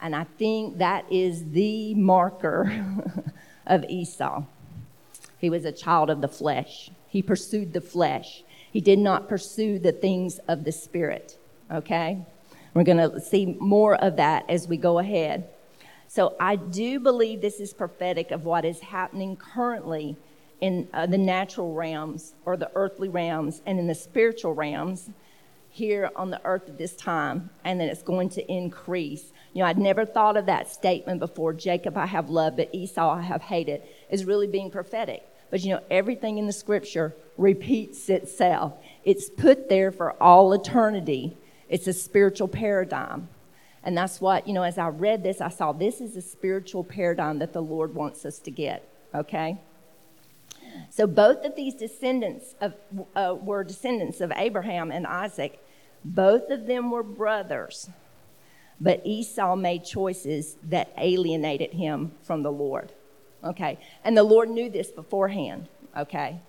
And 0.00 0.14
I 0.14 0.24
think 0.24 0.78
that 0.78 1.10
is 1.10 1.50
the 1.50 1.94
marker 1.94 2.84
of 3.66 3.84
Esau. 3.88 4.44
He 5.38 5.50
was 5.50 5.64
a 5.64 5.72
child 5.72 6.10
of 6.10 6.20
the 6.20 6.28
flesh. 6.28 6.90
He 7.08 7.22
pursued 7.22 7.72
the 7.72 7.80
flesh. 7.80 8.42
He 8.70 8.80
did 8.80 8.98
not 8.98 9.28
pursue 9.28 9.78
the 9.78 9.92
things 9.92 10.38
of 10.46 10.64
the 10.64 10.72
Spirit. 10.72 11.38
Okay? 11.70 12.18
We're 12.74 12.84
going 12.84 12.98
to 12.98 13.20
see 13.20 13.56
more 13.58 13.94
of 13.96 14.16
that 14.16 14.48
as 14.48 14.68
we 14.68 14.76
go 14.76 14.98
ahead. 14.98 15.48
So 16.06 16.36
I 16.40 16.56
do 16.56 17.00
believe 17.00 17.40
this 17.40 17.60
is 17.60 17.72
prophetic 17.72 18.30
of 18.30 18.44
what 18.44 18.64
is 18.64 18.80
happening 18.80 19.36
currently 19.36 20.16
in 20.60 20.88
uh, 20.92 21.06
the 21.06 21.18
natural 21.18 21.74
realms 21.74 22.34
or 22.44 22.56
the 22.56 22.70
earthly 22.74 23.08
realms 23.08 23.62
and 23.66 23.78
in 23.78 23.86
the 23.86 23.94
spiritual 23.94 24.54
realms 24.54 25.10
here 25.70 26.10
on 26.16 26.30
the 26.30 26.40
earth 26.44 26.68
at 26.68 26.78
this 26.78 26.96
time, 26.96 27.50
and 27.64 27.80
that 27.80 27.88
it's 27.88 28.02
going 28.02 28.28
to 28.30 28.52
increase. 28.52 29.32
You 29.52 29.60
know, 29.60 29.68
I'd 29.68 29.78
never 29.78 30.04
thought 30.04 30.36
of 30.36 30.46
that 30.46 30.70
statement 30.70 31.20
before 31.20 31.52
Jacob 31.52 31.96
I 31.96 32.06
have 32.06 32.30
loved, 32.30 32.56
but 32.56 32.74
Esau 32.74 33.10
I 33.10 33.20
have 33.20 33.42
hated, 33.42 33.82
is 34.10 34.24
really 34.24 34.46
being 34.46 34.70
prophetic. 34.70 35.22
But 35.50 35.62
you 35.62 35.74
know, 35.74 35.82
everything 35.90 36.38
in 36.38 36.46
the 36.46 36.52
scripture 36.52 37.14
repeats 37.36 38.08
itself, 38.08 38.74
it's 39.04 39.30
put 39.30 39.68
there 39.68 39.92
for 39.92 40.20
all 40.22 40.52
eternity. 40.52 41.36
It's 41.68 41.86
a 41.86 41.92
spiritual 41.92 42.48
paradigm. 42.48 43.28
And 43.84 43.96
that's 43.96 44.20
what, 44.20 44.46
you 44.46 44.52
know, 44.52 44.64
as 44.64 44.78
I 44.78 44.88
read 44.88 45.22
this, 45.22 45.40
I 45.40 45.48
saw 45.48 45.72
this 45.72 46.00
is 46.00 46.16
a 46.16 46.22
spiritual 46.22 46.84
paradigm 46.84 47.38
that 47.38 47.52
the 47.52 47.62
Lord 47.62 47.94
wants 47.94 48.24
us 48.24 48.38
to 48.40 48.50
get, 48.50 48.86
okay? 49.14 49.58
So 50.90 51.06
both 51.06 51.44
of 51.44 51.56
these 51.56 51.74
descendants 51.74 52.54
of, 52.60 52.74
uh, 53.14 53.36
were 53.40 53.64
descendants 53.64 54.20
of 54.20 54.32
Abraham 54.36 54.90
and 54.90 55.06
Isaac. 55.06 55.64
Both 56.04 56.50
of 56.50 56.66
them 56.66 56.90
were 56.90 57.02
brothers. 57.02 57.88
But 58.80 59.02
Esau 59.04 59.56
made 59.56 59.84
choices 59.84 60.56
that 60.62 60.92
alienated 60.96 61.72
him 61.72 62.12
from 62.22 62.42
the 62.42 62.52
Lord. 62.52 62.92
Okay. 63.42 63.78
And 64.04 64.16
the 64.16 64.22
Lord 64.22 64.50
knew 64.50 64.68
this 64.68 64.90
beforehand. 64.90 65.68
Okay. 65.96 66.40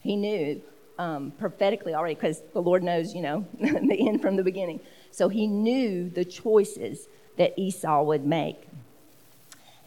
He 0.00 0.16
knew 0.16 0.62
um, 0.98 1.32
prophetically 1.38 1.94
already 1.94 2.14
because 2.14 2.42
the 2.52 2.62
Lord 2.62 2.82
knows, 2.82 3.14
you 3.14 3.22
know, 3.22 3.46
the 3.60 4.08
end 4.08 4.20
from 4.22 4.36
the 4.36 4.42
beginning. 4.42 4.80
So 5.10 5.28
he 5.28 5.46
knew 5.46 6.08
the 6.08 6.24
choices 6.24 7.08
that 7.36 7.58
Esau 7.58 8.02
would 8.02 8.24
make. 8.24 8.66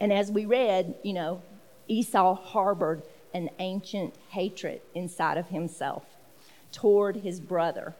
And 0.00 0.12
as 0.12 0.30
we 0.30 0.44
read, 0.44 0.94
you 1.02 1.12
know, 1.12 1.42
Esau 1.88 2.34
harbored 2.34 3.02
an 3.32 3.50
ancient 3.58 4.14
hatred 4.30 4.80
inside 4.94 5.38
of 5.38 5.48
himself 5.48 6.04
toward 6.72 7.16
his 7.16 7.40
brother. 7.40 7.94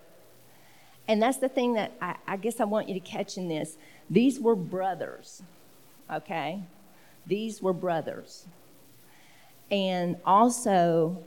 And 1.08 1.22
that's 1.22 1.38
the 1.38 1.48
thing 1.48 1.74
that 1.74 1.92
I, 2.00 2.16
I, 2.26 2.36
guess 2.36 2.58
I 2.60 2.64
want 2.64 2.88
you 2.88 2.94
to 2.94 3.00
catch 3.00 3.36
in 3.36 3.48
this. 3.48 3.76
These 4.10 4.40
were 4.40 4.56
brothers, 4.56 5.42
okay? 6.12 6.64
These 7.26 7.62
were 7.62 7.72
brothers. 7.72 8.46
And 9.70 10.16
also, 10.24 11.22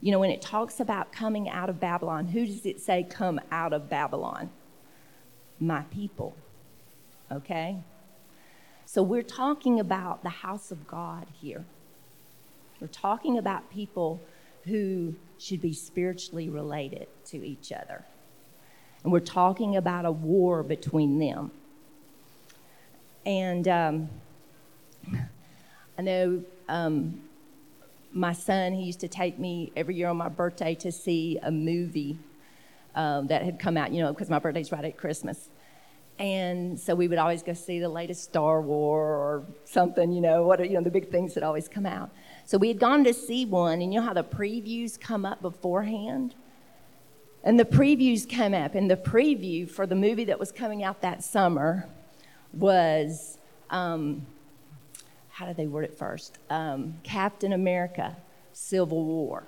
you 0.00 0.12
know, 0.12 0.18
when 0.18 0.30
it 0.30 0.40
talks 0.40 0.80
about 0.80 1.12
coming 1.12 1.48
out 1.48 1.68
of 1.68 1.80
Babylon, 1.80 2.28
who 2.28 2.46
does 2.46 2.64
it 2.64 2.80
say 2.80 3.02
come 3.08 3.40
out 3.50 3.72
of 3.72 3.90
Babylon? 3.90 4.50
My 5.58 5.82
people, 5.90 6.36
okay? 7.32 7.78
So 8.86 9.02
we're 9.02 9.22
talking 9.22 9.80
about 9.80 10.22
the 10.22 10.28
house 10.28 10.70
of 10.70 10.86
God 10.86 11.26
here. 11.40 11.64
We're 12.80 12.86
talking 12.86 13.36
about 13.36 13.70
people 13.70 14.20
who 14.64 15.16
should 15.38 15.60
be 15.60 15.72
spiritually 15.72 16.48
related 16.48 17.08
to 17.26 17.44
each 17.44 17.72
other. 17.72 18.04
And 19.02 19.12
we're 19.12 19.20
talking 19.20 19.76
about 19.76 20.04
a 20.04 20.12
war 20.12 20.62
between 20.62 21.18
them. 21.18 21.50
And 23.26 23.66
um, 23.66 24.08
I 25.98 26.02
know 26.02 26.42
um, 26.68 27.20
my 28.12 28.32
son, 28.32 28.72
he 28.72 28.84
used 28.84 29.00
to 29.00 29.08
take 29.08 29.38
me 29.38 29.72
every 29.76 29.94
year 29.94 30.08
on 30.08 30.16
my 30.16 30.28
birthday 30.28 30.74
to 30.76 30.90
see 30.90 31.38
a 31.42 31.50
movie 31.50 32.18
um, 32.94 33.26
that 33.28 33.42
had 33.42 33.58
come 33.58 33.76
out, 33.76 33.92
you 33.92 34.02
know, 34.02 34.12
because 34.12 34.28
my 34.28 34.38
birthday's 34.38 34.72
right 34.72 34.84
at 34.84 34.96
Christmas. 34.96 35.48
And 36.18 36.78
so 36.78 36.96
we 36.96 37.06
would 37.06 37.18
always 37.18 37.42
go 37.44 37.52
see 37.52 37.78
the 37.78 37.88
latest 37.88 38.24
Star 38.24 38.60
Wars 38.60 38.98
or 39.08 39.44
something, 39.64 40.10
you 40.10 40.20
know, 40.20 40.42
what 40.42 40.60
are, 40.60 40.64
you 40.64 40.74
know, 40.74 40.82
the 40.82 40.90
big 40.90 41.10
things 41.10 41.34
that 41.34 41.44
always 41.44 41.68
come 41.68 41.86
out. 41.86 42.10
So 42.44 42.58
we 42.58 42.68
had 42.68 42.80
gone 42.80 43.04
to 43.04 43.14
see 43.14 43.44
one, 43.44 43.80
and 43.82 43.94
you 43.94 44.00
know 44.00 44.06
how 44.06 44.14
the 44.14 44.24
previews 44.24 44.98
come 44.98 45.24
up 45.24 45.40
beforehand? 45.42 46.34
And 47.44 47.60
the 47.60 47.64
previews 47.64 48.28
came 48.28 48.52
up, 48.52 48.74
and 48.74 48.90
the 48.90 48.96
preview 48.96 49.70
for 49.70 49.86
the 49.86 49.94
movie 49.94 50.24
that 50.24 50.40
was 50.40 50.50
coming 50.50 50.82
out 50.82 51.02
that 51.02 51.22
summer 51.22 51.88
was 52.52 53.38
um, 53.70 54.26
how 55.38 55.46
did 55.46 55.56
they 55.56 55.68
word 55.68 55.84
it 55.84 55.96
first? 55.96 56.36
Um, 56.50 56.96
Captain 57.04 57.52
America 57.52 58.16
Civil 58.52 59.04
War. 59.04 59.44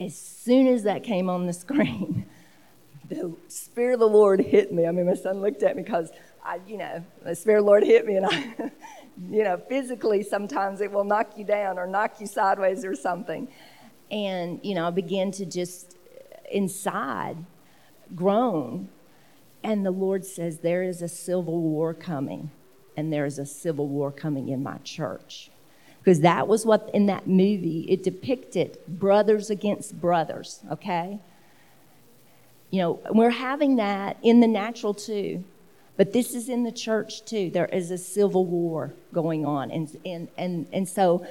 As 0.00 0.16
soon 0.16 0.66
as 0.66 0.84
that 0.84 1.04
came 1.04 1.28
on 1.28 1.46
the 1.46 1.52
screen, 1.52 2.24
the 3.10 3.36
Spirit 3.48 3.92
of 3.92 4.00
the 4.00 4.08
Lord 4.08 4.40
hit 4.40 4.72
me. 4.72 4.86
I 4.86 4.90
mean, 4.90 5.04
my 5.04 5.14
son 5.14 5.42
looked 5.42 5.62
at 5.62 5.76
me 5.76 5.82
because 5.82 6.10
I, 6.42 6.58
you 6.66 6.78
know, 6.78 7.04
the 7.22 7.34
Spirit 7.34 7.58
of 7.58 7.64
the 7.64 7.68
Lord 7.68 7.84
hit 7.84 8.06
me, 8.06 8.16
and 8.16 8.24
I 8.24 8.70
you 9.30 9.44
know, 9.44 9.58
physically 9.68 10.22
sometimes 10.22 10.80
it 10.80 10.90
will 10.90 11.04
knock 11.04 11.36
you 11.36 11.44
down 11.44 11.78
or 11.78 11.86
knock 11.86 12.18
you 12.18 12.26
sideways 12.26 12.82
or 12.82 12.94
something. 12.94 13.48
And, 14.10 14.58
you 14.62 14.74
know, 14.74 14.86
I 14.86 14.90
began 14.90 15.32
to 15.32 15.44
just 15.44 15.98
inside 16.50 17.36
groan. 18.14 18.88
And 19.62 19.84
the 19.84 19.90
Lord 19.90 20.24
says, 20.24 20.60
There 20.60 20.82
is 20.82 21.02
a 21.02 21.08
civil 21.08 21.60
war 21.60 21.92
coming, 21.92 22.50
and 22.96 23.12
there 23.12 23.26
is 23.26 23.38
a 23.38 23.46
civil 23.46 23.88
war 23.88 24.10
coming 24.10 24.48
in 24.48 24.62
my 24.62 24.78
church. 24.78 25.50
Because 25.98 26.20
that 26.20 26.48
was 26.48 26.66
what 26.66 26.90
in 26.92 27.06
that 27.06 27.26
movie 27.26 27.86
it 27.88 28.02
depicted 28.02 28.78
brothers 28.88 29.50
against 29.50 30.00
brothers, 30.00 30.60
okay? 30.70 31.20
You 32.70 32.80
know, 32.80 33.00
we're 33.10 33.30
having 33.30 33.76
that 33.76 34.16
in 34.22 34.40
the 34.40 34.48
natural 34.48 34.94
too. 34.94 35.44
But 35.96 36.12
this 36.12 36.34
is 36.34 36.48
in 36.48 36.64
the 36.64 36.72
church 36.72 37.24
too. 37.24 37.50
There 37.50 37.66
is 37.66 37.90
a 37.90 37.98
civil 37.98 38.46
war 38.46 38.94
going 39.12 39.44
on. 39.44 39.70
And, 39.70 39.96
and, 40.04 40.28
and, 40.38 40.66
and 40.72 40.88
so 40.88 41.26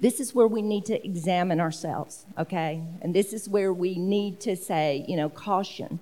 this 0.00 0.20
is 0.20 0.34
where 0.34 0.48
we 0.48 0.62
need 0.62 0.86
to 0.86 1.04
examine 1.04 1.60
ourselves, 1.60 2.24
okay? 2.38 2.82
And 3.02 3.14
this 3.14 3.32
is 3.32 3.48
where 3.48 3.72
we 3.72 3.96
need 3.96 4.40
to 4.40 4.56
say, 4.56 5.04
you 5.06 5.16
know, 5.16 5.28
caution. 5.28 6.00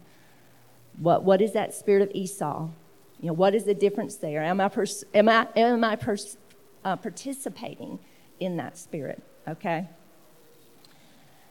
What, 0.99 1.25
what 1.25 1.43
is 1.43 1.53
that 1.53 1.75
spirit 1.75 2.03
of 2.03 2.11
Esau? 2.15 2.69
You 3.21 3.29
know, 3.29 3.33
what 3.33 3.55
is 3.55 3.65
the 3.65 3.75
difference 3.75 4.17
there? 4.17 4.43
Am 4.43 4.61
I, 4.61 4.69
pers- 4.69 5.05
am 5.13 5.29
I, 5.29 5.49
am 5.57 5.83
I 5.83 5.97
pers- 5.97 6.37
uh, 6.85 6.97
participating 6.97 7.99
in 8.39 8.57
that 8.59 8.79
spirit, 8.79 9.23
okay? 9.49 9.89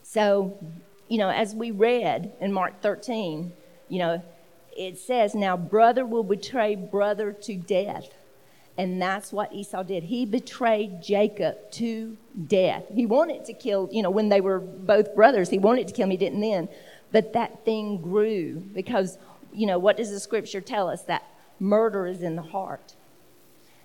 So, 0.02 0.58
you 1.08 1.18
know, 1.18 1.28
as 1.28 1.54
we 1.54 1.70
read 1.70 2.32
in 2.40 2.52
Mark 2.52 2.80
13, 2.80 3.52
you 3.88 3.98
know, 3.98 4.22
it 4.76 4.96
says, 4.96 5.34
Now 5.34 5.56
brother 5.56 6.06
will 6.06 6.22
betray 6.22 6.74
brother 6.74 7.32
to 7.32 7.56
death. 7.56 8.08
And 8.78 9.02
that's 9.02 9.32
what 9.32 9.52
Esau 9.52 9.82
did. 9.82 10.04
He 10.04 10.24
betrayed 10.24 11.02
Jacob 11.02 11.70
to 11.72 12.16
death. 12.46 12.84
He 12.94 13.06
wanted 13.06 13.44
to 13.46 13.52
kill, 13.52 13.88
you 13.90 14.02
know, 14.02 14.10
when 14.10 14.28
they 14.28 14.40
were 14.40 14.60
both 14.60 15.16
brothers, 15.16 15.50
he 15.50 15.58
wanted 15.58 15.88
to 15.88 15.94
kill 15.94 16.04
him, 16.04 16.12
he 16.12 16.16
didn't 16.16 16.40
then. 16.40 16.68
But 17.10 17.32
that 17.32 17.64
thing 17.64 18.00
grew 18.00 18.60
because, 18.72 19.18
you 19.52 19.66
know, 19.66 19.80
what 19.80 19.96
does 19.96 20.10
the 20.10 20.20
scripture 20.20 20.60
tell 20.60 20.88
us? 20.88 21.02
That 21.02 21.24
murder 21.60 22.06
is 22.06 22.22
in 22.22 22.36
the 22.36 22.42
heart. 22.42 22.94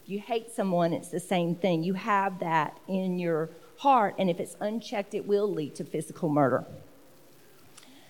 You 0.06 0.20
hate 0.20 0.52
someone, 0.52 0.94
it's 0.94 1.10
the 1.10 1.20
same 1.20 1.56
thing. 1.56 1.84
You 1.84 1.94
have 1.94 2.40
that 2.40 2.78
in 2.88 3.20
your 3.20 3.50
heart, 3.78 4.16
and 4.18 4.30
if 4.30 4.40
it's 4.40 4.56
unchecked, 4.60 5.14
it 5.14 5.26
will 5.28 5.52
lead 5.52 5.76
to 5.76 5.84
physical 5.84 6.30
murder. 6.30 6.66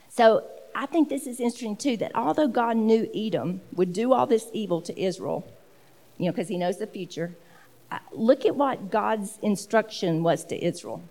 So 0.09 0.43
I 0.76 0.86
think 0.86 1.09
this 1.09 1.28
is 1.28 1.39
interesting 1.39 1.76
too 1.76 1.97
that 1.97 2.16
although 2.16 2.47
God 2.47 2.78
knew 2.78 3.09
Edom 3.16 3.61
would 3.74 3.93
do 3.93 4.14
all 4.14 4.26
this 4.26 4.47
evil 4.53 4.82
to 4.82 4.99
Israel, 4.99 5.47
you 6.18 6.26
know, 6.26 6.32
because 6.32 6.47
he 6.47 6.57
knows 6.57 6.78
the 6.78 6.88
future, 6.88 7.36
uh, 7.91 7.99
look 8.11 8.45
at 8.45 8.55
what 8.55 8.89
God's 8.89 9.38
instruction 9.41 10.24
was 10.24 10.45
to 10.45 10.64
Israel. 10.64 11.03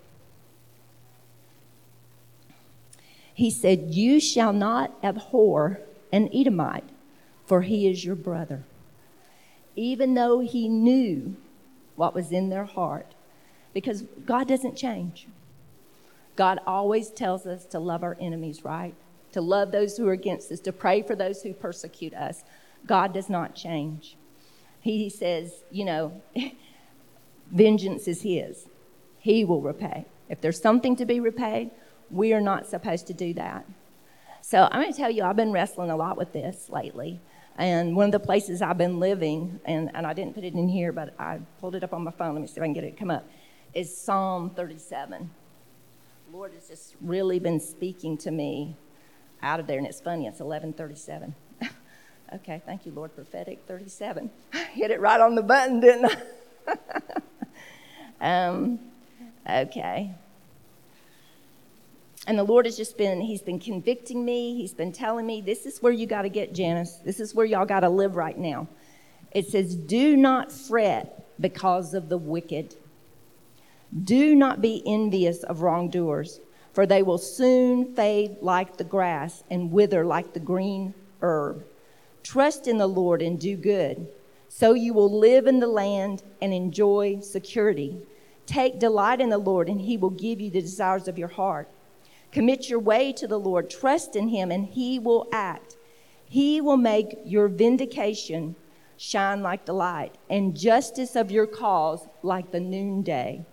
He 3.33 3.49
said, 3.49 3.93
You 3.93 4.19
shall 4.19 4.53
not 4.53 4.91
abhor 5.03 5.79
an 6.11 6.29
Edomite, 6.33 6.87
for 7.45 7.61
he 7.61 7.87
is 7.87 8.05
your 8.05 8.15
brother. 8.15 8.63
Even 9.75 10.13
though 10.13 10.39
he 10.39 10.67
knew 10.67 11.35
what 11.95 12.13
was 12.13 12.31
in 12.31 12.49
their 12.49 12.65
heart, 12.65 13.13
because 13.73 14.03
God 14.25 14.47
doesn't 14.47 14.75
change. 14.75 15.27
God 16.35 16.59
always 16.65 17.09
tells 17.09 17.45
us 17.45 17.65
to 17.67 17.79
love 17.79 18.03
our 18.03 18.17
enemies, 18.19 18.63
right? 18.63 18.95
To 19.33 19.41
love 19.41 19.71
those 19.71 19.97
who 19.97 20.07
are 20.07 20.13
against 20.13 20.51
us, 20.51 20.59
to 20.61 20.71
pray 20.71 21.01
for 21.01 21.15
those 21.15 21.41
who 21.41 21.53
persecute 21.53 22.13
us. 22.13 22.43
God 22.85 23.13
does 23.13 23.29
not 23.29 23.55
change. 23.55 24.15
He 24.79 25.09
says, 25.09 25.63
you 25.71 25.85
know, 25.85 26.21
vengeance 27.51 28.07
is 28.07 28.21
His. 28.21 28.67
He 29.19 29.45
will 29.45 29.61
repay. 29.61 30.05
If 30.29 30.41
there's 30.41 30.61
something 30.61 30.95
to 30.97 31.05
be 31.05 31.19
repaid, 31.19 31.71
we 32.09 32.33
are 32.33 32.41
not 32.41 32.67
supposed 32.67 33.07
to 33.07 33.13
do 33.13 33.33
that. 33.35 33.65
So 34.41 34.67
I'm 34.71 34.81
going 34.81 34.91
to 34.91 34.97
tell 34.97 35.09
you, 35.09 35.23
I've 35.23 35.35
been 35.35 35.53
wrestling 35.53 35.89
a 35.89 35.95
lot 35.95 36.17
with 36.17 36.33
this 36.33 36.69
lately. 36.69 37.21
And 37.57 37.95
one 37.95 38.05
of 38.05 38.11
the 38.11 38.19
places 38.19 38.61
I've 38.61 38.77
been 38.77 38.99
living, 38.99 39.59
and, 39.65 39.91
and 39.93 40.07
I 40.07 40.13
didn't 40.13 40.33
put 40.33 40.43
it 40.43 40.53
in 40.53 40.67
here, 40.67 40.91
but 40.91 41.13
I 41.19 41.39
pulled 41.59 41.75
it 41.75 41.83
up 41.83 41.93
on 41.93 42.03
my 42.03 42.11
phone. 42.11 42.33
Let 42.33 42.41
me 42.41 42.47
see 42.47 42.57
if 42.57 42.63
I 42.63 42.65
can 42.65 42.73
get 42.73 42.83
it 42.83 42.91
to 42.91 42.97
come 42.97 43.11
up 43.11 43.25
is 43.73 43.95
Psalm 43.95 44.51
37. 44.51 45.29
The 46.29 46.37
Lord 46.37 46.53
has 46.53 46.67
just 46.67 46.95
really 47.01 47.39
been 47.39 47.59
speaking 47.59 48.17
to 48.19 48.31
me 48.31 48.75
out 49.41 49.59
of 49.59 49.67
there, 49.67 49.77
and 49.77 49.87
it's 49.87 49.99
funny, 49.99 50.27
it's 50.27 50.39
1137. 50.39 51.35
okay, 52.35 52.61
thank 52.65 52.85
you, 52.85 52.91
Lord. 52.91 53.15
Prophetic 53.15 53.63
37. 53.67 54.29
Hit 54.73 54.91
it 54.91 54.99
right 54.99 55.19
on 55.19 55.35
the 55.35 55.41
button, 55.41 55.79
didn't 55.79 56.15
I? 58.21 58.47
um, 58.47 58.79
okay. 59.49 60.13
And 62.25 62.39
the 62.39 62.43
Lord 62.43 62.65
has 62.65 62.77
just 62.77 62.97
been, 62.97 63.21
He's 63.21 63.41
been 63.41 63.59
convicting 63.59 64.23
me. 64.23 64.55
He's 64.55 64.73
been 64.73 64.91
telling 64.91 65.25
me, 65.25 65.41
this 65.41 65.65
is 65.65 65.81
where 65.81 65.93
you 65.93 66.05
got 66.05 66.21
to 66.21 66.29
get, 66.29 66.53
Janice. 66.53 66.97
This 67.03 67.19
is 67.19 67.35
where 67.35 67.45
y'all 67.45 67.65
got 67.65 67.81
to 67.81 67.89
live 67.89 68.15
right 68.15 68.37
now. 68.37 68.67
It 69.31 69.47
says, 69.47 69.75
do 69.75 70.15
not 70.15 70.51
fret 70.51 71.25
because 71.39 71.93
of 71.93 72.07
the 72.07 72.17
wicked 72.17 72.75
do 74.01 74.33
not 74.35 74.61
be 74.61 74.81
envious 74.87 75.43
of 75.43 75.61
wrongdoers, 75.61 76.39
for 76.73 76.85
they 76.85 77.03
will 77.03 77.19
soon 77.19 77.93
fade 77.93 78.37
like 78.41 78.77
the 78.77 78.83
grass 78.83 79.43
and 79.51 79.71
wither 79.71 80.03
like 80.03 80.33
the 80.33 80.39
green 80.39 80.93
herb. 81.21 81.63
Trust 82.23 82.67
in 82.67 82.77
the 82.77 82.87
Lord 82.87 83.21
and 83.21 83.39
do 83.39 83.55
good, 83.55 84.07
so 84.49 84.73
you 84.73 84.93
will 84.93 85.19
live 85.19 85.45
in 85.45 85.59
the 85.59 85.67
land 85.67 86.23
and 86.41 86.53
enjoy 86.53 87.19
security. 87.19 87.97
Take 88.47 88.79
delight 88.79 89.21
in 89.21 89.29
the 89.29 89.37
Lord, 89.37 89.69
and 89.69 89.79
he 89.79 89.97
will 89.97 90.09
give 90.09 90.41
you 90.41 90.49
the 90.49 90.61
desires 90.61 91.07
of 91.07 91.19
your 91.19 91.27
heart. 91.27 91.69
Commit 92.33 92.67
your 92.67 92.79
way 92.79 93.13
to 93.13 93.27
the 93.27 93.39
Lord, 93.39 93.69
trust 93.69 94.15
in 94.15 94.29
him, 94.29 94.49
and 94.49 94.65
he 94.65 94.97
will 94.97 95.29
act. 95.31 95.77
He 96.25 96.59
will 96.59 96.77
make 96.77 97.15
your 97.25 97.47
vindication 97.47 98.55
shine 98.97 99.43
like 99.43 99.65
the 99.65 99.73
light, 99.73 100.15
and 100.31 100.57
justice 100.57 101.15
of 101.15 101.29
your 101.29 101.45
cause 101.45 102.07
like 102.23 102.51
the 102.51 102.59
noonday. 102.59 103.45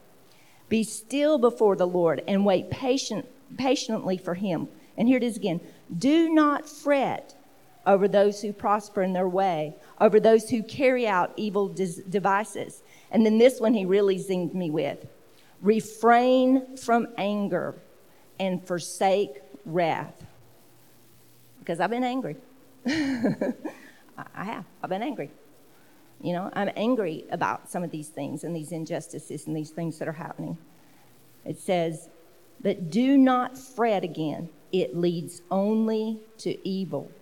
Be 0.70 0.82
still 0.82 1.36
before 1.36 1.76
the 1.76 1.86
Lord 1.86 2.22
and 2.26 2.46
wait 2.46 2.70
patient, 2.70 3.26
patiently 3.58 4.16
for 4.16 4.34
him. 4.34 4.68
And 4.96 5.08
here 5.08 5.18
it 5.18 5.24
is 5.24 5.36
again. 5.36 5.60
Do 5.98 6.32
not 6.32 6.66
fret 6.66 7.34
over 7.86 8.08
those 8.08 8.40
who 8.40 8.52
prosper 8.52 9.02
in 9.02 9.12
their 9.12 9.28
way, 9.28 9.74
over 10.00 10.18
those 10.20 10.48
who 10.48 10.62
carry 10.62 11.06
out 11.06 11.34
evil 11.36 11.68
devices. 11.68 12.82
And 13.10 13.26
then 13.26 13.36
this 13.36 13.60
one 13.60 13.74
he 13.74 13.84
really 13.84 14.18
zinged 14.18 14.54
me 14.54 14.70
with 14.70 15.06
refrain 15.60 16.78
from 16.78 17.08
anger 17.18 17.74
and 18.40 18.66
forsake 18.66 19.42
wrath. 19.66 20.24
Because 21.60 21.78
I've 21.78 21.90
been 21.90 22.02
angry. 22.02 22.36
I 22.86 24.44
have. 24.44 24.64
I've 24.82 24.90
been 24.90 25.02
angry. 25.02 25.30
You 26.22 26.32
know, 26.32 26.50
I'm 26.54 26.70
angry 26.74 27.24
about 27.30 27.70
some 27.70 27.84
of 27.84 27.90
these 27.90 28.08
things 28.08 28.42
and 28.42 28.56
these 28.56 28.72
injustices 28.72 29.46
and 29.46 29.54
these 29.54 29.70
things 29.70 29.98
that 29.98 30.08
are 30.08 30.12
happening. 30.12 30.56
It 31.44 31.58
says, 31.58 32.08
But 32.62 32.90
do 32.90 33.16
not 33.16 33.56
fret 33.56 34.02
again, 34.02 34.48
it 34.72 34.96
leads 34.96 35.42
only 35.50 36.18
to 36.38 36.66
evil. 36.66 37.12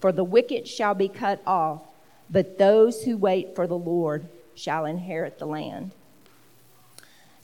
For 0.00 0.12
the 0.12 0.24
wicked 0.24 0.66
shall 0.68 0.94
be 0.94 1.08
cut 1.08 1.42
off, 1.46 1.82
but 2.28 2.58
those 2.58 3.04
who 3.04 3.16
wait 3.16 3.54
for 3.54 3.66
the 3.66 3.78
Lord 3.78 4.28
shall 4.54 4.84
inherit 4.84 5.38
the 5.38 5.46
land. 5.46 5.92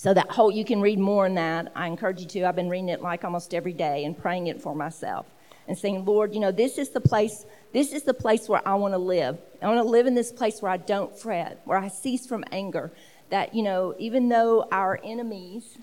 So 0.00 0.14
that 0.14 0.30
whole, 0.30 0.50
you 0.50 0.64
can 0.64 0.80
read 0.80 0.98
more 0.98 1.26
in 1.26 1.34
that. 1.34 1.72
I 1.76 1.86
encourage 1.86 2.22
you 2.22 2.26
to. 2.28 2.44
I've 2.44 2.56
been 2.56 2.70
reading 2.70 2.88
it 2.88 3.02
like 3.02 3.22
almost 3.22 3.52
every 3.52 3.74
day 3.74 4.06
and 4.06 4.16
praying 4.16 4.46
it 4.46 4.58
for 4.58 4.74
myself 4.74 5.26
and 5.68 5.76
saying, 5.76 6.06
Lord, 6.06 6.32
you 6.32 6.40
know, 6.40 6.50
this 6.50 6.78
is 6.78 6.88
the 6.88 7.02
place 7.02 7.44
this 7.74 7.92
is 7.92 8.04
the 8.04 8.14
place 8.14 8.48
where 8.48 8.66
I 8.66 8.76
want 8.76 8.94
to 8.94 8.98
live. 8.98 9.36
I 9.60 9.66
want 9.66 9.76
to 9.76 9.90
live 9.90 10.06
in 10.06 10.14
this 10.14 10.32
place 10.32 10.62
where 10.62 10.72
I 10.72 10.78
don't 10.78 11.14
fret, 11.18 11.60
where 11.66 11.76
I 11.76 11.88
cease 11.88 12.26
from 12.26 12.44
anger. 12.50 12.90
That, 13.28 13.54
you 13.54 13.62
know, 13.62 13.94
even 13.98 14.30
though 14.30 14.66
our 14.72 14.98
enemies 15.04 15.76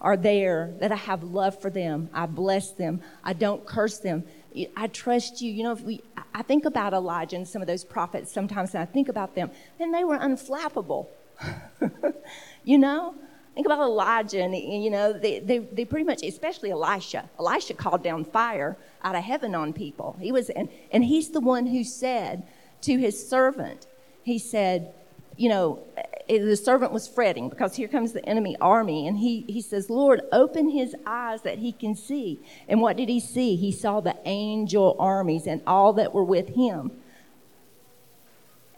are 0.00 0.16
there, 0.16 0.72
that 0.78 0.92
I 0.92 0.96
have 0.96 1.24
love 1.24 1.60
for 1.60 1.70
them. 1.70 2.10
I 2.14 2.26
bless 2.26 2.70
them. 2.70 3.00
I 3.24 3.32
don't 3.32 3.66
curse 3.66 3.98
them. 3.98 4.22
I 4.76 4.86
trust 4.86 5.42
you. 5.42 5.50
You 5.50 5.64
know, 5.64 5.72
if 5.72 5.80
we, 5.80 6.02
I 6.32 6.42
think 6.42 6.66
about 6.66 6.92
Elijah 6.92 7.34
and 7.34 7.48
some 7.48 7.62
of 7.62 7.66
those 7.66 7.82
prophets 7.82 8.32
sometimes, 8.32 8.74
and 8.74 8.82
I 8.82 8.86
think 8.86 9.08
about 9.08 9.34
them, 9.34 9.50
and 9.80 9.92
they 9.92 10.04
were 10.04 10.18
unflappable. 10.18 11.08
you 12.68 12.78
know, 12.78 13.14
Think 13.58 13.66
about 13.66 13.80
Elijah, 13.80 14.40
and 14.40 14.56
you 14.56 14.88
know, 14.88 15.12
they, 15.12 15.40
they, 15.40 15.58
they 15.58 15.84
pretty 15.84 16.04
much, 16.04 16.22
especially 16.22 16.70
Elisha. 16.70 17.28
Elisha 17.40 17.74
called 17.74 18.04
down 18.04 18.24
fire 18.24 18.76
out 19.02 19.16
of 19.16 19.24
heaven 19.24 19.52
on 19.52 19.72
people. 19.72 20.16
He 20.20 20.30
was, 20.30 20.48
and, 20.48 20.68
and 20.92 21.04
he's 21.04 21.30
the 21.30 21.40
one 21.40 21.66
who 21.66 21.82
said 21.82 22.44
to 22.82 22.96
his 22.96 23.28
servant, 23.28 23.88
he 24.22 24.38
said, 24.38 24.94
you 25.36 25.48
know, 25.48 25.82
eh, 26.28 26.38
the 26.38 26.54
servant 26.54 26.92
was 26.92 27.08
fretting 27.08 27.48
because 27.48 27.74
here 27.74 27.88
comes 27.88 28.12
the 28.12 28.24
enemy 28.28 28.56
army, 28.60 29.08
and 29.08 29.18
he, 29.18 29.44
he 29.48 29.60
says, 29.60 29.90
Lord, 29.90 30.20
open 30.30 30.70
his 30.70 30.94
eyes 31.04 31.42
that 31.42 31.58
he 31.58 31.72
can 31.72 31.96
see. 31.96 32.38
And 32.68 32.80
what 32.80 32.96
did 32.96 33.08
he 33.08 33.18
see? 33.18 33.56
He 33.56 33.72
saw 33.72 33.98
the 33.98 34.14
angel 34.24 34.94
armies 35.00 35.48
and 35.48 35.62
all 35.66 35.92
that 35.94 36.14
were 36.14 36.22
with 36.22 36.50
him. 36.50 36.92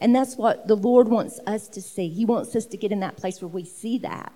And 0.01 0.15
that's 0.15 0.37
what 0.37 0.67
the 0.67 0.77
Lord 0.77 1.09
wants 1.09 1.41
us 1.47 1.69
to 1.69 1.83
see. 1.83 2.09
He 2.09 2.25
wants 2.25 2.57
us 2.57 2.67
to 2.67 2.77
get 2.77 2.93
in 2.93 3.01
that 3.01 3.17
place 3.17 3.41
where 3.43 3.49
we 3.49 3.65
see 3.65 3.99
that 3.99 4.33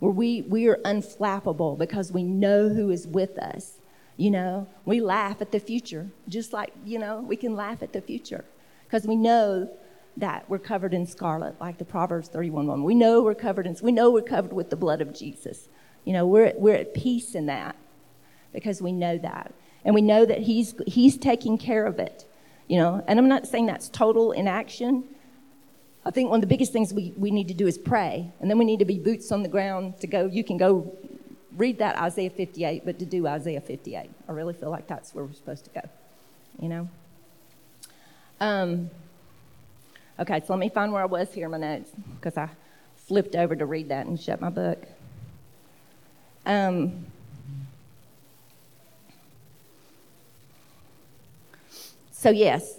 where 0.00 0.10
we, 0.10 0.42
we 0.42 0.66
are 0.66 0.76
unflappable 0.78 1.78
because 1.78 2.10
we 2.10 2.24
know 2.24 2.68
who 2.70 2.90
is 2.90 3.06
with 3.06 3.38
us. 3.38 3.74
You 4.16 4.30
know, 4.30 4.66
we 4.84 5.00
laugh 5.00 5.40
at 5.40 5.52
the 5.52 5.60
future, 5.60 6.10
just 6.28 6.52
like, 6.52 6.72
you 6.84 6.98
know, 6.98 7.20
we 7.20 7.36
can 7.36 7.54
laugh 7.54 7.82
at 7.82 7.92
the 7.92 8.00
future 8.00 8.44
because 8.84 9.06
we 9.06 9.16
know 9.16 9.70
that 10.16 10.48
we're 10.50 10.58
covered 10.58 10.92
in 10.92 11.06
scarlet, 11.06 11.58
like 11.60 11.78
the 11.78 11.84
Proverbs 11.84 12.28
31 12.28 12.66
1. 12.66 12.82
We 12.82 12.94
know 12.94 13.22
we're 13.22 13.34
covered 13.34 13.66
in, 13.66 13.76
we 13.82 13.92
know 13.92 14.10
we're 14.10 14.22
covered 14.22 14.52
with 14.52 14.68
the 14.68 14.76
blood 14.76 15.00
of 15.00 15.14
Jesus. 15.14 15.68
You 16.04 16.14
know, 16.14 16.26
we're, 16.26 16.52
we're 16.56 16.74
at 16.74 16.94
peace 16.94 17.34
in 17.34 17.46
that 17.46 17.76
because 18.52 18.82
we 18.82 18.92
know 18.92 19.16
that. 19.18 19.54
And 19.84 19.94
we 19.94 20.02
know 20.02 20.26
that 20.26 20.40
he's, 20.40 20.74
he's 20.86 21.16
taking 21.16 21.56
care 21.56 21.86
of 21.86 21.98
it. 21.98 22.26
You 22.70 22.76
know, 22.76 23.02
and 23.08 23.18
I'm 23.18 23.26
not 23.26 23.48
saying 23.48 23.66
that's 23.66 23.88
total 23.88 24.30
inaction. 24.30 25.02
I 26.06 26.12
think 26.12 26.30
one 26.30 26.36
of 26.36 26.40
the 26.42 26.46
biggest 26.46 26.72
things 26.72 26.94
we, 26.94 27.12
we 27.16 27.32
need 27.32 27.48
to 27.48 27.54
do 27.54 27.66
is 27.66 27.76
pray. 27.76 28.30
And 28.38 28.48
then 28.48 28.58
we 28.58 28.64
need 28.64 28.78
to 28.78 28.84
be 28.84 28.96
boots 28.96 29.32
on 29.32 29.42
the 29.42 29.48
ground 29.48 29.98
to 30.02 30.06
go. 30.06 30.26
You 30.26 30.44
can 30.44 30.56
go 30.56 30.96
read 31.56 31.78
that 31.78 31.98
Isaiah 31.98 32.30
58, 32.30 32.84
but 32.84 33.00
to 33.00 33.04
do 33.04 33.26
Isaiah 33.26 33.60
58. 33.60 34.08
I 34.28 34.32
really 34.32 34.54
feel 34.54 34.70
like 34.70 34.86
that's 34.86 35.12
where 35.12 35.24
we're 35.24 35.32
supposed 35.32 35.64
to 35.64 35.70
go. 35.70 35.80
You 36.60 36.68
know? 36.68 36.88
Um, 38.38 38.88
okay, 40.20 40.38
so 40.38 40.52
let 40.52 40.60
me 40.60 40.68
find 40.68 40.92
where 40.92 41.02
I 41.02 41.06
was 41.06 41.34
here 41.34 41.46
in 41.46 41.50
my 41.50 41.58
notes 41.58 41.90
because 42.20 42.36
I 42.36 42.50
flipped 42.94 43.34
over 43.34 43.56
to 43.56 43.66
read 43.66 43.88
that 43.88 44.06
and 44.06 44.20
shut 44.20 44.40
my 44.40 44.48
book. 44.48 44.80
Um, 46.46 47.06
so, 52.20 52.28
yes, 52.28 52.74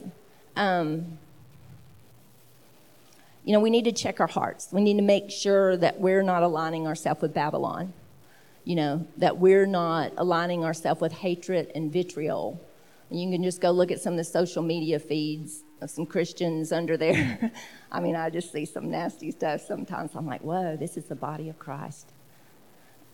um, 0.55 1.17
you 3.43 3.53
know, 3.53 3.59
we 3.59 3.71
need 3.71 3.85
to 3.85 3.91
check 3.91 4.19
our 4.19 4.27
hearts. 4.27 4.67
We 4.71 4.81
need 4.81 4.97
to 4.97 5.01
make 5.01 5.31
sure 5.31 5.75
that 5.77 5.99
we're 5.99 6.21
not 6.21 6.43
aligning 6.43 6.85
ourselves 6.85 7.23
with 7.23 7.33
Babylon. 7.33 7.91
You 8.65 8.75
know, 8.75 9.07
that 9.17 9.39
we're 9.39 9.65
not 9.65 10.13
aligning 10.17 10.63
ourselves 10.63 11.01
with 11.01 11.11
hatred 11.11 11.71
and 11.73 11.91
vitriol. 11.91 12.61
And 13.09 13.19
you 13.19 13.31
can 13.31 13.41
just 13.41 13.61
go 13.61 13.71
look 13.71 13.89
at 13.89 13.99
some 13.99 14.13
of 14.13 14.17
the 14.17 14.23
social 14.23 14.61
media 14.61 14.99
feeds 14.99 15.63
of 15.81 15.89
some 15.89 16.05
Christians 16.05 16.71
under 16.71 16.95
there. 16.95 17.51
I 17.91 17.99
mean, 17.99 18.15
I 18.15 18.29
just 18.29 18.51
see 18.51 18.65
some 18.65 18.91
nasty 18.91 19.31
stuff 19.31 19.61
sometimes. 19.61 20.11
I'm 20.13 20.27
like, 20.27 20.41
whoa, 20.41 20.77
this 20.77 20.97
is 20.97 21.05
the 21.05 21.15
body 21.15 21.49
of 21.49 21.57
Christ. 21.57 22.11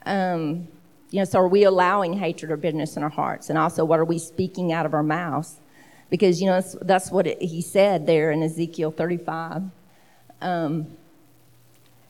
Um, 0.05 0.67
you 1.09 1.19
know, 1.19 1.23
so 1.23 1.39
are 1.39 1.47
we 1.47 1.63
allowing 1.63 2.11
hatred 2.11 2.51
or 2.51 2.57
bitterness 2.57 2.97
in 2.97 3.03
our 3.03 3.09
hearts? 3.09 3.49
And 3.49 3.57
also, 3.57 3.85
what 3.85 3.97
are 3.97 4.03
we 4.03 4.19
speaking 4.19 4.73
out 4.73 4.85
of 4.85 4.93
our 4.93 5.03
mouths? 5.03 5.61
Because, 6.09 6.39
you 6.39 6.47
know, 6.47 6.53
that's, 6.53 6.75
that's 6.81 7.11
what 7.11 7.27
it, 7.27 7.41
he 7.41 7.61
said 7.61 8.05
there 8.05 8.31
in 8.31 8.41
Ezekiel 8.41 8.91
35 8.91 9.63
um, 10.41 10.87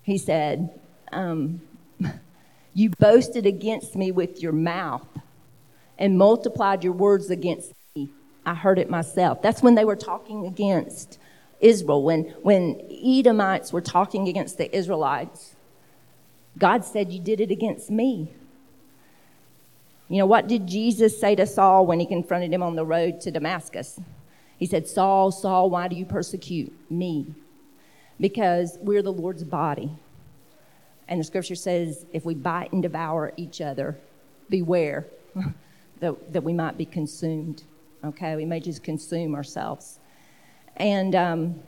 he 0.03 0.17
said, 0.17 0.69
um, 1.11 1.61
You 2.73 2.91
boasted 2.99 3.47
against 3.47 3.95
me 3.95 4.11
with 4.11 4.41
your 4.41 4.51
mouth 4.51 5.07
and 5.97 6.15
multiplied 6.15 6.83
your 6.83 6.93
words 6.93 7.31
against 7.31 7.73
me. 7.95 8.09
I 8.45 8.53
heard 8.53 8.77
it 8.77 8.87
myself. 8.87 9.41
That's 9.41 9.63
when 9.63 9.73
they 9.73 9.83
were 9.83 9.95
talking 9.95 10.45
against 10.45 11.17
Israel, 11.59 12.03
when, 12.03 12.25
when 12.43 12.79
Edomites 12.91 13.73
were 13.73 13.81
talking 13.81 14.27
against 14.27 14.59
the 14.59 14.75
Israelites. 14.75 15.55
God 16.55 16.85
said, 16.85 17.11
You 17.11 17.19
did 17.19 17.41
it 17.41 17.49
against 17.49 17.89
me. 17.89 18.31
You 20.09 20.19
know, 20.19 20.25
what 20.25 20.47
did 20.47 20.67
Jesus 20.67 21.19
say 21.19 21.35
to 21.35 21.45
Saul 21.45 21.85
when 21.85 21.99
he 21.99 22.05
confronted 22.05 22.53
him 22.53 22.63
on 22.63 22.75
the 22.75 22.85
road 22.85 23.19
to 23.21 23.31
Damascus? 23.31 23.99
He 24.57 24.65
said, 24.65 24.87
Saul, 24.87 25.31
Saul, 25.31 25.69
why 25.69 25.87
do 25.87 25.95
you 25.95 26.05
persecute 26.05 26.73
me? 26.89 27.27
because 28.19 28.77
we're 28.81 29.01
the 29.01 29.11
Lord's 29.11 29.43
body. 29.43 29.91
And 31.07 31.19
the 31.19 31.23
scripture 31.23 31.55
says, 31.55 32.05
if 32.11 32.25
we 32.25 32.35
bite 32.35 32.71
and 32.73 32.81
devour 32.81 33.33
each 33.37 33.61
other, 33.61 33.97
beware 34.49 35.05
that, 35.99 36.33
that 36.33 36.43
we 36.43 36.53
might 36.53 36.77
be 36.77 36.85
consumed. 36.85 37.63
Okay, 38.03 38.35
we 38.35 38.45
may 38.45 38.59
just 38.59 38.83
consume 38.83 39.35
ourselves. 39.35 39.99
And 40.75 41.15
um, 41.15 41.59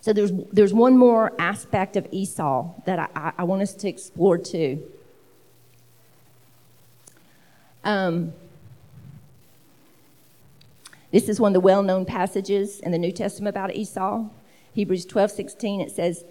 so 0.00 0.12
there's, 0.12 0.32
there's 0.52 0.72
one 0.72 0.96
more 0.96 1.32
aspect 1.38 1.96
of 1.96 2.06
Esau 2.10 2.70
that 2.86 2.98
I, 2.98 3.08
I, 3.14 3.32
I 3.38 3.44
want 3.44 3.62
us 3.62 3.74
to 3.74 3.88
explore 3.88 4.38
too. 4.38 4.82
Um, 7.84 8.32
this 11.12 11.28
is 11.28 11.38
one 11.38 11.50
of 11.50 11.54
the 11.54 11.60
well 11.60 11.82
known 11.82 12.04
passages 12.04 12.80
in 12.80 12.90
the 12.90 12.98
New 12.98 13.12
Testament 13.12 13.54
about 13.54 13.74
Esau. 13.74 14.24
Hebrews 14.72 15.06
12 15.06 15.30
16, 15.30 15.80
it 15.80 15.90
says, 15.92 16.24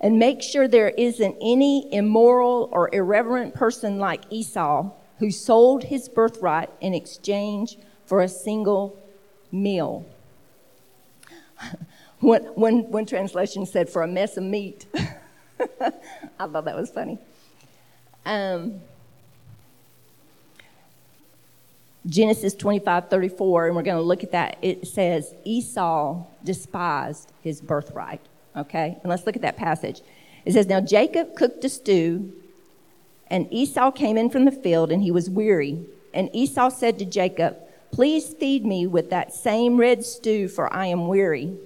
and 0.00 0.18
make 0.18 0.40
sure 0.40 0.68
there 0.68 0.90
isn't 0.90 1.36
any 1.42 1.92
immoral 1.92 2.68
or 2.72 2.88
irreverent 2.92 3.54
person 3.54 3.98
like 3.98 4.22
Esau 4.30 4.90
who 5.18 5.30
sold 5.30 5.84
his 5.84 6.08
birthright 6.08 6.70
in 6.80 6.94
exchange 6.94 7.76
for 8.06 8.22
a 8.22 8.28
single 8.28 8.98
meal. 9.52 10.06
one, 12.20 12.44
one, 12.54 12.90
one 12.90 13.04
translation 13.04 13.66
said, 13.66 13.90
for 13.90 14.02
a 14.02 14.08
mess 14.08 14.36
of 14.36 14.44
meat. 14.44 14.86
I 15.58 16.46
thought 16.46 16.64
that 16.64 16.76
was 16.76 16.90
funny. 16.90 17.18
Um, 18.24 18.80
Genesis 22.10 22.54
25 22.54 23.08
34, 23.08 23.68
and 23.68 23.76
we're 23.76 23.82
going 23.82 23.96
to 23.96 24.02
look 24.02 24.24
at 24.24 24.32
that. 24.32 24.58
It 24.60 24.86
says, 24.86 25.32
Esau 25.44 26.24
despised 26.44 27.32
his 27.40 27.60
birthright. 27.60 28.20
Okay? 28.56 28.98
And 29.00 29.08
let's 29.08 29.24
look 29.26 29.36
at 29.36 29.42
that 29.42 29.56
passage. 29.56 30.02
It 30.44 30.52
says, 30.52 30.66
Now 30.66 30.80
Jacob 30.80 31.36
cooked 31.36 31.64
a 31.64 31.68
stew, 31.68 32.32
and 33.28 33.46
Esau 33.52 33.92
came 33.92 34.16
in 34.16 34.28
from 34.28 34.44
the 34.44 34.50
field, 34.50 34.90
and 34.90 35.02
he 35.02 35.12
was 35.12 35.30
weary. 35.30 35.86
And 36.12 36.28
Esau 36.34 36.68
said 36.68 36.98
to 36.98 37.04
Jacob, 37.04 37.56
Please 37.92 38.34
feed 38.34 38.66
me 38.66 38.88
with 38.88 39.10
that 39.10 39.32
same 39.32 39.76
red 39.76 40.04
stew, 40.04 40.48
for 40.48 40.72
I 40.74 40.86
am 40.86 41.06
weary. 41.06 41.56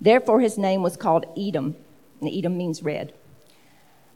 Therefore 0.00 0.40
his 0.40 0.58
name 0.58 0.82
was 0.82 0.96
called 0.96 1.26
Edom, 1.38 1.76
and 2.20 2.28
Edom 2.28 2.56
means 2.56 2.82
red. 2.82 3.12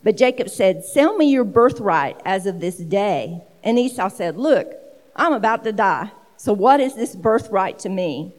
But 0.02 0.16
Jacob 0.16 0.48
said, 0.48 0.84
Sell 0.84 1.16
me 1.16 1.30
your 1.30 1.44
birthright 1.44 2.20
as 2.24 2.46
of 2.46 2.58
this 2.58 2.78
day. 2.78 3.42
And 3.62 3.78
Esau 3.78 4.08
said, 4.08 4.36
Look, 4.36 4.74
I'm 5.14 5.32
about 5.32 5.64
to 5.64 5.72
die. 5.72 6.10
So 6.36 6.52
what 6.52 6.80
is 6.80 6.94
this 6.94 7.14
birthright 7.14 7.78
to 7.80 7.88
me? 7.88 8.32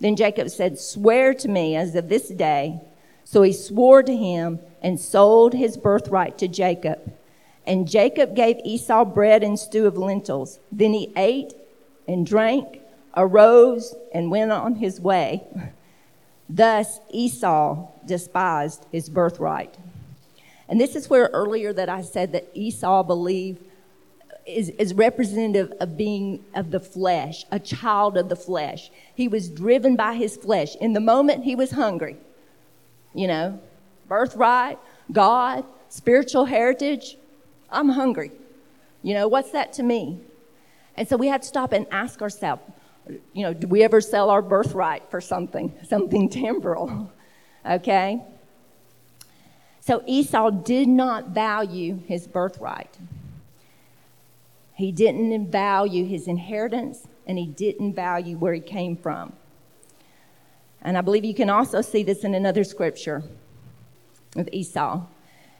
Then 0.00 0.16
Jacob 0.16 0.50
said, 0.50 0.78
Swear 0.78 1.34
to 1.34 1.48
me 1.48 1.76
as 1.76 1.94
of 1.94 2.08
this 2.08 2.28
day. 2.28 2.80
So 3.24 3.42
he 3.42 3.52
swore 3.52 4.02
to 4.02 4.16
him 4.16 4.60
and 4.80 4.98
sold 4.98 5.52
his 5.54 5.76
birthright 5.76 6.38
to 6.38 6.48
Jacob. 6.48 7.14
And 7.66 7.88
Jacob 7.88 8.34
gave 8.34 8.58
Esau 8.64 9.04
bread 9.04 9.42
and 9.42 9.58
stew 9.58 9.86
of 9.86 9.98
lentils. 9.98 10.58
Then 10.72 10.94
he 10.94 11.12
ate 11.16 11.52
and 12.06 12.24
drank, 12.24 12.80
arose, 13.16 13.94
and 14.14 14.30
went 14.30 14.50
on 14.50 14.76
his 14.76 15.00
way. 15.00 15.44
Thus 16.48 17.00
Esau 17.10 17.88
despised 18.06 18.86
his 18.90 19.10
birthright. 19.10 19.74
And 20.68 20.80
this 20.80 20.96
is 20.96 21.10
where 21.10 21.28
earlier 21.32 21.72
that 21.74 21.88
I 21.88 22.02
said 22.02 22.32
that 22.32 22.48
Esau 22.54 23.02
believed 23.02 23.62
is, 24.48 24.70
is 24.70 24.94
representative 24.94 25.72
of 25.80 25.96
being 25.96 26.44
of 26.54 26.70
the 26.70 26.80
flesh, 26.80 27.44
a 27.50 27.58
child 27.58 28.16
of 28.16 28.28
the 28.28 28.36
flesh. 28.36 28.90
He 29.14 29.28
was 29.28 29.48
driven 29.48 29.94
by 29.94 30.14
his 30.14 30.36
flesh. 30.36 30.74
In 30.76 30.92
the 30.94 31.00
moment 31.00 31.44
he 31.44 31.54
was 31.54 31.70
hungry, 31.70 32.16
you 33.14 33.26
know, 33.26 33.60
birthright, 34.08 34.78
God, 35.12 35.64
spiritual 35.88 36.46
heritage, 36.46 37.16
I'm 37.70 37.90
hungry. 37.90 38.32
You 39.02 39.14
know, 39.14 39.28
what's 39.28 39.50
that 39.52 39.72
to 39.74 39.82
me? 39.82 40.20
And 40.96 41.06
so 41.06 41.16
we 41.16 41.28
have 41.28 41.42
to 41.42 41.46
stop 41.46 41.72
and 41.72 41.86
ask 41.90 42.22
ourselves, 42.22 42.62
you 43.32 43.42
know, 43.42 43.54
do 43.54 43.66
we 43.66 43.82
ever 43.82 44.00
sell 44.00 44.30
our 44.30 44.42
birthright 44.42 45.10
for 45.10 45.20
something, 45.20 45.72
something 45.88 46.28
temporal? 46.28 47.12
Okay? 47.68 48.22
So 49.80 50.02
Esau 50.06 50.50
did 50.50 50.88
not 50.88 51.30
value 51.30 52.00
his 52.06 52.26
birthright. 52.26 52.96
He 54.78 54.92
didn't 54.92 55.50
value 55.50 56.04
his 56.04 56.28
inheritance 56.28 57.08
and 57.26 57.36
he 57.36 57.46
didn't 57.46 57.94
value 57.94 58.36
where 58.36 58.54
he 58.54 58.60
came 58.60 58.96
from. 58.96 59.32
And 60.82 60.96
I 60.96 61.00
believe 61.00 61.24
you 61.24 61.34
can 61.34 61.50
also 61.50 61.80
see 61.80 62.04
this 62.04 62.22
in 62.22 62.32
another 62.32 62.62
scripture 62.62 63.24
with 64.36 64.48
Esau. 64.52 65.02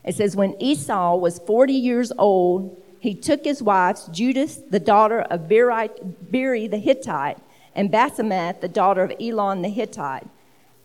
It 0.05 0.15
says, 0.15 0.37
When 0.37 0.55
Esau 0.63 1.17
was 1.17 1.41
40 1.41 1.73
years 1.73 2.13
old, 2.17 2.81
he 3.01 3.13
took 3.13 3.43
his 3.43 3.61
wives, 3.61 4.09
Judith, 4.13 4.71
the 4.71 4.79
daughter 4.79 5.23
of 5.23 5.49
Beeri 5.49 6.69
the 6.69 6.79
Hittite, 6.79 7.39
and 7.75 7.91
Basemath, 7.91 8.61
the 8.61 8.69
daughter 8.69 9.03
of 9.03 9.13
Elon 9.21 9.63
the 9.63 9.69
Hittite, 9.69 10.29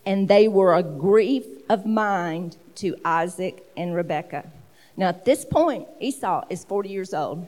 and 0.04 0.26
they 0.26 0.48
were 0.48 0.74
a 0.74 0.82
grief 0.82 1.46
of 1.68 1.86
mind 1.86 2.56
to 2.74 2.96
Isaac 3.04 3.64
and 3.76 3.94
Rebekah. 3.94 4.50
Now, 4.96 5.06
at 5.06 5.24
this 5.24 5.44
point, 5.44 5.86
Esau 6.00 6.44
is 6.50 6.64
40 6.64 6.88
years 6.88 7.14
old. 7.14 7.46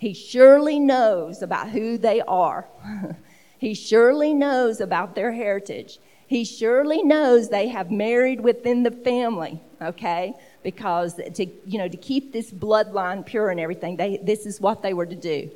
He 0.00 0.14
surely 0.14 0.80
knows 0.80 1.42
about 1.42 1.68
who 1.68 1.98
they 1.98 2.22
are. 2.22 2.66
he 3.58 3.74
surely 3.74 4.32
knows 4.32 4.80
about 4.80 5.14
their 5.14 5.30
heritage. 5.30 5.98
He 6.26 6.42
surely 6.42 7.02
knows 7.02 7.50
they 7.50 7.68
have 7.68 7.90
married 7.90 8.40
within 8.40 8.82
the 8.82 8.92
family, 8.92 9.60
okay? 9.82 10.32
Because 10.62 11.16
to, 11.16 11.46
you 11.66 11.76
know, 11.76 11.86
to 11.86 11.98
keep 11.98 12.32
this 12.32 12.50
bloodline 12.50 13.26
pure 13.26 13.50
and 13.50 13.60
everything, 13.60 13.98
they, 13.98 14.16
this 14.16 14.46
is 14.46 14.58
what 14.58 14.80
they 14.80 14.94
were 14.94 15.04
to 15.04 15.14
do. 15.14 15.50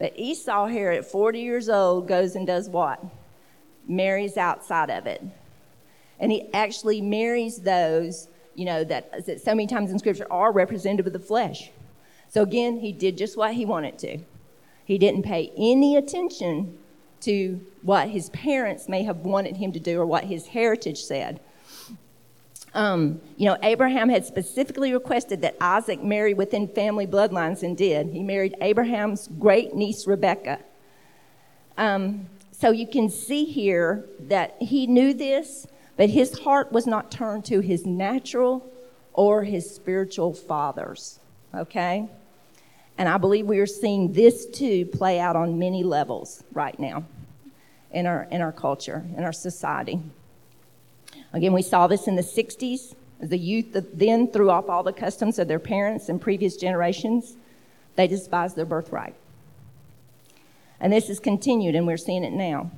But 0.00 0.18
Esau 0.18 0.66
here 0.66 0.90
at 0.90 1.04
40 1.04 1.38
years 1.38 1.68
old 1.68 2.08
goes 2.08 2.34
and 2.34 2.48
does 2.48 2.68
what? 2.68 2.98
Marries 3.86 4.36
outside 4.36 4.90
of 4.90 5.06
it. 5.06 5.22
And 6.18 6.32
he 6.32 6.52
actually 6.52 7.00
marries 7.00 7.58
those, 7.58 8.26
you 8.56 8.64
know, 8.64 8.82
that, 8.82 9.24
that 9.26 9.40
so 9.40 9.54
many 9.54 9.68
times 9.68 9.92
in 9.92 10.00
Scripture 10.00 10.26
are 10.32 10.50
representative 10.50 11.06
of 11.06 11.12
the 11.12 11.20
flesh. 11.20 11.70
So 12.34 12.42
again, 12.42 12.80
he 12.80 12.90
did 12.90 13.16
just 13.16 13.36
what 13.36 13.54
he 13.54 13.64
wanted 13.64 13.96
to. 14.00 14.18
He 14.84 14.98
didn't 14.98 15.22
pay 15.22 15.52
any 15.56 15.96
attention 15.96 16.76
to 17.20 17.60
what 17.82 18.08
his 18.08 18.28
parents 18.30 18.88
may 18.88 19.04
have 19.04 19.18
wanted 19.18 19.56
him 19.56 19.70
to 19.70 19.78
do 19.78 20.00
or 20.00 20.04
what 20.04 20.24
his 20.24 20.48
heritage 20.48 21.00
said. 21.00 21.38
Um, 22.74 23.20
you 23.36 23.46
know, 23.46 23.56
Abraham 23.62 24.08
had 24.08 24.26
specifically 24.26 24.92
requested 24.92 25.42
that 25.42 25.56
Isaac 25.60 26.02
marry 26.02 26.34
within 26.34 26.66
family 26.66 27.06
bloodlines 27.06 27.62
and 27.62 27.76
did. 27.76 28.08
He 28.08 28.24
married 28.24 28.56
Abraham's 28.60 29.28
great 29.38 29.76
niece, 29.76 30.04
Rebecca. 30.04 30.58
Um, 31.78 32.26
so 32.50 32.72
you 32.72 32.88
can 32.88 33.10
see 33.10 33.44
here 33.44 34.06
that 34.18 34.56
he 34.60 34.88
knew 34.88 35.14
this, 35.14 35.68
but 35.96 36.10
his 36.10 36.40
heart 36.40 36.72
was 36.72 36.84
not 36.84 37.12
turned 37.12 37.44
to 37.44 37.60
his 37.60 37.86
natural 37.86 38.68
or 39.12 39.44
his 39.44 39.72
spiritual 39.72 40.34
fathers. 40.34 41.20
Okay? 41.54 42.08
And 42.96 43.08
I 43.08 43.18
believe 43.18 43.46
we 43.46 43.58
are 43.58 43.66
seeing 43.66 44.12
this 44.12 44.46
too 44.46 44.86
play 44.86 45.18
out 45.18 45.36
on 45.36 45.58
many 45.58 45.82
levels 45.82 46.44
right 46.52 46.78
now 46.78 47.04
in 47.90 48.06
our, 48.06 48.28
in 48.30 48.40
our 48.40 48.52
culture, 48.52 49.04
in 49.16 49.24
our 49.24 49.32
society. 49.32 50.00
Again, 51.32 51.52
we 51.52 51.62
saw 51.62 51.86
this 51.86 52.06
in 52.06 52.16
the 52.16 52.22
60s. 52.22 52.94
The 53.20 53.38
youth 53.38 53.76
then 53.94 54.30
threw 54.30 54.50
off 54.50 54.68
all 54.68 54.82
the 54.82 54.92
customs 54.92 55.38
of 55.38 55.48
their 55.48 55.58
parents 55.58 56.08
and 56.08 56.20
previous 56.20 56.56
generations. 56.56 57.36
They 57.96 58.06
despised 58.06 58.56
their 58.56 58.64
birthright. 58.64 59.14
And 60.80 60.92
this 60.92 61.08
has 61.08 61.18
continued, 61.18 61.74
and 61.74 61.86
we're 61.86 61.96
seeing 61.96 62.24
it 62.24 62.32
now. 62.32 62.70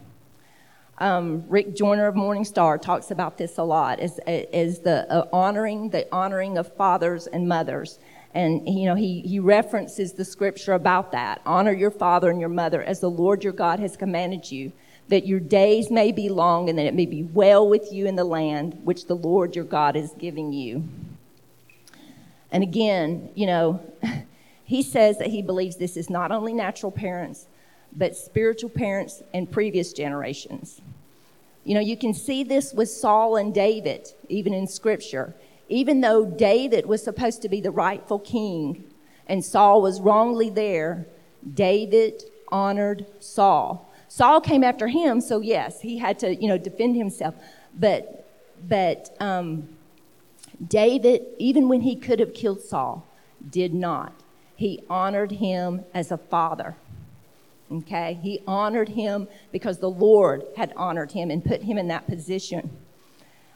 Um, 0.98 1.44
Rick 1.48 1.74
Joyner 1.74 2.06
of 2.06 2.16
Morning 2.16 2.44
Star 2.44 2.78
talks 2.78 3.10
about 3.10 3.36
this 3.36 3.58
a 3.58 3.62
lot 3.62 4.00
as, 4.00 4.18
as 4.26 4.78
the 4.80 5.10
uh, 5.10 5.28
honoring, 5.32 5.90
the 5.90 6.06
honoring 6.14 6.56
of 6.56 6.72
fathers 6.74 7.26
and 7.26 7.46
mothers. 7.48 7.98
And, 8.34 8.68
you 8.68 8.84
know, 8.84 8.94
he, 8.94 9.20
he 9.20 9.38
references 9.38 10.12
the 10.12 10.24
scripture 10.24 10.74
about 10.74 11.12
that. 11.12 11.40
Honor 11.46 11.72
your 11.72 11.90
father 11.90 12.30
and 12.30 12.38
your 12.38 12.50
mother 12.50 12.82
as 12.82 13.00
the 13.00 13.10
Lord 13.10 13.42
your 13.42 13.52
God 13.54 13.80
has 13.80 13.96
commanded 13.96 14.50
you 14.50 14.72
that 15.08 15.26
your 15.26 15.40
days 15.40 15.90
may 15.90 16.12
be 16.12 16.28
long 16.28 16.68
and 16.68 16.78
that 16.78 16.86
it 16.86 16.94
may 16.94 17.06
be 17.06 17.22
well 17.22 17.68
with 17.68 17.92
you 17.92 18.06
in 18.06 18.16
the 18.16 18.24
land 18.24 18.78
which 18.84 19.06
the 19.06 19.14
Lord 19.14 19.54
your 19.54 19.64
God 19.64 19.96
is 19.96 20.12
giving 20.18 20.52
you. 20.52 20.84
And 22.50 22.62
again, 22.62 23.30
you 23.34 23.46
know, 23.46 23.80
he 24.64 24.82
says 24.82 25.18
that 25.18 25.28
he 25.28 25.42
believes 25.42 25.76
this 25.76 25.96
is 25.96 26.10
not 26.10 26.32
only 26.32 26.52
natural 26.52 26.90
parents, 26.90 27.46
but 27.94 28.16
spiritual 28.16 28.70
parents 28.70 29.22
and 29.32 29.50
previous 29.50 29.92
generations. 29.92 30.80
You 31.64 31.74
know, 31.74 31.80
you 31.80 31.96
can 31.96 32.14
see 32.14 32.44
this 32.44 32.72
with 32.72 32.88
Saul 32.88 33.36
and 33.36 33.54
David, 33.54 34.12
even 34.28 34.54
in 34.54 34.66
Scripture. 34.66 35.34
Even 35.68 36.00
though 36.00 36.24
David 36.24 36.86
was 36.86 37.02
supposed 37.02 37.42
to 37.42 37.48
be 37.48 37.60
the 37.60 37.70
rightful 37.70 38.18
king 38.18 38.84
and 39.26 39.44
Saul 39.44 39.82
was 39.82 40.00
wrongly 40.00 40.50
there, 40.50 41.06
David 41.54 42.22
honored 42.48 43.06
Saul. 43.20 43.92
Saul 44.08 44.40
came 44.40 44.62
after 44.62 44.86
him, 44.86 45.20
so 45.20 45.40
yes, 45.40 45.80
he 45.80 45.98
had 45.98 46.18
to, 46.20 46.34
you 46.34 46.48
know, 46.48 46.58
defend 46.58 46.96
himself. 46.96 47.34
But, 47.78 48.28
but 48.68 49.14
um, 49.20 49.68
David, 50.66 51.22
even 51.38 51.68
when 51.68 51.80
he 51.80 51.96
could 51.96 52.20
have 52.20 52.32
killed 52.32 52.60
Saul, 52.60 53.06
did 53.50 53.74
not. 53.74 54.12
He 54.54 54.82
honored 54.88 55.32
him 55.32 55.84
as 55.92 56.10
a 56.10 56.16
father. 56.16 56.76
Okay? 57.70 58.18
He 58.22 58.40
honored 58.46 58.88
him 58.88 59.28
because 59.52 59.78
the 59.78 59.90
Lord 59.90 60.44
had 60.56 60.72
honored 60.76 61.12
him 61.12 61.30
and 61.30 61.44
put 61.44 61.62
him 61.62 61.78
in 61.78 61.88
that 61.88 62.06
position. 62.06 62.70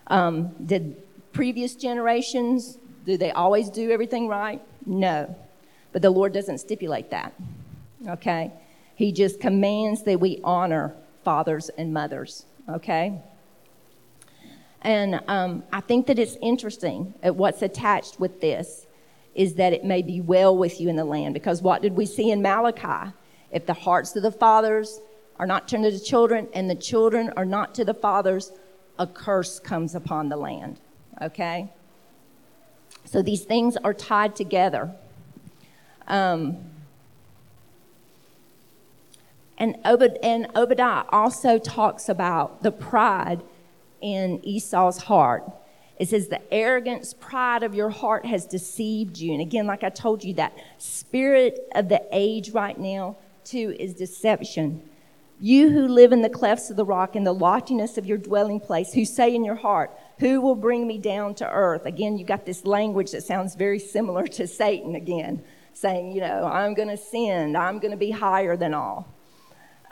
Um, 0.09 0.49
did 0.67 0.97
previous 1.33 1.75
generations, 1.75 2.79
do 3.07 3.17
they 3.17 3.31
always 3.33 3.71
do 3.71 3.91
everything 3.91 4.29
right? 4.29 4.61
No. 4.87 5.35
But 5.93 6.03
the 6.03 6.11
Lord 6.11 6.33
doesn't 6.33 6.59
stipulate 6.59 7.11
that. 7.11 7.33
Okay? 8.09 8.53
He 8.95 9.13
just 9.13 9.41
commands 9.41 10.03
that 10.05 10.21
we 10.21 10.41
honor 10.45 10.95
fathers 11.25 11.69
and 11.71 11.93
mothers, 11.93 12.45
okay? 12.69 13.21
And 14.83 15.21
um, 15.29 15.63
I 15.73 15.81
think 15.81 16.07
that 16.07 16.19
it's 16.19 16.37
interesting 16.41 17.15
at 17.23 17.35
what's 17.35 17.63
attached 17.63 18.19
with 18.19 18.41
this 18.41 18.87
is 19.35 19.55
that 19.55 19.73
it 19.73 19.85
may 19.85 20.03
be 20.03 20.21
well 20.21 20.57
with 20.57 20.81
you 20.81 20.89
in 20.89 20.97
the 20.97 21.05
land. 21.05 21.35
Because 21.35 21.63
what 21.63 21.83
did 21.83 21.95
we 21.95 22.07
see 22.07 22.31
in 22.31 22.43
Malachi? 22.43 23.13
If 23.51 23.67
the 23.67 23.75
hearts 23.75 24.15
of 24.17 24.23
the 24.23 24.33
fathers 24.33 25.01
are 25.39 25.47
not 25.47 25.69
turned 25.69 25.85
to 25.85 25.91
the 25.91 26.01
children 26.01 26.49
and 26.53 26.69
the 26.69 26.75
children 26.75 27.33
are 27.37 27.45
not 27.45 27.75
to 27.77 27.85
the 27.85 27.95
fathers, 27.95 28.53
a 28.99 29.07
curse 29.07 29.59
comes 29.59 29.95
upon 29.95 30.29
the 30.29 30.37
land. 30.37 30.81
Okay? 31.21 31.71
So 33.05 33.23
these 33.23 33.45
things 33.45 33.77
are 33.79 33.95
tied 33.95 34.37
together. 34.37 34.91
Um, 36.07 36.59
and, 39.59 39.77
Obed, 39.85 40.19
and 40.23 40.49
Obadiah 40.57 41.05
also 41.11 41.59
talks 41.59 42.09
about 42.09 42.63
the 42.63 42.73
pride 42.73 43.43
in 44.01 44.41
Esau's 44.45 44.99
heart. 44.99 45.45
It 45.99 46.09
says, 46.09 46.29
The 46.29 46.41
arrogance, 46.53 47.15
pride 47.15 47.63
of 47.63 47.75
your 47.75 47.91
heart 47.91 48.25
has 48.25 48.47
deceived 48.47 49.19
you. 49.19 49.33
And 49.33 49.43
again, 49.43 49.67
like 49.67 49.85
I 49.85 49.91
told 49.91 50.25
you, 50.25 50.35
that 50.35 50.57
spirit 50.79 51.69
of 51.75 51.91
the 51.91 52.03
age 52.11 52.51
right 52.51 52.79
now, 52.79 53.17
too, 53.45 53.77
is 53.79 53.93
deception. 53.93 54.83
You 55.39 55.71
who 55.71 55.87
live 55.89 56.13
in 56.13 56.23
the 56.23 56.31
clefts 56.31 56.71
of 56.71 56.77
the 56.77 56.85
rock, 56.85 57.15
in 57.15 57.25
the 57.25 57.35
loftiness 57.35 57.99
of 57.99 58.07
your 58.07 58.19
dwelling 58.19 58.61
place, 58.61 58.95
who 58.95 59.05
say 59.05 59.35
in 59.35 59.45
your 59.45 59.57
heart, 59.57 59.91
Who 60.21 60.43
will 60.43 60.55
bring 60.55 60.87
me 60.87 60.99
down 60.99 61.35
to 61.37 61.51
earth? 61.51 61.87
Again, 61.87 62.19
you 62.19 62.25
got 62.27 62.45
this 62.45 62.67
language 62.67 63.11
that 63.13 63.23
sounds 63.23 63.55
very 63.55 63.79
similar 63.79 64.27
to 64.29 64.47
Satan 64.47 64.95
again, 64.95 65.43
saying, 65.73 66.13
You 66.13 66.21
know, 66.21 66.45
I'm 66.45 66.75
going 66.75 66.89
to 66.89 66.97
sin, 66.97 67.57
I'm 67.57 67.79
going 67.79 67.91
to 67.91 67.97
be 67.97 68.11
higher 68.11 68.57
than 68.57 68.75
all. 68.75 69.09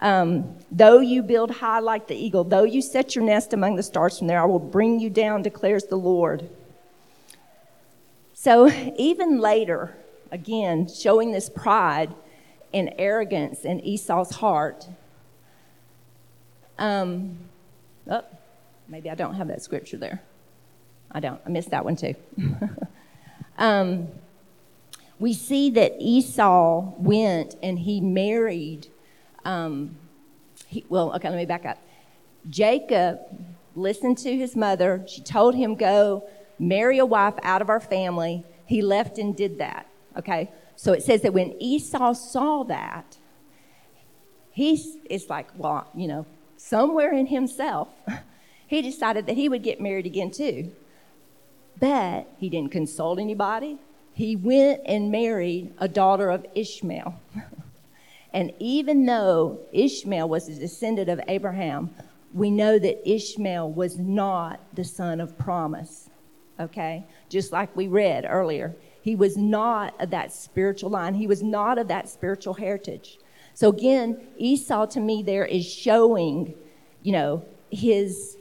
Um, 0.00 0.56
though 0.70 1.00
you 1.00 1.22
build 1.22 1.50
high 1.50 1.80
like 1.80 2.06
the 2.06 2.14
eagle, 2.14 2.44
though 2.44 2.62
you 2.62 2.82
set 2.82 3.16
your 3.16 3.24
nest 3.24 3.52
among 3.52 3.76
the 3.76 3.82
stars 3.82 4.18
from 4.18 4.28
there, 4.28 4.40
I 4.40 4.44
will 4.44 4.58
bring 4.58 5.00
you 5.00 5.10
down, 5.10 5.42
declares 5.42 5.84
the 5.84 5.96
Lord. 5.96 6.48
So, 8.34 8.70
even 8.96 9.40
later, 9.40 9.96
again, 10.30 10.88
showing 10.88 11.32
this 11.32 11.48
pride 11.48 12.14
and 12.72 12.92
arrogance 12.98 13.64
in 13.64 13.80
Esau's 13.80 14.36
heart. 14.36 14.86
Um, 16.78 17.38
oh, 18.08 18.22
maybe 18.88 19.10
I 19.10 19.14
don't 19.14 19.34
have 19.34 19.48
that 19.48 19.62
scripture 19.62 19.96
there. 19.96 20.22
I 21.10 21.20
don't. 21.20 21.40
I 21.46 21.48
missed 21.48 21.70
that 21.70 21.84
one 21.84 21.96
too. 21.96 22.14
um, 23.58 24.08
we 25.18 25.32
see 25.32 25.70
that 25.70 25.96
Esau 25.98 26.92
went 26.98 27.56
and 27.62 27.78
he 27.78 28.00
married 28.00 28.88
um, 29.44 29.96
he, 30.66 30.84
well, 30.88 31.14
okay, 31.14 31.28
let 31.30 31.38
me 31.38 31.46
back 31.46 31.64
up. 31.64 31.78
Jacob 32.50 33.20
listened 33.74 34.18
to 34.18 34.36
his 34.36 34.54
mother. 34.54 35.04
She 35.08 35.22
told 35.22 35.54
him, 35.54 35.74
go 35.74 36.28
marry 36.58 36.98
a 36.98 37.06
wife 37.06 37.34
out 37.42 37.62
of 37.62 37.70
our 37.70 37.80
family. 37.80 38.44
He 38.66 38.82
left 38.82 39.18
and 39.18 39.34
did 39.34 39.58
that. 39.58 39.86
Okay? 40.16 40.50
So 40.76 40.92
it 40.92 41.02
says 41.02 41.22
that 41.22 41.32
when 41.32 41.54
Esau 41.60 42.12
saw 42.12 42.64
that, 42.64 43.16
he's, 44.50 44.96
it's 45.08 45.30
like, 45.30 45.48
well, 45.56 45.88
you 45.94 46.08
know, 46.08 46.26
somewhere 46.58 47.12
in 47.12 47.26
himself, 47.26 47.88
he 48.68 48.82
decided 48.82 49.26
that 49.26 49.36
he 49.36 49.48
would 49.48 49.64
get 49.64 49.80
married 49.80 50.06
again 50.06 50.30
too. 50.30 50.70
But 51.80 52.28
he 52.38 52.48
didn't 52.48 52.70
consult 52.70 53.18
anybody. 53.18 53.78
He 54.12 54.36
went 54.36 54.82
and 54.84 55.10
married 55.10 55.74
a 55.78 55.88
daughter 55.88 56.30
of 56.30 56.46
Ishmael. 56.54 57.20
And 58.32 58.52
even 58.58 59.06
though 59.06 59.58
Ishmael 59.72 60.28
was 60.28 60.48
a 60.48 60.54
descendant 60.54 61.08
of 61.08 61.20
Abraham, 61.28 61.90
we 62.34 62.50
know 62.50 62.78
that 62.78 63.08
Ishmael 63.10 63.72
was 63.72 63.98
not 63.98 64.60
the 64.74 64.84
son 64.84 65.20
of 65.20 65.38
promise. 65.38 66.10
Okay? 66.60 67.06
Just 67.28 67.52
like 67.52 67.74
we 67.74 67.88
read 67.88 68.26
earlier. 68.28 68.76
He 69.00 69.14
was 69.14 69.36
not 69.36 69.98
of 70.00 70.10
that 70.10 70.32
spiritual 70.32 70.90
line, 70.90 71.14
he 71.14 71.26
was 71.26 71.42
not 71.42 71.78
of 71.78 71.88
that 71.88 72.08
spiritual 72.08 72.54
heritage. 72.54 73.18
So 73.54 73.70
again, 73.70 74.20
Esau 74.36 74.86
to 74.86 75.00
me 75.00 75.22
there 75.22 75.46
is 75.46 75.66
showing, 75.66 76.54
you 77.02 77.12
know, 77.12 77.44
his 77.70 78.37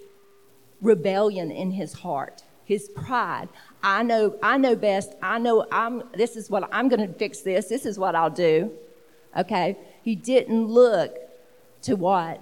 rebellion 0.82 1.51
in 1.51 1.71
his 1.71 1.93
heart, 1.93 2.43
his 2.65 2.89
pride. 2.89 3.49
I 3.82 4.03
know, 4.03 4.36
I 4.43 4.57
know 4.57 4.75
best. 4.75 5.13
I 5.21 5.39
know 5.39 5.65
I'm 5.71 6.03
this 6.13 6.36
is 6.36 6.49
what 6.49 6.67
I'm 6.71 6.89
gonna 6.89 7.07
fix 7.07 7.41
this. 7.41 7.67
This 7.67 7.86
is 7.86 7.97
what 7.97 8.15
I'll 8.15 8.30
do. 8.30 8.71
Okay? 9.36 9.78
He 10.03 10.15
didn't 10.15 10.65
look 10.65 11.17
to 11.84 11.95
what 11.95 12.41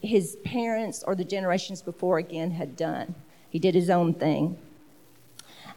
his 0.00 0.36
parents 0.44 1.04
or 1.06 1.14
the 1.14 1.24
generations 1.24 1.82
before 1.82 2.18
again 2.18 2.52
had 2.52 2.76
done. 2.76 3.14
He 3.50 3.58
did 3.58 3.74
his 3.74 3.90
own 3.90 4.14
thing. 4.14 4.58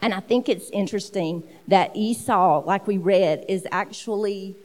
And 0.01 0.13
I 0.13 0.19
think 0.19 0.49
it's 0.49 0.69
interesting 0.71 1.43
that 1.67 1.95
Esau, 1.95 2.63
like 2.65 2.87
we 2.87 2.97
read, 2.97 3.45
is 3.47 3.65
actually 3.71 4.55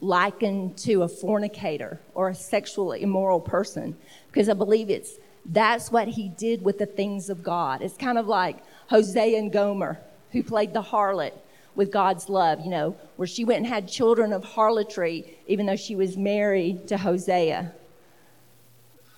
likened 0.00 0.76
to 0.76 1.02
a 1.02 1.08
fornicator 1.08 2.00
or 2.14 2.28
a 2.28 2.34
sexually 2.34 3.02
immoral 3.02 3.40
person 3.40 3.96
because 4.28 4.48
I 4.48 4.52
believe 4.52 4.90
it's 4.90 5.18
that's 5.48 5.92
what 5.92 6.08
he 6.08 6.28
did 6.28 6.62
with 6.62 6.78
the 6.78 6.86
things 6.86 7.30
of 7.30 7.42
God. 7.42 7.82
It's 7.82 7.96
kind 7.96 8.18
of 8.18 8.26
like 8.26 8.58
Hosea 8.88 9.38
and 9.38 9.52
Gomer, 9.52 9.98
who 10.32 10.42
played 10.42 10.72
the 10.72 10.82
harlot 10.82 11.32
with 11.74 11.92
God's 11.92 12.28
love, 12.28 12.60
you 12.64 12.70
know, 12.70 12.96
where 13.16 13.28
she 13.28 13.44
went 13.44 13.58
and 13.58 13.66
had 13.66 13.86
children 13.86 14.32
of 14.32 14.42
harlotry, 14.42 15.36
even 15.46 15.66
though 15.66 15.76
she 15.76 15.94
was 15.94 16.16
married 16.16 16.88
to 16.88 16.96
Hosea. 16.96 17.72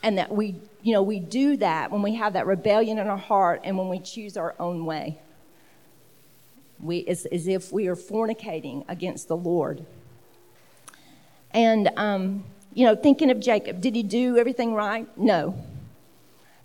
And 0.02 0.18
that 0.18 0.30
we, 0.30 0.56
you 0.82 0.92
know, 0.92 1.02
we 1.02 1.20
do 1.20 1.56
that 1.58 1.90
when 1.90 2.02
we 2.02 2.14
have 2.16 2.34
that 2.34 2.46
rebellion 2.46 2.98
in 2.98 3.06
our 3.06 3.16
heart 3.16 3.62
and 3.64 3.78
when 3.78 3.88
we 3.88 4.00
choose 4.00 4.36
our 4.36 4.54
own 4.58 4.84
way. 4.84 5.18
We, 6.80 6.98
it's 6.98 7.26
as 7.26 7.48
if 7.48 7.72
we 7.72 7.88
are 7.88 7.96
fornicating 7.96 8.84
against 8.88 9.28
the 9.28 9.36
Lord. 9.36 9.84
And, 11.52 11.90
um, 11.96 12.44
you 12.74 12.86
know, 12.86 12.94
thinking 12.94 13.30
of 13.30 13.40
Jacob, 13.40 13.80
did 13.80 13.96
he 13.96 14.02
do 14.02 14.36
everything 14.36 14.74
right? 14.74 15.08
No. 15.16 15.60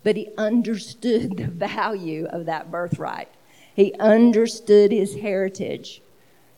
But 0.04 0.18
he 0.18 0.30
understood 0.38 1.38
the 1.38 1.48
value 1.48 2.26
of 2.26 2.46
that 2.46 2.70
birthright. 2.70 3.30
He 3.76 3.94
understood 3.96 4.92
his 4.92 5.16
heritage. 5.16 6.02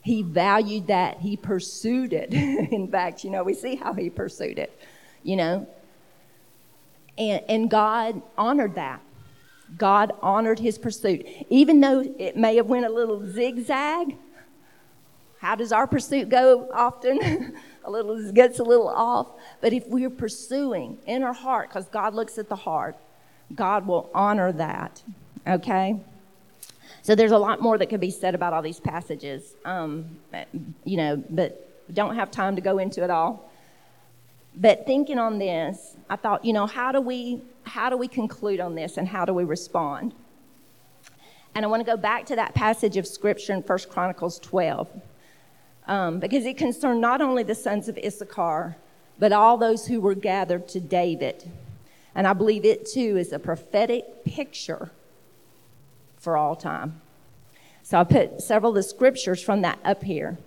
He 0.02 0.22
valued 0.22 0.88
that. 0.88 1.20
He 1.20 1.38
pursued 1.38 2.14
it. 2.14 2.34
In 2.34 2.88
fact, 2.88 3.24
you 3.24 3.30
know, 3.30 3.44
we 3.44 3.54
see 3.54 3.76
how 3.76 3.94
he 3.94 4.10
pursued 4.10 4.60
it, 4.60 4.78
you 5.24 5.36
know. 5.36 5.68
And, 7.18 7.44
and 7.48 7.70
God 7.70 8.22
honored 8.38 8.76
that. 8.76 9.02
God 9.78 10.12
honored 10.22 10.60
his 10.60 10.78
pursuit. 10.78 11.26
Even 11.50 11.80
though 11.80 12.02
it 12.20 12.38
may 12.38 12.56
have 12.58 12.68
went 12.68 12.86
a 12.86 12.90
little 12.90 13.26
zigzag, 13.26 14.16
how 15.40 15.56
does 15.56 15.72
our 15.72 15.88
pursuit 15.88 16.30
go 16.30 16.70
often? 16.74 17.56
a 17.86 17.92
little 17.92 18.32
gets 18.32 18.60
a 18.60 18.64
little 18.64 18.88
off. 18.88 19.28
But 19.62 19.74
if 19.74 19.88
we're 19.88 20.10
pursuing 20.10 20.98
in 21.06 21.24
our 21.24 21.34
heart, 21.34 21.70
because 21.70 21.88
God 21.88 22.14
looks 22.14 22.38
at 22.38 22.50
the 22.50 22.56
heart, 22.56 22.96
God 23.54 23.86
will 23.86 24.10
honor 24.14 24.52
that. 24.54 25.02
Okay? 25.48 26.00
So 27.02 27.14
there's 27.14 27.32
a 27.32 27.38
lot 27.38 27.62
more 27.62 27.78
that 27.78 27.88
could 27.88 28.00
be 28.00 28.10
said 28.10 28.34
about 28.34 28.54
all 28.54 28.64
these 28.64 28.80
passages, 28.80 29.56
um, 29.64 30.18
you 30.84 30.98
know, 30.98 31.24
but 31.30 31.94
don't 31.94 32.16
have 32.16 32.32
time 32.32 32.56
to 32.56 32.62
go 32.62 32.80
into 32.80 33.04
it 33.04 33.12
all. 33.12 33.52
But 34.56 34.86
thinking 34.86 35.20
on 35.20 35.38
this, 35.38 35.98
I 36.10 36.16
thought, 36.16 36.44
you 36.44 36.54
know, 36.54 36.66
how 36.66 36.92
do 36.92 37.02
we 37.02 37.44
how 37.64 37.90
do 37.90 37.98
we 37.98 38.08
conclude 38.08 38.60
on 38.60 38.76
this 38.76 38.98
and 38.98 39.08
how 39.08 39.26
do 39.26 39.34
we 39.34 39.44
respond? 39.44 40.14
And 41.54 41.64
I 41.64 41.68
want 41.68 41.82
to 41.82 41.86
go 41.86 41.98
back 41.98 42.26
to 42.28 42.36
that 42.36 42.54
passage 42.54 42.98
of 42.98 43.08
scripture 43.08 43.54
in 43.54 43.64
First 43.64 43.90
Chronicles 43.90 44.40
12 44.40 44.90
um, 45.88 46.20
because 46.20 46.46
it 46.46 46.58
concerned 46.58 47.02
not 47.02 47.22
only 47.22 47.44
the 47.44 47.56
sons 47.56 47.88
of 47.88 47.98
Issachar, 47.98 48.76
but 49.20 49.32
all 49.32 49.58
those 49.58 49.88
who 49.88 50.02
were 50.02 50.16
gathered 50.16 50.68
to 50.70 50.80
David. 50.80 51.50
And 52.16 52.26
I 52.26 52.34
believe 52.34 52.66
it 52.66 52.86
too 52.86 53.18
is 53.18 53.34
a 53.34 53.40
prophetic 53.40 54.24
picture 54.24 54.92
for 56.18 56.38
all 56.38 56.56
time. 56.56 57.02
So 57.84 58.00
I 58.00 58.04
put 58.04 58.42
several 58.42 58.72
of 58.72 58.76
the 58.76 58.84
scriptures 58.84 59.44
from 59.44 59.62
that 59.62 59.80
up 59.84 60.04
here. 60.04 60.40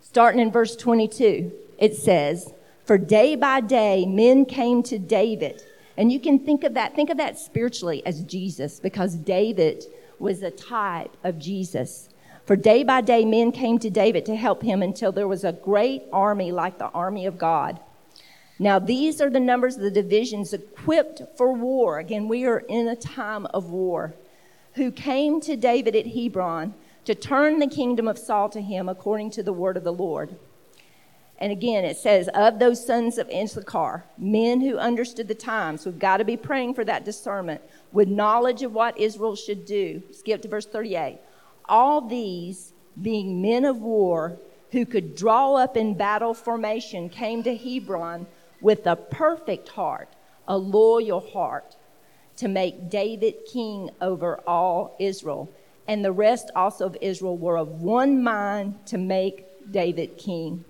Starting 0.00 0.40
in 0.40 0.50
verse 0.50 0.74
22, 0.74 1.52
it 1.78 1.94
says, 1.94 2.52
For 2.84 2.98
day 2.98 3.36
by 3.36 3.60
day 3.60 4.04
men 4.06 4.44
came 4.46 4.82
to 4.84 4.98
David. 4.98 5.62
And 5.96 6.10
you 6.10 6.18
can 6.18 6.38
think 6.38 6.64
of 6.64 6.74
that, 6.74 6.96
think 6.96 7.10
of 7.10 7.18
that 7.18 7.38
spiritually 7.38 8.04
as 8.06 8.22
Jesus, 8.22 8.80
because 8.80 9.14
David 9.14 9.84
was 10.18 10.42
a 10.42 10.50
type 10.50 11.16
of 11.22 11.38
Jesus. 11.38 12.08
For 12.46 12.56
day 12.56 12.82
by 12.82 13.00
day 13.00 13.24
men 13.24 13.52
came 13.52 13.78
to 13.78 13.90
David 13.90 14.26
to 14.26 14.34
help 14.34 14.62
him 14.62 14.82
until 14.82 15.12
there 15.12 15.28
was 15.28 15.44
a 15.44 15.52
great 15.52 16.02
army 16.12 16.50
like 16.50 16.78
the 16.78 16.88
army 16.88 17.26
of 17.26 17.38
God. 17.38 17.78
Now, 18.60 18.78
these 18.78 19.22
are 19.22 19.30
the 19.30 19.40
numbers 19.40 19.76
of 19.76 19.82
the 19.82 19.90
divisions 19.90 20.52
equipped 20.52 21.22
for 21.34 21.50
war. 21.54 21.98
Again, 21.98 22.28
we 22.28 22.44
are 22.44 22.58
in 22.58 22.88
a 22.88 22.94
time 22.94 23.46
of 23.54 23.70
war 23.70 24.12
who 24.74 24.92
came 24.92 25.40
to 25.40 25.56
David 25.56 25.96
at 25.96 26.08
Hebron 26.08 26.74
to 27.06 27.14
turn 27.14 27.58
the 27.58 27.66
kingdom 27.66 28.06
of 28.06 28.18
Saul 28.18 28.50
to 28.50 28.60
him 28.60 28.86
according 28.86 29.30
to 29.30 29.42
the 29.42 29.54
word 29.54 29.78
of 29.78 29.84
the 29.84 29.94
Lord. 29.94 30.36
And 31.38 31.50
again, 31.50 31.86
it 31.86 31.96
says, 31.96 32.28
of 32.34 32.58
those 32.58 32.86
sons 32.86 33.16
of 33.16 33.30
Issachar, 33.30 34.04
men 34.18 34.60
who 34.60 34.76
understood 34.76 35.28
the 35.28 35.34
times, 35.34 35.86
we've 35.86 35.98
got 35.98 36.18
to 36.18 36.24
be 36.26 36.36
praying 36.36 36.74
for 36.74 36.84
that 36.84 37.06
discernment, 37.06 37.62
with 37.92 38.08
knowledge 38.08 38.62
of 38.62 38.74
what 38.74 38.98
Israel 39.00 39.36
should 39.36 39.64
do. 39.64 40.02
Skip 40.12 40.42
to 40.42 40.48
verse 40.48 40.66
38. 40.66 41.18
All 41.64 42.02
these, 42.02 42.74
being 43.00 43.40
men 43.40 43.64
of 43.64 43.78
war 43.78 44.36
who 44.72 44.84
could 44.84 45.16
draw 45.16 45.54
up 45.54 45.78
in 45.78 45.94
battle 45.94 46.34
formation, 46.34 47.08
came 47.08 47.42
to 47.44 47.56
Hebron 47.56 48.26
with 48.60 48.86
a 48.86 48.96
perfect 48.96 49.68
heart, 49.68 50.08
a 50.46 50.56
loyal 50.56 51.20
heart 51.20 51.76
to 52.36 52.48
make 52.48 52.88
David 52.88 53.34
king 53.50 53.90
over 54.00 54.40
all 54.46 54.96
Israel. 54.98 55.50
And 55.86 56.04
the 56.04 56.12
rest 56.12 56.50
also 56.54 56.86
of 56.86 56.96
Israel 57.00 57.36
were 57.36 57.58
of 57.58 57.80
one 57.80 58.22
mind 58.22 58.86
to 58.86 58.98
make 58.98 59.46
David 59.70 60.16
king. 60.16 60.64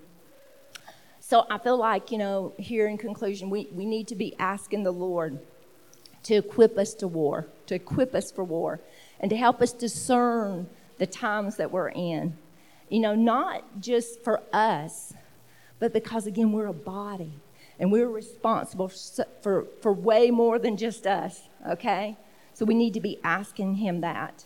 So 1.19 1.45
I 1.49 1.57
feel 1.59 1.77
like, 1.77 2.11
you 2.11 2.17
know, 2.17 2.53
here 2.57 2.87
in 2.87 2.97
conclusion, 2.97 3.49
we, 3.49 3.67
we 3.71 3.85
need 3.85 4.07
to 4.09 4.15
be 4.15 4.35
asking 4.37 4.83
the 4.83 4.91
Lord 4.91 5.39
to 6.23 6.35
equip 6.35 6.77
us 6.77 6.93
to 6.95 7.07
war, 7.07 7.47
to 7.67 7.75
equip 7.75 8.13
us 8.13 8.31
for 8.31 8.43
war, 8.43 8.79
and 9.19 9.29
to 9.29 9.37
help 9.37 9.61
us 9.61 9.71
discern 9.71 10.67
the 10.97 11.07
times 11.07 11.55
that 11.57 11.71
we're 11.71 11.89
in. 11.89 12.37
You 12.89 12.99
know, 12.99 13.15
not 13.15 13.79
just 13.79 14.21
for 14.23 14.41
us, 14.51 15.13
but 15.79 15.93
because, 15.93 16.27
again, 16.27 16.51
we're 16.51 16.67
a 16.67 16.73
body 16.73 17.31
and 17.81 17.91
we're 17.91 18.07
responsible 18.07 18.89
for, 19.41 19.65
for 19.81 19.91
way 19.91 20.29
more 20.29 20.59
than 20.59 20.77
just 20.77 21.07
us, 21.07 21.49
okay? 21.67 22.15
So 22.53 22.63
we 22.63 22.75
need 22.75 22.93
to 22.93 23.01
be 23.01 23.19
asking 23.23 23.75
Him 23.75 24.01
that. 24.01 24.45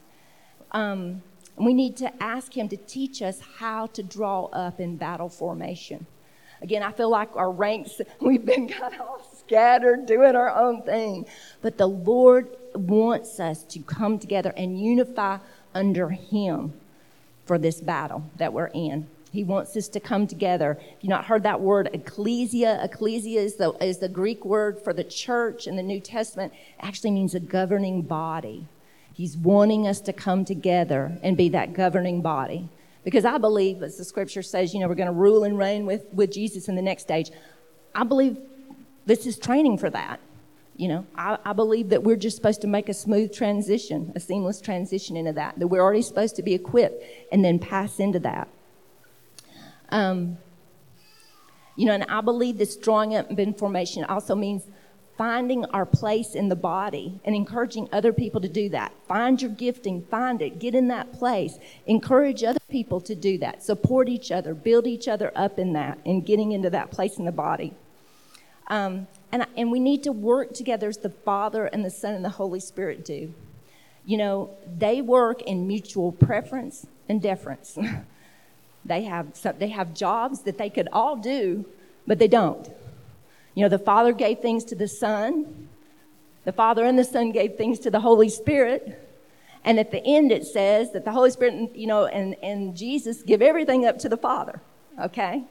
Um, 0.72 1.22
we 1.58 1.74
need 1.74 1.98
to 1.98 2.24
ask 2.24 2.58
Him 2.58 2.70
to 2.70 2.78
teach 2.78 3.22
us 3.22 3.42
how 3.58 3.88
to 3.88 4.02
draw 4.02 4.46
up 4.46 4.80
in 4.80 4.96
battle 4.96 5.28
formation. 5.28 6.08
Again, 6.62 6.82
I 6.82 6.94
feel 6.94 7.10
like 7.10 7.36
our 7.36 7.52
ranks, 7.52 8.00
we've 8.22 8.46
been 8.46 8.70
kind 8.80 8.96
of 8.96 9.28
scattered, 9.38 10.06
doing 10.06 10.38
our 10.38 10.56
own 10.56 10.84
thing. 10.84 11.26
But 11.62 11.78
the 11.78 11.88
Lord 11.88 12.56
wants 12.74 13.42
us 13.42 13.64
to 13.64 13.80
come 13.80 14.18
together 14.18 14.54
and 14.56 14.80
unify 14.80 15.40
under 15.74 16.10
Him 16.10 16.72
for 17.46 17.58
this 17.58 17.82
battle 17.82 18.24
that 18.38 18.54
we're 18.54 18.72
in. 18.74 19.08
He 19.36 19.44
wants 19.44 19.76
us 19.76 19.88
to 19.90 20.00
come 20.00 20.28
together. 20.28 20.80
If 20.80 21.04
you've 21.04 21.10
not 21.10 21.26
heard 21.26 21.44
that 21.44 21.62
word, 21.62 21.90
ecclesia, 21.94 22.80
ecclesia 22.82 23.42
is 23.42 23.56
the, 23.56 23.72
is 23.84 23.98
the 24.00 24.10
Greek 24.10 24.46
word 24.46 24.82
for 24.82 24.94
the 24.94 25.04
church 25.04 25.68
in 25.68 25.76
the 25.76 25.84
New 25.84 26.00
Testament. 26.00 26.54
It 26.54 26.86
actually 26.86 27.12
means 27.12 27.36
a 27.36 27.40
governing 27.40 28.02
body. 28.02 28.68
He's 29.14 29.38
wanting 29.38 29.88
us 29.88 30.00
to 30.02 30.14
come 30.14 30.46
together 30.46 31.18
and 31.22 31.38
be 31.38 31.50
that 31.50 31.74
governing 31.74 32.22
body. 32.22 32.70
Because 33.04 33.26
I 33.26 33.38
believe, 33.38 33.84
as 33.84 33.98
the 33.98 34.06
scripture 34.06 34.42
says, 34.42 34.74
you 34.74 34.80
know, 34.80 34.88
we're 34.88 34.96
going 34.96 35.08
to 35.08 35.14
rule 35.14 35.44
and 35.44 35.58
reign 35.58 35.86
with, 35.86 36.06
with 36.14 36.32
Jesus 36.32 36.68
in 36.68 36.76
the 36.76 36.82
next 36.82 37.04
stage. 37.04 37.30
I 37.94 38.04
believe 38.04 38.38
this 39.06 39.26
is 39.26 39.38
training 39.38 39.78
for 39.78 39.90
that. 39.90 40.20
You 40.78 40.88
know, 40.90 41.06
I, 41.16 41.38
I, 41.46 41.54
believe 41.54 41.90
that 41.90 42.04
we're 42.04 42.18
just 42.18 42.36
supposed 42.36 42.60
to 42.62 42.68
make 42.68 42.90
a 42.90 42.94
smooth 42.94 43.34
transition, 43.34 44.12
a 44.16 44.20
seamless 44.20 44.60
transition 44.60 45.16
into 45.16 45.32
that, 45.34 45.58
that 45.58 45.68
we're 45.68 45.82
already 45.82 46.02
supposed 46.02 46.36
to 46.36 46.44
be 46.44 46.54
equipped 46.54 47.02
and 47.32 47.46
then 47.46 47.60
pass 47.60 48.00
into 48.00 48.20
that. 48.20 48.50
Um, 49.90 50.38
you 51.76 51.86
know, 51.86 51.94
and 51.94 52.04
I 52.06 52.22
believe 52.22 52.58
this 52.58 52.78
drawing 52.78 53.16
up 53.16 53.30
in 53.38 53.54
formation 53.54 54.04
also 54.06 54.36
means 54.36 54.64
finding 55.18 55.66
our 55.66 55.86
place 55.86 56.36
in 56.36 56.50
the 56.50 56.56
body 56.56 57.20
and 57.24 57.36
encouraging 57.36 57.88
other 57.92 58.12
people 58.12 58.42
to 58.42 58.50
do 58.50 58.70
that. 58.70 58.94
Find 59.08 59.42
your 59.42 59.52
gifting, 59.52 60.04
find 60.04 60.42
it, 60.42 60.60
get 60.60 60.76
in 60.76 60.88
that 60.90 61.14
place. 61.14 61.58
Encourage 61.86 62.44
other 62.44 62.60
people 62.70 63.00
to 63.02 63.16
do 63.16 63.38
that. 63.38 63.64
Support 63.64 64.10
each 64.10 64.32
other, 64.32 64.54
build 64.54 64.88
each 64.88 65.08
other 65.08 65.32
up 65.36 65.58
in 65.58 65.74
that, 65.74 66.00
and 66.06 66.26
getting 66.26 66.52
into 66.52 66.70
that 66.70 66.92
place 66.92 67.18
in 67.18 67.26
the 67.26 67.32
body. 67.32 67.74
Um, 68.68 69.08
and, 69.32 69.46
and 69.56 69.72
we 69.72 69.80
need 69.80 70.04
to 70.04 70.12
work 70.12 70.54
together 70.54 70.90
as 70.90 70.98
the 70.98 71.10
Father 71.10 71.66
and 71.66 71.86
the 71.86 71.90
Son 71.90 72.14
and 72.14 72.26
the 72.26 72.30
Holy 72.30 72.60
Spirit 72.60 73.06
do. 73.06 73.34
You 74.06 74.18
know, 74.18 74.52
they 74.78 75.02
work 75.02 75.42
in 75.44 75.68
mutual 75.68 76.12
preference 76.12 76.88
and 77.08 77.22
deference. 77.22 77.78
They 78.86 79.04
have, 79.04 79.28
they 79.60 79.70
have 79.70 79.94
jobs 79.94 80.42
that 80.42 80.58
they 80.58 80.70
could 80.70 80.88
all 80.94 81.16
do, 81.16 81.66
but 82.06 82.20
they 82.20 82.28
don't. 82.28 82.70
You 83.56 83.64
know, 83.64 83.70
the 83.70 83.80
Father 83.80 84.14
gave 84.14 84.40
things 84.40 84.64
to 84.66 84.76
the 84.76 84.88
Son, 84.88 85.68
the 86.44 86.52
Father 86.52 86.86
and 86.86 86.98
the 86.98 87.04
Son 87.04 87.32
gave 87.32 87.56
things 87.56 87.80
to 87.80 87.92
the 87.92 88.00
Holy 88.00 88.30
Spirit. 88.30 89.02
And 89.64 89.80
at 89.80 89.90
the 89.90 90.06
end, 90.06 90.32
it 90.32 90.46
says 90.46 90.92
that 90.92 91.04
the 91.04 91.12
Holy 91.12 91.32
Spirit, 91.32 91.76
you 91.76 91.88
know, 91.88 92.06
and, 92.06 92.36
and 92.44 92.78
Jesus 92.78 93.24
give 93.24 93.42
everything 93.42 93.86
up 93.86 93.98
to 94.00 94.10
the 94.10 94.18
Father, 94.18 94.62
okay? 95.02 95.44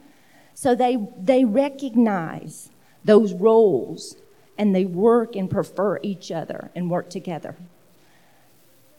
So 0.55 0.77
they, 0.77 0.97
they 1.19 1.45
recognize 1.45 2.71
those 3.05 3.35
roles 3.35 4.17
and 4.57 4.73
they 4.73 4.85
work 4.85 5.35
and 5.35 5.51
prefer 5.51 5.99
each 6.03 6.31
other 6.31 6.71
and 6.77 6.89
work 6.89 7.11
together. 7.11 7.57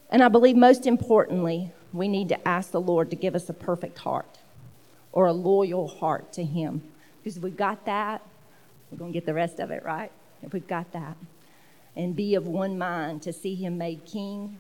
And 0.10 0.22
I 0.22 0.28
believe 0.28 0.58
most 0.58 0.86
importantly, 0.86 1.72
we 1.98 2.08
need 2.08 2.30
to 2.30 2.48
ask 2.48 2.72
the 2.72 2.82
Lord 2.82 3.10
to 3.10 3.16
give 3.16 3.36
us 3.36 3.50
a 3.50 3.54
perfect 3.54 4.00
heart 4.00 4.40
or 5.12 5.28
a 5.28 5.34
loyal 5.34 5.88
heart 5.88 6.34
to 6.34 6.44
Him. 6.44 6.84
Because 7.24 7.38
if 7.38 7.44
we've 7.44 7.56
got 7.56 7.86
that, 7.86 8.22
we're 8.92 8.98
going 8.98 9.12
to 9.12 9.18
get 9.18 9.26
the 9.26 9.34
rest 9.34 9.60
of 9.60 9.72
it, 9.72 9.84
right? 9.84 10.12
If 10.44 10.54
we've 10.54 10.68
got 10.68 10.92
that. 10.94 11.18
And 11.96 12.16
be 12.16 12.36
of 12.36 12.48
one 12.48 12.78
mind 12.78 13.22
to 13.24 13.34
see 13.34 13.56
Him 13.56 13.78
made 13.78 14.06
King 14.06 14.60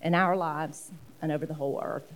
in 0.00 0.14
our 0.14 0.36
lives 0.36 0.90
and 1.20 1.30
over 1.30 1.46
the 1.46 1.54
whole 1.54 1.80
earth. 1.82 2.12